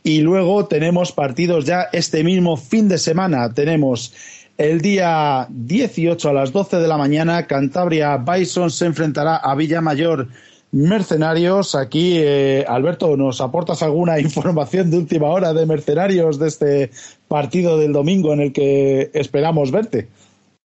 Y 0.03 0.21
luego 0.21 0.67
tenemos 0.67 1.13
partidos 1.13 1.65
ya 1.65 1.89
este 1.93 2.25
mismo 2.25 2.57
fin 2.57 2.89
de 2.89 2.99
semana. 2.99 3.53
Tenemos 3.53 4.15
el 4.59 4.81
día 4.81 5.47
18 5.51 6.29
a 6.29 6.33
las 6.33 6.53
12 6.53 6.79
de 6.79 6.89
la 6.89 6.99
mañana, 6.99 7.47
Cantabria 7.47 8.17
Bison 8.17 8.71
se 8.71 8.87
enfrentará 8.87 9.37
a 9.37 9.55
Villamayor 9.55 10.27
Mercenarios. 10.73 11.77
Aquí, 11.77 12.17
eh, 12.19 12.65
Alberto, 12.69 13.17
¿nos 13.17 13.41
aportas 13.41 13.83
alguna 13.85 14.19
información 14.21 14.91
de 14.91 14.99
última 14.99 15.29
hora 15.29 15.55
de 15.55 15.65
Mercenarios 15.65 16.41
de 16.41 16.49
este 16.49 16.91
partido 17.29 17.79
del 17.79 17.93
domingo 17.93 18.33
en 18.33 18.41
el 18.41 18.53
que 18.53 19.11
esperamos 19.15 19.71
verte? 19.71 20.09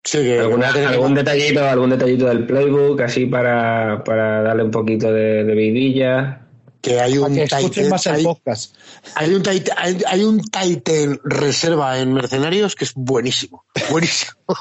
Sí, 0.03 0.34
algún 0.34 1.13
detallito, 1.13 1.63
algún 1.63 1.91
detallito 1.91 2.25
del 2.25 2.45
playbook, 2.45 2.99
así 3.01 3.27
para, 3.27 4.03
darle 4.06 4.63
un 4.63 4.71
poquito 4.71 5.13
de, 5.13 5.45
de 5.45 6.42
que 6.84 7.00
hay 7.00 7.17
un 7.17 7.34
Titan, 7.34 7.60
hay, 9.15 9.34
un 9.34 9.43
hay, 10.06 10.24
un 10.24 10.41
Titan 10.41 11.19
reserva 11.24 11.98
en 11.98 12.13
Mercenarios 12.13 12.76
que 12.76 12.84
es 12.84 12.93
buenísimo, 12.93 13.65
buenísimo. 13.89 14.34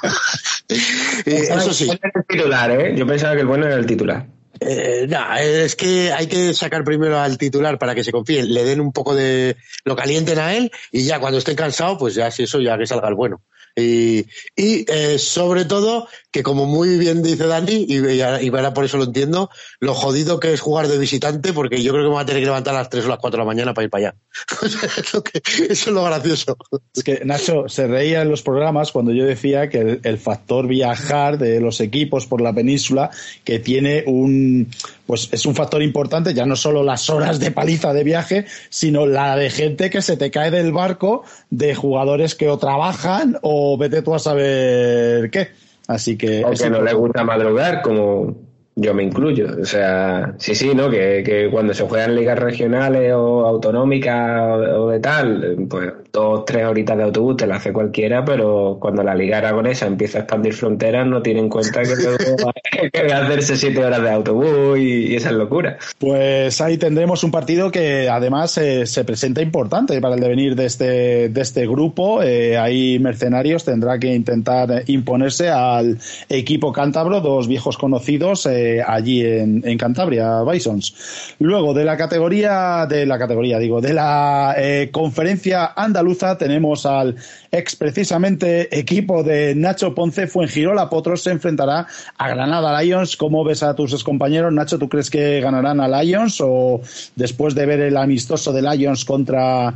Eh, 1.26 1.48
eso 1.50 1.74
sí. 1.74 1.90
El 1.90 2.24
titular, 2.26 2.70
¿eh? 2.70 2.94
Yo 2.96 3.06
pensaba 3.06 3.34
que 3.34 3.42
el 3.42 3.46
bueno 3.46 3.66
era 3.66 3.74
el 3.74 3.84
titular. 3.84 4.26
Eh, 4.60 5.06
no, 5.06 5.36
es 5.36 5.76
que 5.76 6.12
hay 6.12 6.28
que 6.28 6.54
sacar 6.54 6.82
primero 6.82 7.20
al 7.20 7.36
titular 7.36 7.78
para 7.78 7.94
que 7.94 8.02
se 8.02 8.12
confíe, 8.12 8.44
le 8.44 8.64
den 8.64 8.80
un 8.80 8.92
poco 8.92 9.14
de 9.14 9.56
lo 9.84 9.94
calienten 9.96 10.38
a 10.38 10.54
él 10.54 10.70
y 10.90 11.04
ya 11.04 11.20
cuando 11.20 11.38
estén 11.38 11.56
cansados, 11.56 11.98
pues 11.98 12.14
ya 12.14 12.30
si 12.30 12.44
eso 12.44 12.58
ya 12.60 12.78
que 12.78 12.86
salga 12.86 13.08
el 13.08 13.14
bueno. 13.16 13.42
Y, 13.74 14.26
y 14.56 14.84
eh, 14.90 15.18
sobre 15.18 15.64
todo, 15.64 16.08
que 16.30 16.42
como 16.42 16.66
muy 16.66 16.98
bien 16.98 17.22
dice 17.22 17.46
Dani, 17.46 17.86
y, 17.88 17.96
y, 17.96 18.50
por 18.50 18.84
eso 18.84 18.98
lo 18.98 19.04
entiendo, 19.04 19.50
lo 19.80 19.94
jodido 19.94 20.40
que 20.40 20.52
es 20.52 20.60
jugar 20.60 20.88
de 20.88 20.98
visitante, 20.98 21.52
porque 21.52 21.82
yo 21.82 21.92
creo 21.92 22.04
que 22.04 22.08
me 22.08 22.14
voy 22.14 22.22
a 22.22 22.26
tener 22.26 22.42
que 22.42 22.46
levantar 22.46 22.74
a 22.74 22.78
las 22.78 22.90
3 22.90 23.04
o 23.06 23.08
las 23.08 23.18
4 23.18 23.38
de 23.38 23.38
la 23.38 23.46
mañana 23.46 23.74
para 23.74 23.84
ir 23.84 23.90
para 23.90 24.08
allá. 24.08 24.16
eso, 25.02 25.22
es 25.70 25.86
lo 25.86 26.04
gracioso. 26.04 26.56
Es 26.94 27.02
que 27.02 27.22
Nacho 27.24 27.68
se 27.68 27.86
reía 27.86 28.22
en 28.22 28.30
los 28.30 28.42
programas 28.42 28.92
cuando 28.92 29.12
yo 29.12 29.24
decía 29.24 29.68
que 29.68 30.00
el 30.02 30.18
factor 30.18 30.66
viajar 30.66 31.38
de 31.38 31.60
los 31.60 31.80
equipos 31.80 32.26
por 32.26 32.40
la 32.40 32.52
península, 32.52 33.10
que 33.44 33.58
tiene 33.58 34.04
un, 34.06 34.68
pues 35.06 35.28
es 35.32 35.46
un 35.46 35.54
factor 35.54 35.82
importante, 35.82 36.34
ya 36.34 36.46
no 36.46 36.56
solo 36.56 36.82
las 36.82 37.10
horas 37.10 37.40
de 37.40 37.50
paliza 37.50 37.92
de 37.92 38.04
viaje, 38.04 38.46
sino 38.68 39.06
la 39.06 39.36
de 39.36 39.50
gente 39.50 39.90
que 39.90 40.02
se 40.02 40.16
te 40.16 40.30
cae 40.30 40.50
del 40.50 40.72
barco, 40.72 41.24
de 41.50 41.74
jugadores 41.74 42.34
que 42.34 42.48
o 42.48 42.58
trabajan 42.58 43.38
o 43.42 43.76
vete 43.76 44.02
tú 44.02 44.14
a 44.14 44.18
saber 44.18 45.30
qué. 45.30 45.50
Así 45.88 46.16
que. 46.16 46.44
O 46.44 46.50
que 46.52 46.70
no 46.70 46.82
le 46.82 46.92
gusta 46.94 47.24
madrugar, 47.24 47.82
como 47.82 48.51
yo 48.74 48.94
me 48.94 49.02
incluyo. 49.02 49.48
O 49.60 49.64
sea, 49.64 50.34
sí, 50.38 50.54
sí, 50.54 50.74
¿no? 50.74 50.88
Que, 50.88 51.22
que 51.24 51.48
cuando 51.50 51.74
se 51.74 51.84
juegan 51.84 52.14
ligas 52.14 52.38
regionales 52.38 53.12
o 53.14 53.46
autonómicas 53.46 54.40
o, 54.76 54.88
de 54.88 55.00
tal, 55.00 55.56
pues 55.68 55.92
dos, 56.10 56.44
tres 56.46 56.66
horitas 56.66 56.96
de 56.96 57.04
autobús 57.04 57.36
te 57.36 57.46
la 57.46 57.56
hace 57.56 57.72
cualquiera, 57.72 58.24
pero 58.24 58.78
cuando 58.80 59.02
la 59.02 59.14
liga 59.14 59.38
aragonesa 59.38 59.86
empieza 59.86 60.18
a 60.18 60.20
expandir 60.22 60.54
fronteras, 60.54 61.06
no 61.06 61.20
tiene 61.20 61.40
en 61.40 61.48
cuenta 61.48 61.82
que 62.92 63.12
hacerse 63.12 63.56
siete 63.56 63.84
horas 63.84 64.02
de 64.02 64.10
autobús 64.10 64.78
y, 64.78 65.16
esa 65.16 65.30
es 65.30 65.36
locura. 65.36 65.76
Pues 65.98 66.60
ahí 66.60 66.78
tendremos 66.78 67.24
un 67.24 67.30
partido 67.30 67.70
que 67.70 68.08
además 68.08 68.56
eh, 68.56 68.86
se 68.86 69.04
presenta 69.04 69.42
importante 69.42 70.00
para 70.00 70.14
el 70.14 70.20
devenir 70.20 70.56
de 70.56 70.66
este, 70.66 71.28
de 71.28 71.40
este 71.40 71.66
grupo. 71.66 72.22
Eh, 72.22 72.56
ahí 72.56 72.98
Mercenarios 72.98 73.64
tendrá 73.64 73.98
que 73.98 74.14
intentar 74.14 74.84
imponerse 74.86 75.50
al 75.50 75.98
equipo 76.30 76.72
cántabro, 76.72 77.20
dos 77.20 77.48
viejos 77.48 77.76
conocidos. 77.76 78.46
Eh, 78.46 78.61
allí 78.86 79.24
en, 79.24 79.78
Cantabria, 79.78 80.42
Bisons. 80.42 81.34
Luego, 81.38 81.74
de 81.74 81.84
la 81.84 81.96
categoría, 81.96 82.86
de 82.88 83.06
la 83.06 83.18
categoría, 83.18 83.58
digo, 83.58 83.80
de 83.80 83.94
la 83.94 84.54
eh, 84.56 84.90
conferencia 84.92 85.72
andaluza, 85.76 86.38
tenemos 86.38 86.86
al 86.86 87.16
ex 87.50 87.76
precisamente 87.76 88.78
equipo 88.78 89.22
de 89.22 89.54
Nacho 89.54 89.94
Ponce, 89.94 90.26
Fuengirola 90.26 90.88
Potros, 90.88 91.22
se 91.22 91.30
enfrentará 91.30 91.86
a 92.16 92.28
Granada 92.28 92.80
Lions. 92.80 93.16
¿Cómo 93.16 93.44
ves 93.44 93.62
a 93.62 93.74
tus 93.74 94.04
compañeros? 94.04 94.52
Nacho, 94.52 94.78
¿tú 94.78 94.88
crees 94.88 95.10
que 95.10 95.40
ganarán 95.40 95.80
a 95.80 96.02
Lions 96.02 96.40
o 96.40 96.80
después 97.16 97.54
de 97.54 97.66
ver 97.66 97.80
el 97.80 97.96
amistoso 97.96 98.52
de 98.52 98.62
Lions 98.62 99.04
contra 99.04 99.74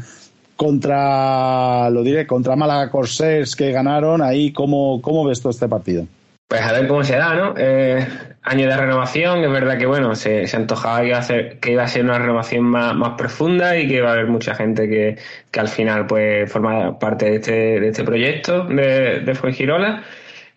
contra, 0.56 1.90
lo 1.90 2.02
diré, 2.02 2.26
contra 2.26 2.56
Málaga 2.56 2.90
Corsairs 2.90 3.54
que 3.54 3.72
ganaron, 3.72 4.22
ahí, 4.22 4.52
¿cómo, 4.52 5.00
cómo 5.02 5.24
ves 5.24 5.40
todo 5.40 5.50
este 5.50 5.68
partido? 5.68 6.06
Pues 6.48 6.62
a 6.62 6.72
ver 6.72 6.86
cómo 6.86 7.02
se 7.02 7.16
da, 7.16 7.34
¿no? 7.34 7.54
Eh, 7.56 8.06
año 8.42 8.68
de 8.68 8.76
renovación, 8.76 9.42
es 9.42 9.50
verdad 9.50 9.78
que, 9.78 9.86
bueno, 9.86 10.14
se, 10.14 10.46
se 10.46 10.56
antojaba 10.56 11.00
que 11.00 11.08
iba, 11.08 11.18
a 11.18 11.22
ser, 11.22 11.58
que 11.58 11.72
iba 11.72 11.82
a 11.82 11.88
ser 11.88 12.04
una 12.04 12.18
renovación 12.18 12.64
más, 12.64 12.94
más 12.94 13.14
profunda 13.18 13.76
y 13.76 13.88
que 13.88 13.94
iba 13.94 14.10
a 14.10 14.12
haber 14.12 14.28
mucha 14.28 14.54
gente 14.54 14.88
que, 14.88 15.18
que 15.50 15.60
al 15.60 15.68
final, 15.68 16.06
pues, 16.06 16.50
forma 16.50 16.98
parte 17.00 17.24
de 17.26 17.36
este, 17.36 17.80
de 17.80 17.88
este 17.88 18.04
proyecto 18.04 18.64
de, 18.64 19.20
de 19.20 19.34
Fuengirola. 19.34 20.04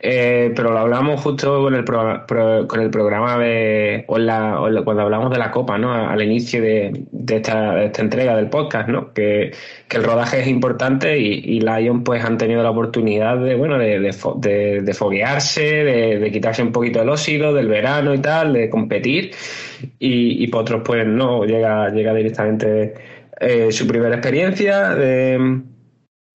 Eh, 0.02 0.54
pero 0.56 0.72
lo 0.72 0.80
hablamos 0.80 1.20
justo 1.22 1.62
con 1.62 1.76
el, 1.76 1.84
con 1.84 2.80
el 2.80 2.90
programa 2.90 3.38
de, 3.38 4.06
o, 4.08 4.18
la, 4.18 4.58
cuando 4.86 5.04
hablamos 5.04 5.30
de 5.30 5.38
la 5.38 5.52
Copa, 5.52 5.78
¿no? 5.78 5.94
Al 5.94 6.22
inicio 6.22 6.62
de, 6.62 7.06
esta, 7.28 7.84
esta, 7.84 8.02
entrega 8.02 8.38
del 8.38 8.50
podcast, 8.50 8.88
¿no? 8.88 9.12
Que, 9.12 9.52
que, 9.90 9.98
el 9.98 10.06
rodaje 10.06 10.40
es 10.40 10.48
importante 10.48 11.20
y, 11.20 11.42
y 11.44 11.60
Lion 11.60 12.06
pues 12.06 12.24
han 12.24 12.38
tenido 12.38 12.64
la 12.64 12.70
oportunidad 12.72 13.40
de, 13.40 13.56
bueno, 13.56 13.78
de, 13.78 14.00
de, 14.00 14.82
de 14.82 14.94
foguearse, 14.94 15.62
de, 15.62 16.32
quitarse 16.32 16.64
un 16.64 16.72
poquito 16.72 17.02
el 17.02 17.10
óxido 17.10 17.54
del 17.54 17.68
verano 17.68 18.14
y 18.14 18.20
tal, 18.20 18.54
de 18.54 18.70
competir 18.70 19.32
y, 20.00 20.42
y 20.42 20.48
Potros 20.48 20.82
pues 20.86 21.06
no, 21.06 21.44
llega, 21.44 21.90
llega 21.90 22.14
directamente 22.14 22.94
eh, 23.42 23.70
su 23.74 23.86
primera 23.86 24.16
experiencia 24.16 24.96
de 24.96 25.62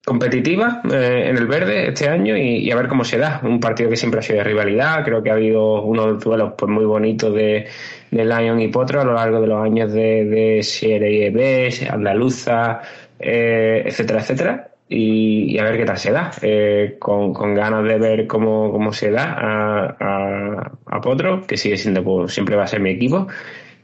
competitiva 0.04 0.82
eh, 0.92 1.26
en 1.28 1.36
el 1.36 1.46
verde 1.46 1.88
este 1.88 2.08
año 2.08 2.36
y, 2.36 2.70
a 2.70 2.76
ver 2.76 2.88
cómo 2.88 3.04
se 3.04 3.18
da. 3.18 3.40
Un 3.42 3.58
partido 3.58 3.90
que 3.90 3.96
siempre 3.96 4.20
ha 4.20 4.22
sido 4.22 4.38
de 4.38 4.44
rivalidad, 4.44 5.04
creo 5.04 5.22
que 5.22 5.30
ha 5.30 5.34
habido 5.34 5.82
unos 5.82 6.22
duelos 6.22 6.52
pues, 6.56 6.70
muy 6.70 6.84
bonitos 6.84 7.34
de, 7.34 7.66
de 8.10 8.24
Lion 8.24 8.60
y 8.60 8.68
Potro 8.68 9.00
a 9.00 9.04
lo 9.04 9.14
largo 9.14 9.40
de 9.40 9.46
los 9.46 9.64
años 9.64 9.92
de, 9.92 10.24
de 10.26 10.62
Serie 10.62 11.30
B, 11.30 11.72
Andaluza, 11.90 12.80
eh, 13.18 13.82
etcétera, 13.86 14.20
etcétera. 14.20 14.70
Y, 14.86 15.58
a 15.58 15.64
ver 15.64 15.78
qué 15.78 15.84
tal 15.86 15.96
se 15.96 16.12
da, 16.12 16.30
eh, 16.42 16.96
con, 16.98 17.32
con, 17.32 17.54
ganas 17.54 17.84
de 17.84 17.98
ver 17.98 18.26
cómo, 18.26 18.70
cómo 18.70 18.92
se 18.92 19.10
da 19.10 19.32
a, 19.32 19.96
a, 19.98 20.72
a 20.86 21.00
Potro, 21.00 21.46
que 21.46 21.56
sigue 21.56 21.78
siendo, 21.78 22.04
pues, 22.04 22.34
siempre 22.34 22.54
va 22.54 22.64
a 22.64 22.66
ser 22.66 22.80
mi 22.80 22.90
equipo, 22.90 23.26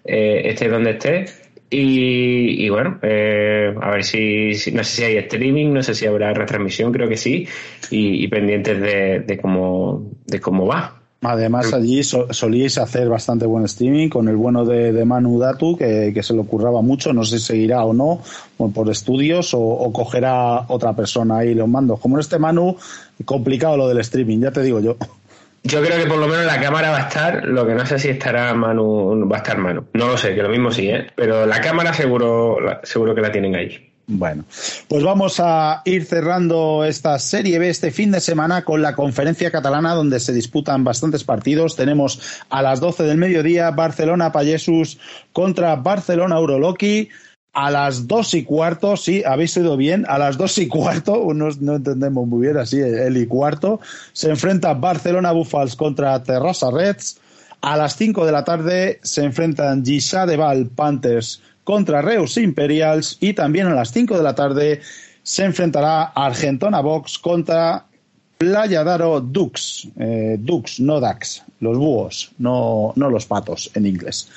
eh, 0.05 0.43
esté 0.45 0.69
donde 0.69 0.91
esté, 0.91 1.25
y, 1.73 2.69
bueno, 2.69 2.99
eh, 3.03 3.73
a 3.81 3.91
ver 3.91 4.05
si, 4.05 4.51
no 4.73 4.83
sé 4.83 4.97
si 4.97 5.05
hay 5.05 5.17
streaming, 5.19 5.73
no 5.73 5.83
sé 5.83 5.95
si 5.95 6.05
habrá 6.05 6.33
retransmisión, 6.33 6.93
creo 6.93 7.09
que 7.09 7.17
sí, 7.17 7.47
y, 7.91 8.27
pendientes 8.27 8.81
de, 8.81 9.21
de, 9.21 9.39
cómo, 9.39 10.11
de 10.27 10.41
cómo 10.41 10.67
va. 10.67 10.97
Además, 11.23 11.73
allí 11.75 12.03
solíais 12.03 12.79
hacer 12.79 13.09
bastante 13.09 13.45
buen 13.45 13.67
streaming 13.67 14.09
con 14.09 14.29
el 14.29 14.37
bueno 14.37 14.65
de, 14.65 14.91
de 14.91 15.05
Manu 15.05 15.39
Datu, 15.39 15.77
que, 15.77 16.13
que, 16.15 16.23
se 16.23 16.33
lo 16.33 16.45
curraba 16.45 16.81
mucho. 16.81 17.13
No 17.13 17.25
sé 17.25 17.39
si 17.39 17.45
seguirá 17.45 17.85
o 17.85 17.93
no 17.93 18.21
por 18.73 18.89
estudios 18.89 19.53
o, 19.53 19.61
o 19.61 19.93
cogerá 19.93 20.65
otra 20.69 20.97
persona 20.97 21.39
ahí 21.39 21.55
los 21.55 21.69
mandos. 21.69 22.01
Como 22.01 22.17
en 22.17 22.21
este 22.21 22.39
Manu, 22.39 22.75
complicado 23.27 23.77
lo 23.77 23.87
del 23.87 23.99
streaming, 23.99 24.39
ya 24.39 24.51
te 24.51 24.63
digo 24.63 24.81
yo. 24.81 24.97
Yo 25.63 25.83
creo 25.83 25.99
que 25.99 26.07
por 26.07 26.19
lo 26.19 26.27
menos 26.27 26.47
la 26.47 26.61
cámara 26.61 26.91
va 26.91 26.97
a 26.99 27.09
estar, 27.09 27.45
lo 27.45 27.67
que 27.67 27.75
no 27.75 27.85
sé 27.85 27.99
si 27.99 28.09
estará 28.09 28.55
Manu, 28.55 29.29
va 29.31 29.37
a 29.37 29.39
estar 29.41 29.59
Manu. 29.59 29.85
No 29.93 30.09
lo 30.09 30.17
sé, 30.17 30.35
que 30.35 30.43
lo 30.43 30.49
mismo 30.49 30.71
sí, 30.71 30.89
¿eh? 30.89 31.09
Pero 31.15 31.45
la 31.45 31.61
cámara 31.61 31.93
seguro, 31.93 32.57
seguro 32.83 33.15
que 33.15 33.21
la 33.21 33.31
tienen 33.31 33.55
ahí. 33.55 33.91
Bueno, 34.13 34.45
pues 34.89 35.05
vamos 35.05 35.39
a 35.39 35.83
ir 35.85 36.05
cerrando 36.05 36.85
esta 36.85 37.17
Serie 37.21 37.61
B 37.61 37.69
este 37.69 37.93
fin 37.93 38.11
de 38.11 38.19
semana 38.19 38.65
con 38.65 38.83
la 38.83 38.97
conferencia 38.97 39.53
catalana 39.53 39.95
donde 39.95 40.19
se 40.19 40.33
disputan 40.33 40.83
bastantes 40.83 41.23
partidos. 41.23 41.77
Tenemos 41.77 42.43
a 42.49 42.61
las 42.61 42.81
12 42.81 43.05
del 43.05 43.19
mediodía 43.19 43.71
Barcelona 43.71 44.33
Payesus 44.33 44.99
contra 45.33 45.77
Barcelona 45.77 46.39
Euroloki 46.39 47.09
a 47.53 47.71
las 47.71 48.07
dos 48.07 48.35
y 48.35 48.45
cuarto, 48.45 48.97
sí, 48.97 49.23
habéis 49.25 49.57
oído 49.57 49.77
bien, 49.77 50.05
a 50.09 50.19
las 50.19 50.37
dos 50.37 50.57
y 50.59 50.69
cuarto, 50.69 51.21
unos 51.23 51.61
no 51.61 51.77
entendemos 51.77 52.27
muy 52.27 52.43
bien 52.43 52.57
así, 52.57 52.81
el 52.81 53.17
y 53.17 53.27
cuarto, 53.27 53.81
se 54.13 54.31
enfrenta 54.31 54.75
Barcelona 54.75 55.33
Buffals 55.33 55.77
contra 55.77 56.23
Terrassa 56.23 56.71
Reds. 56.71 57.19
A 57.63 57.77
las 57.77 57.97
cinco 57.97 58.25
de 58.25 58.33
la 58.33 58.45
tarde 58.45 59.01
se 59.03 59.23
enfrentan 59.23 59.85
Gisa 59.85 60.25
de 60.25 60.37
Val 60.37 60.67
Panthers 60.69 61.43
contra 61.65 62.01
Reus 62.01 62.39
Imperials 62.39 63.19
y 63.21 63.35
también 63.35 63.67
a 63.67 63.75
las 63.75 63.93
cinco 63.93 64.17
de 64.17 64.23
la 64.23 64.35
tarde 64.35 64.81
se 65.23 65.45
enfrentará 65.45 66.05
Argentona 66.05 66.81
Box 66.81 67.19
contra 67.19 67.85
Playa 68.41 68.83
Daro 68.83 69.21
Dux, 69.21 69.87
eh, 69.99 70.39
Dux, 70.41 70.81
no 70.81 70.99
Dax, 70.99 71.45
los 71.61 71.77
búhos, 71.77 72.33
no, 72.39 72.95
no 72.97 73.11
los 73.11 73.27
patos 73.27 73.71
en 73.75 73.85
inglés. 73.85 74.31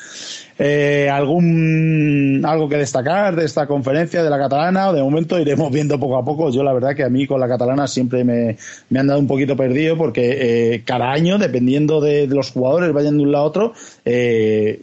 Eh, 0.59 1.09
¿Algún 1.09 2.43
algo 2.45 2.67
que 2.67 2.75
destacar 2.75 3.33
de 3.33 3.45
esta 3.45 3.65
conferencia 3.65 4.21
de 4.21 4.29
la 4.29 4.37
catalana? 4.37 4.91
De 4.91 5.01
momento 5.01 5.39
iremos 5.39 5.71
viendo 5.71 5.97
poco 5.97 6.17
a 6.17 6.25
poco. 6.25 6.49
Yo 6.51 6.63
la 6.63 6.73
verdad 6.73 6.93
que 6.93 7.05
a 7.05 7.09
mí 7.09 7.25
con 7.25 7.39
la 7.39 7.47
catalana 7.47 7.87
siempre 7.87 8.25
me, 8.25 8.57
me 8.89 8.99
han 8.99 9.07
dado 9.07 9.21
un 9.21 9.27
poquito 9.27 9.55
perdido 9.55 9.97
porque 9.97 10.73
eh, 10.73 10.83
cada 10.83 11.09
año, 11.09 11.37
dependiendo 11.37 12.01
de, 12.01 12.27
de, 12.27 12.35
los 12.35 12.51
jugadores, 12.51 12.91
vayan 12.91 13.15
de 13.15 13.23
un 13.23 13.31
lado 13.31 13.45
a 13.45 13.47
otro, 13.47 13.73
eh, 14.03 14.81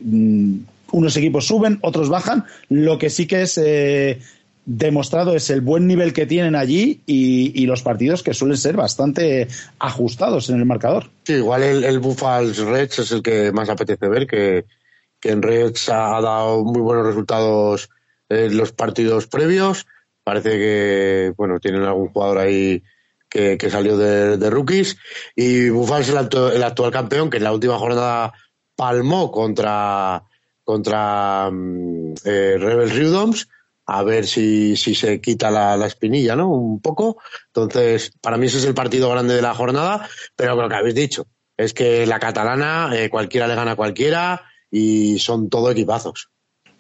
unos 0.93 1.17
equipos 1.19 1.47
suben, 1.47 1.79
otros 1.83 2.09
bajan. 2.09 2.47
Lo 2.71 2.97
que 2.97 3.11
sí 3.11 3.27
que 3.27 3.43
es 3.43 3.59
eh, 3.59 4.19
demostrado 4.73 5.35
es 5.35 5.51
el 5.51 5.63
buen 5.63 5.89
nivel 5.89 6.13
que 6.13 6.27
tienen 6.27 6.55
allí 6.55 7.03
y, 7.05 7.67
los 7.67 7.83
partidos 7.83 8.23
que 8.23 8.35
suelen 8.35 8.57
ser 8.57 8.77
bastante 8.77 9.49
ajustados 9.81 10.49
en 10.49 10.59
el 10.59 10.65
marcador. 10.65 11.11
Sí, 11.25 11.35
igual 11.35 11.65
el, 11.65 11.83
el 11.85 11.99
Buffalo 11.99 12.53
Reds 12.71 13.01
es 13.01 13.13
el 13.13 13.23
que 13.23 13.51
más 13.51 13.69
apetece 13.69 14.09
ver, 14.09 14.29
que, 14.29 14.65
que 15.19 15.31
en 15.31 15.43
Reds 15.43 15.89
ha 15.89 16.21
dado 16.21 16.65
muy 16.65 16.81
buenos 16.81 17.05
resultados 17.05 17.91
en 18.29 18.57
los 18.57 18.71
partidos 18.71 19.27
previos. 19.27 19.87
Parece 20.23 20.51
que, 20.51 21.33
bueno, 21.37 21.59
tienen 21.59 21.83
algún 21.83 22.09
jugador 22.09 22.39
ahí 22.39 22.83
que, 23.29 23.59
que 23.59 23.71
salió 23.71 23.97
de, 23.97 24.51
rookies. 24.51 24.97
Y 25.35 25.69
Buffalo 25.71 26.03
es 26.03 26.09
el, 26.11 26.55
el, 26.55 26.63
actual 26.63 26.93
campeón, 26.93 27.29
que 27.29 27.39
en 27.39 27.45
la 27.45 27.53
última 27.53 27.77
jornada 27.77 28.33
palmó 28.77 29.33
contra, 29.33 30.23
contra 30.63 31.51
eh, 32.25 32.57
Rebel 32.57 32.91
Riudoms 32.91 33.49
a 33.93 34.03
ver 34.03 34.27
si, 34.27 34.77
si 34.77 34.95
se 34.95 35.21
quita 35.21 35.51
la, 35.51 35.77
la, 35.77 35.87
espinilla, 35.87 36.37
¿no? 36.37 36.49
Un 36.49 36.81
poco. 36.81 37.19
Entonces, 37.49 38.13
para 38.21 38.37
mí 38.37 38.47
ese 38.47 38.59
es 38.59 38.65
el 38.65 38.75
partido 38.75 39.11
grande 39.11 39.35
de 39.35 39.43
la 39.43 39.55
jornada, 39.55 40.09
pero 40.37 40.55
lo 40.55 40.69
que 40.69 40.77
habéis 40.77 40.95
dicho 40.95 41.27
es 41.57 41.75
que 41.75 42.07
la 42.07 42.21
catalana, 42.21 42.91
eh, 42.95 43.11
cualquiera 43.11 43.49
le 43.49 43.55
gana 43.55 43.73
a 43.73 43.77
cualquiera 43.77 44.43
y 44.71 45.19
son 45.19 45.51
todo 45.51 45.71
equipazos. 45.71 46.31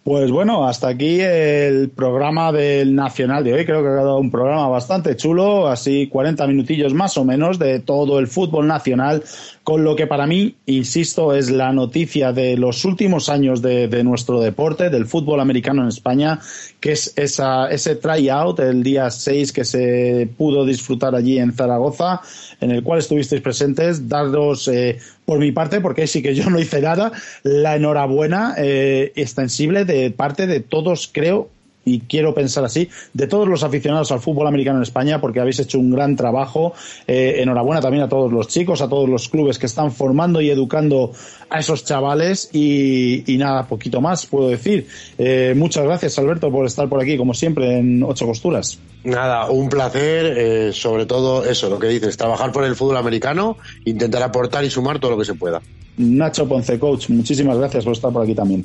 Pues 0.03 0.31
bueno, 0.31 0.67
hasta 0.67 0.89
aquí 0.89 1.21
el 1.21 1.91
programa 1.91 2.53
del 2.53 2.95
Nacional 2.95 3.45
de 3.45 3.53
hoy. 3.53 3.67
Creo 3.67 3.83
que 3.83 3.89
ha 3.89 3.93
quedado 3.93 4.19
un 4.19 4.31
programa 4.31 4.69
bastante 4.69 5.15
chulo, 5.15 5.69
así 5.69 6.09
40 6.09 6.47
minutillos 6.47 6.95
más 6.95 7.19
o 7.19 7.25
menos 7.25 7.59
de 7.59 7.81
todo 7.81 8.19
el 8.19 8.27
fútbol 8.27 8.67
nacional, 8.67 9.23
con 9.71 9.85
lo 9.85 9.95
que 9.95 10.09
para 10.09 10.27
mí, 10.27 10.57
insisto, 10.67 11.33
es 11.33 11.49
la 11.49 11.73
noticia 11.73 12.33
de 12.33 12.57
los 12.57 12.85
últimos 12.85 13.29
años 13.29 13.63
de, 13.63 14.03
nuestro 14.03 14.41
deporte, 14.41 14.91
del 14.91 15.07
fútbol 15.07 15.39
americano 15.39 15.83
en 15.83 15.87
España, 15.87 16.41
que 16.81 16.91
es 16.91 17.13
esa, 17.15 17.71
ese 17.71 17.95
tryout 17.95 18.59
el 18.59 18.83
día 18.83 19.09
6 19.13 19.53
que 19.53 19.65
se 19.65 20.29
pudo 20.37 20.65
disfrutar 20.65 21.15
allí 21.15 21.39
en 21.39 21.53
Zaragoza, 21.53 22.21
en 22.61 22.73
el 22.73 22.83
cual 22.83 22.99
estuvisteis 22.99 23.43
presentes. 23.43 24.09
Daros 24.09 24.67
eh, 24.67 24.99
por 25.25 25.39
mi 25.39 25.53
parte, 25.53 25.81
porque 25.81 26.09
sí 26.09 26.21
que 26.21 26.35
yo 26.35 26.51
no 26.51 26.59
hice 26.59 26.81
nada, 26.81 27.13
la 27.45 27.77
enhorabuena 27.77 28.57
eh, 28.59 29.13
extensible 29.15 29.85
de 29.85 30.11
parte 30.11 30.49
de 30.49 30.59
todos, 30.59 31.09
creo, 31.13 31.49
y 31.85 32.01
quiero 32.01 32.35
pensar 32.35 32.65
así, 32.65 32.89
de 33.15 33.27
todos 33.27 33.49
los 33.49 33.63
aficionados 33.63 34.13
al 34.13 34.21
fútbol 34.21 34.47
americano 34.47 34.79
en 34.79 34.83
España, 34.83 35.21
porque 35.21 35.41
habéis 35.41 35.61
hecho 35.61 35.79
un 35.79 35.91
gran 35.91 36.17
trabajo. 36.17 36.75
Eh, 37.07 37.37
enhorabuena 37.39 37.81
también 37.81 38.05
a 38.05 38.09
todos 38.09 38.33
los 38.33 38.49
chicos, 38.49 38.83
a 38.83 38.89
todos 38.89 39.09
los 39.09 39.29
clubes 39.29 39.59
que 39.59 39.67
están 39.67 39.91
formando 39.91 40.41
y 40.41 40.51
educando 40.51 41.13
a 41.49 41.59
esos 41.59 41.85
chavales. 41.85 42.51
Y, 42.53 43.33
y 43.33 43.39
nada, 43.39 43.67
poquito 43.67 44.01
más 44.01 44.27
puedo 44.27 44.49
decir. 44.49 44.87
Eh, 45.19 45.55
muchas 45.57 45.85
gracias, 45.85 46.19
Alberto, 46.19 46.51
por 46.51 46.67
estar 46.67 46.89
por 46.89 47.01
aquí, 47.01 47.17
como 47.17 47.35
siempre, 47.35 47.79
en 47.79 48.03
Ocho 48.03 48.27
Costuras. 48.27 48.79
Nada, 49.03 49.51
un 49.51 49.69
placer, 49.71 50.35
eh, 50.37 50.73
sobre 50.73 51.07
todo 51.07 51.45
eso, 51.45 51.71
lo 51.71 51.79
que 51.79 51.89
dices, 51.89 52.17
trabajar 52.17 52.53
por 52.53 52.65
el 52.65 52.77
fútbol 52.77 52.99
americano, 52.99 53.57
intentar 53.87 54.23
aportar 54.23 54.65
y 54.65 54.71
sumar 54.71 54.99
todo 54.99 55.13
lo 55.13 55.19
que 55.19 55.25
se 55.25 55.35
pueda. 55.35 55.63
Nacho 55.97 56.47
Ponce, 56.47 56.79
coach, 56.79 57.09
muchísimas 57.09 57.59
gracias 57.59 57.85
por 57.85 57.95
estar 57.95 58.13
por 58.13 58.23
aquí 58.23 58.35
también. 58.35 58.65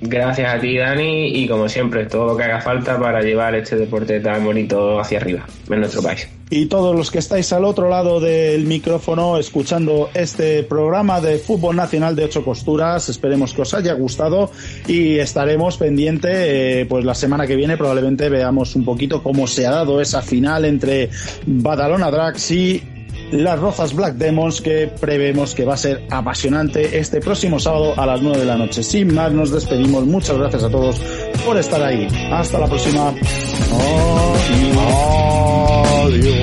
Gracias 0.00 0.54
a 0.54 0.60
ti, 0.60 0.76
Dani, 0.76 1.28
y 1.28 1.48
como 1.48 1.68
siempre, 1.68 2.06
todo 2.06 2.26
lo 2.26 2.36
que 2.36 2.44
haga 2.44 2.60
falta 2.60 2.98
para 2.98 3.22
llevar 3.22 3.54
este 3.54 3.76
deporte 3.76 4.20
tan 4.20 4.44
bonito 4.44 5.00
hacia 5.00 5.18
arriba 5.18 5.46
en 5.70 5.80
nuestro 5.80 6.02
país. 6.02 6.28
Y 6.50 6.66
todos 6.66 6.94
los 6.94 7.10
que 7.10 7.18
estáis 7.18 7.52
al 7.52 7.64
otro 7.64 7.88
lado 7.88 8.20
del 8.20 8.64
micrófono 8.64 9.38
escuchando 9.38 10.10
este 10.12 10.62
programa 10.62 11.20
de 11.20 11.38
Fútbol 11.38 11.74
Nacional 11.76 12.14
de 12.14 12.24
Ocho 12.24 12.44
Costuras, 12.44 13.08
esperemos 13.08 13.54
que 13.54 13.62
os 13.62 13.72
haya 13.72 13.94
gustado 13.94 14.50
y 14.86 15.18
estaremos 15.18 15.78
pendiente, 15.78 16.80
eh, 16.80 16.86
pues 16.86 17.04
la 17.04 17.14
semana 17.14 17.46
que 17.46 17.56
viene 17.56 17.76
probablemente 17.76 18.28
veamos 18.28 18.76
un 18.76 18.84
poquito 18.84 19.22
cómo 19.22 19.46
se 19.46 19.66
ha 19.66 19.70
dado 19.70 20.00
esa 20.00 20.22
final 20.22 20.64
entre 20.64 21.08
Badalona 21.46 22.10
Drax 22.10 22.50
y 22.50 22.82
las 23.42 23.58
Rozas 23.58 23.94
Black 23.94 24.14
Demons 24.14 24.60
que 24.60 24.86
prevemos 25.00 25.54
que 25.54 25.64
va 25.64 25.74
a 25.74 25.76
ser 25.76 26.06
apasionante 26.10 26.98
este 26.98 27.20
próximo 27.20 27.58
sábado 27.58 27.94
a 27.96 28.06
las 28.06 28.22
9 28.22 28.38
de 28.38 28.44
la 28.44 28.56
noche. 28.56 28.82
Sin 28.82 29.12
más, 29.14 29.32
nos 29.32 29.50
despedimos. 29.50 30.06
Muchas 30.06 30.38
gracias 30.38 30.62
a 30.62 30.70
todos 30.70 31.00
por 31.44 31.56
estar 31.56 31.82
ahí. 31.82 32.06
Hasta 32.30 32.58
la 32.60 32.66
próxima. 32.66 33.12
Adiós. 36.04 36.33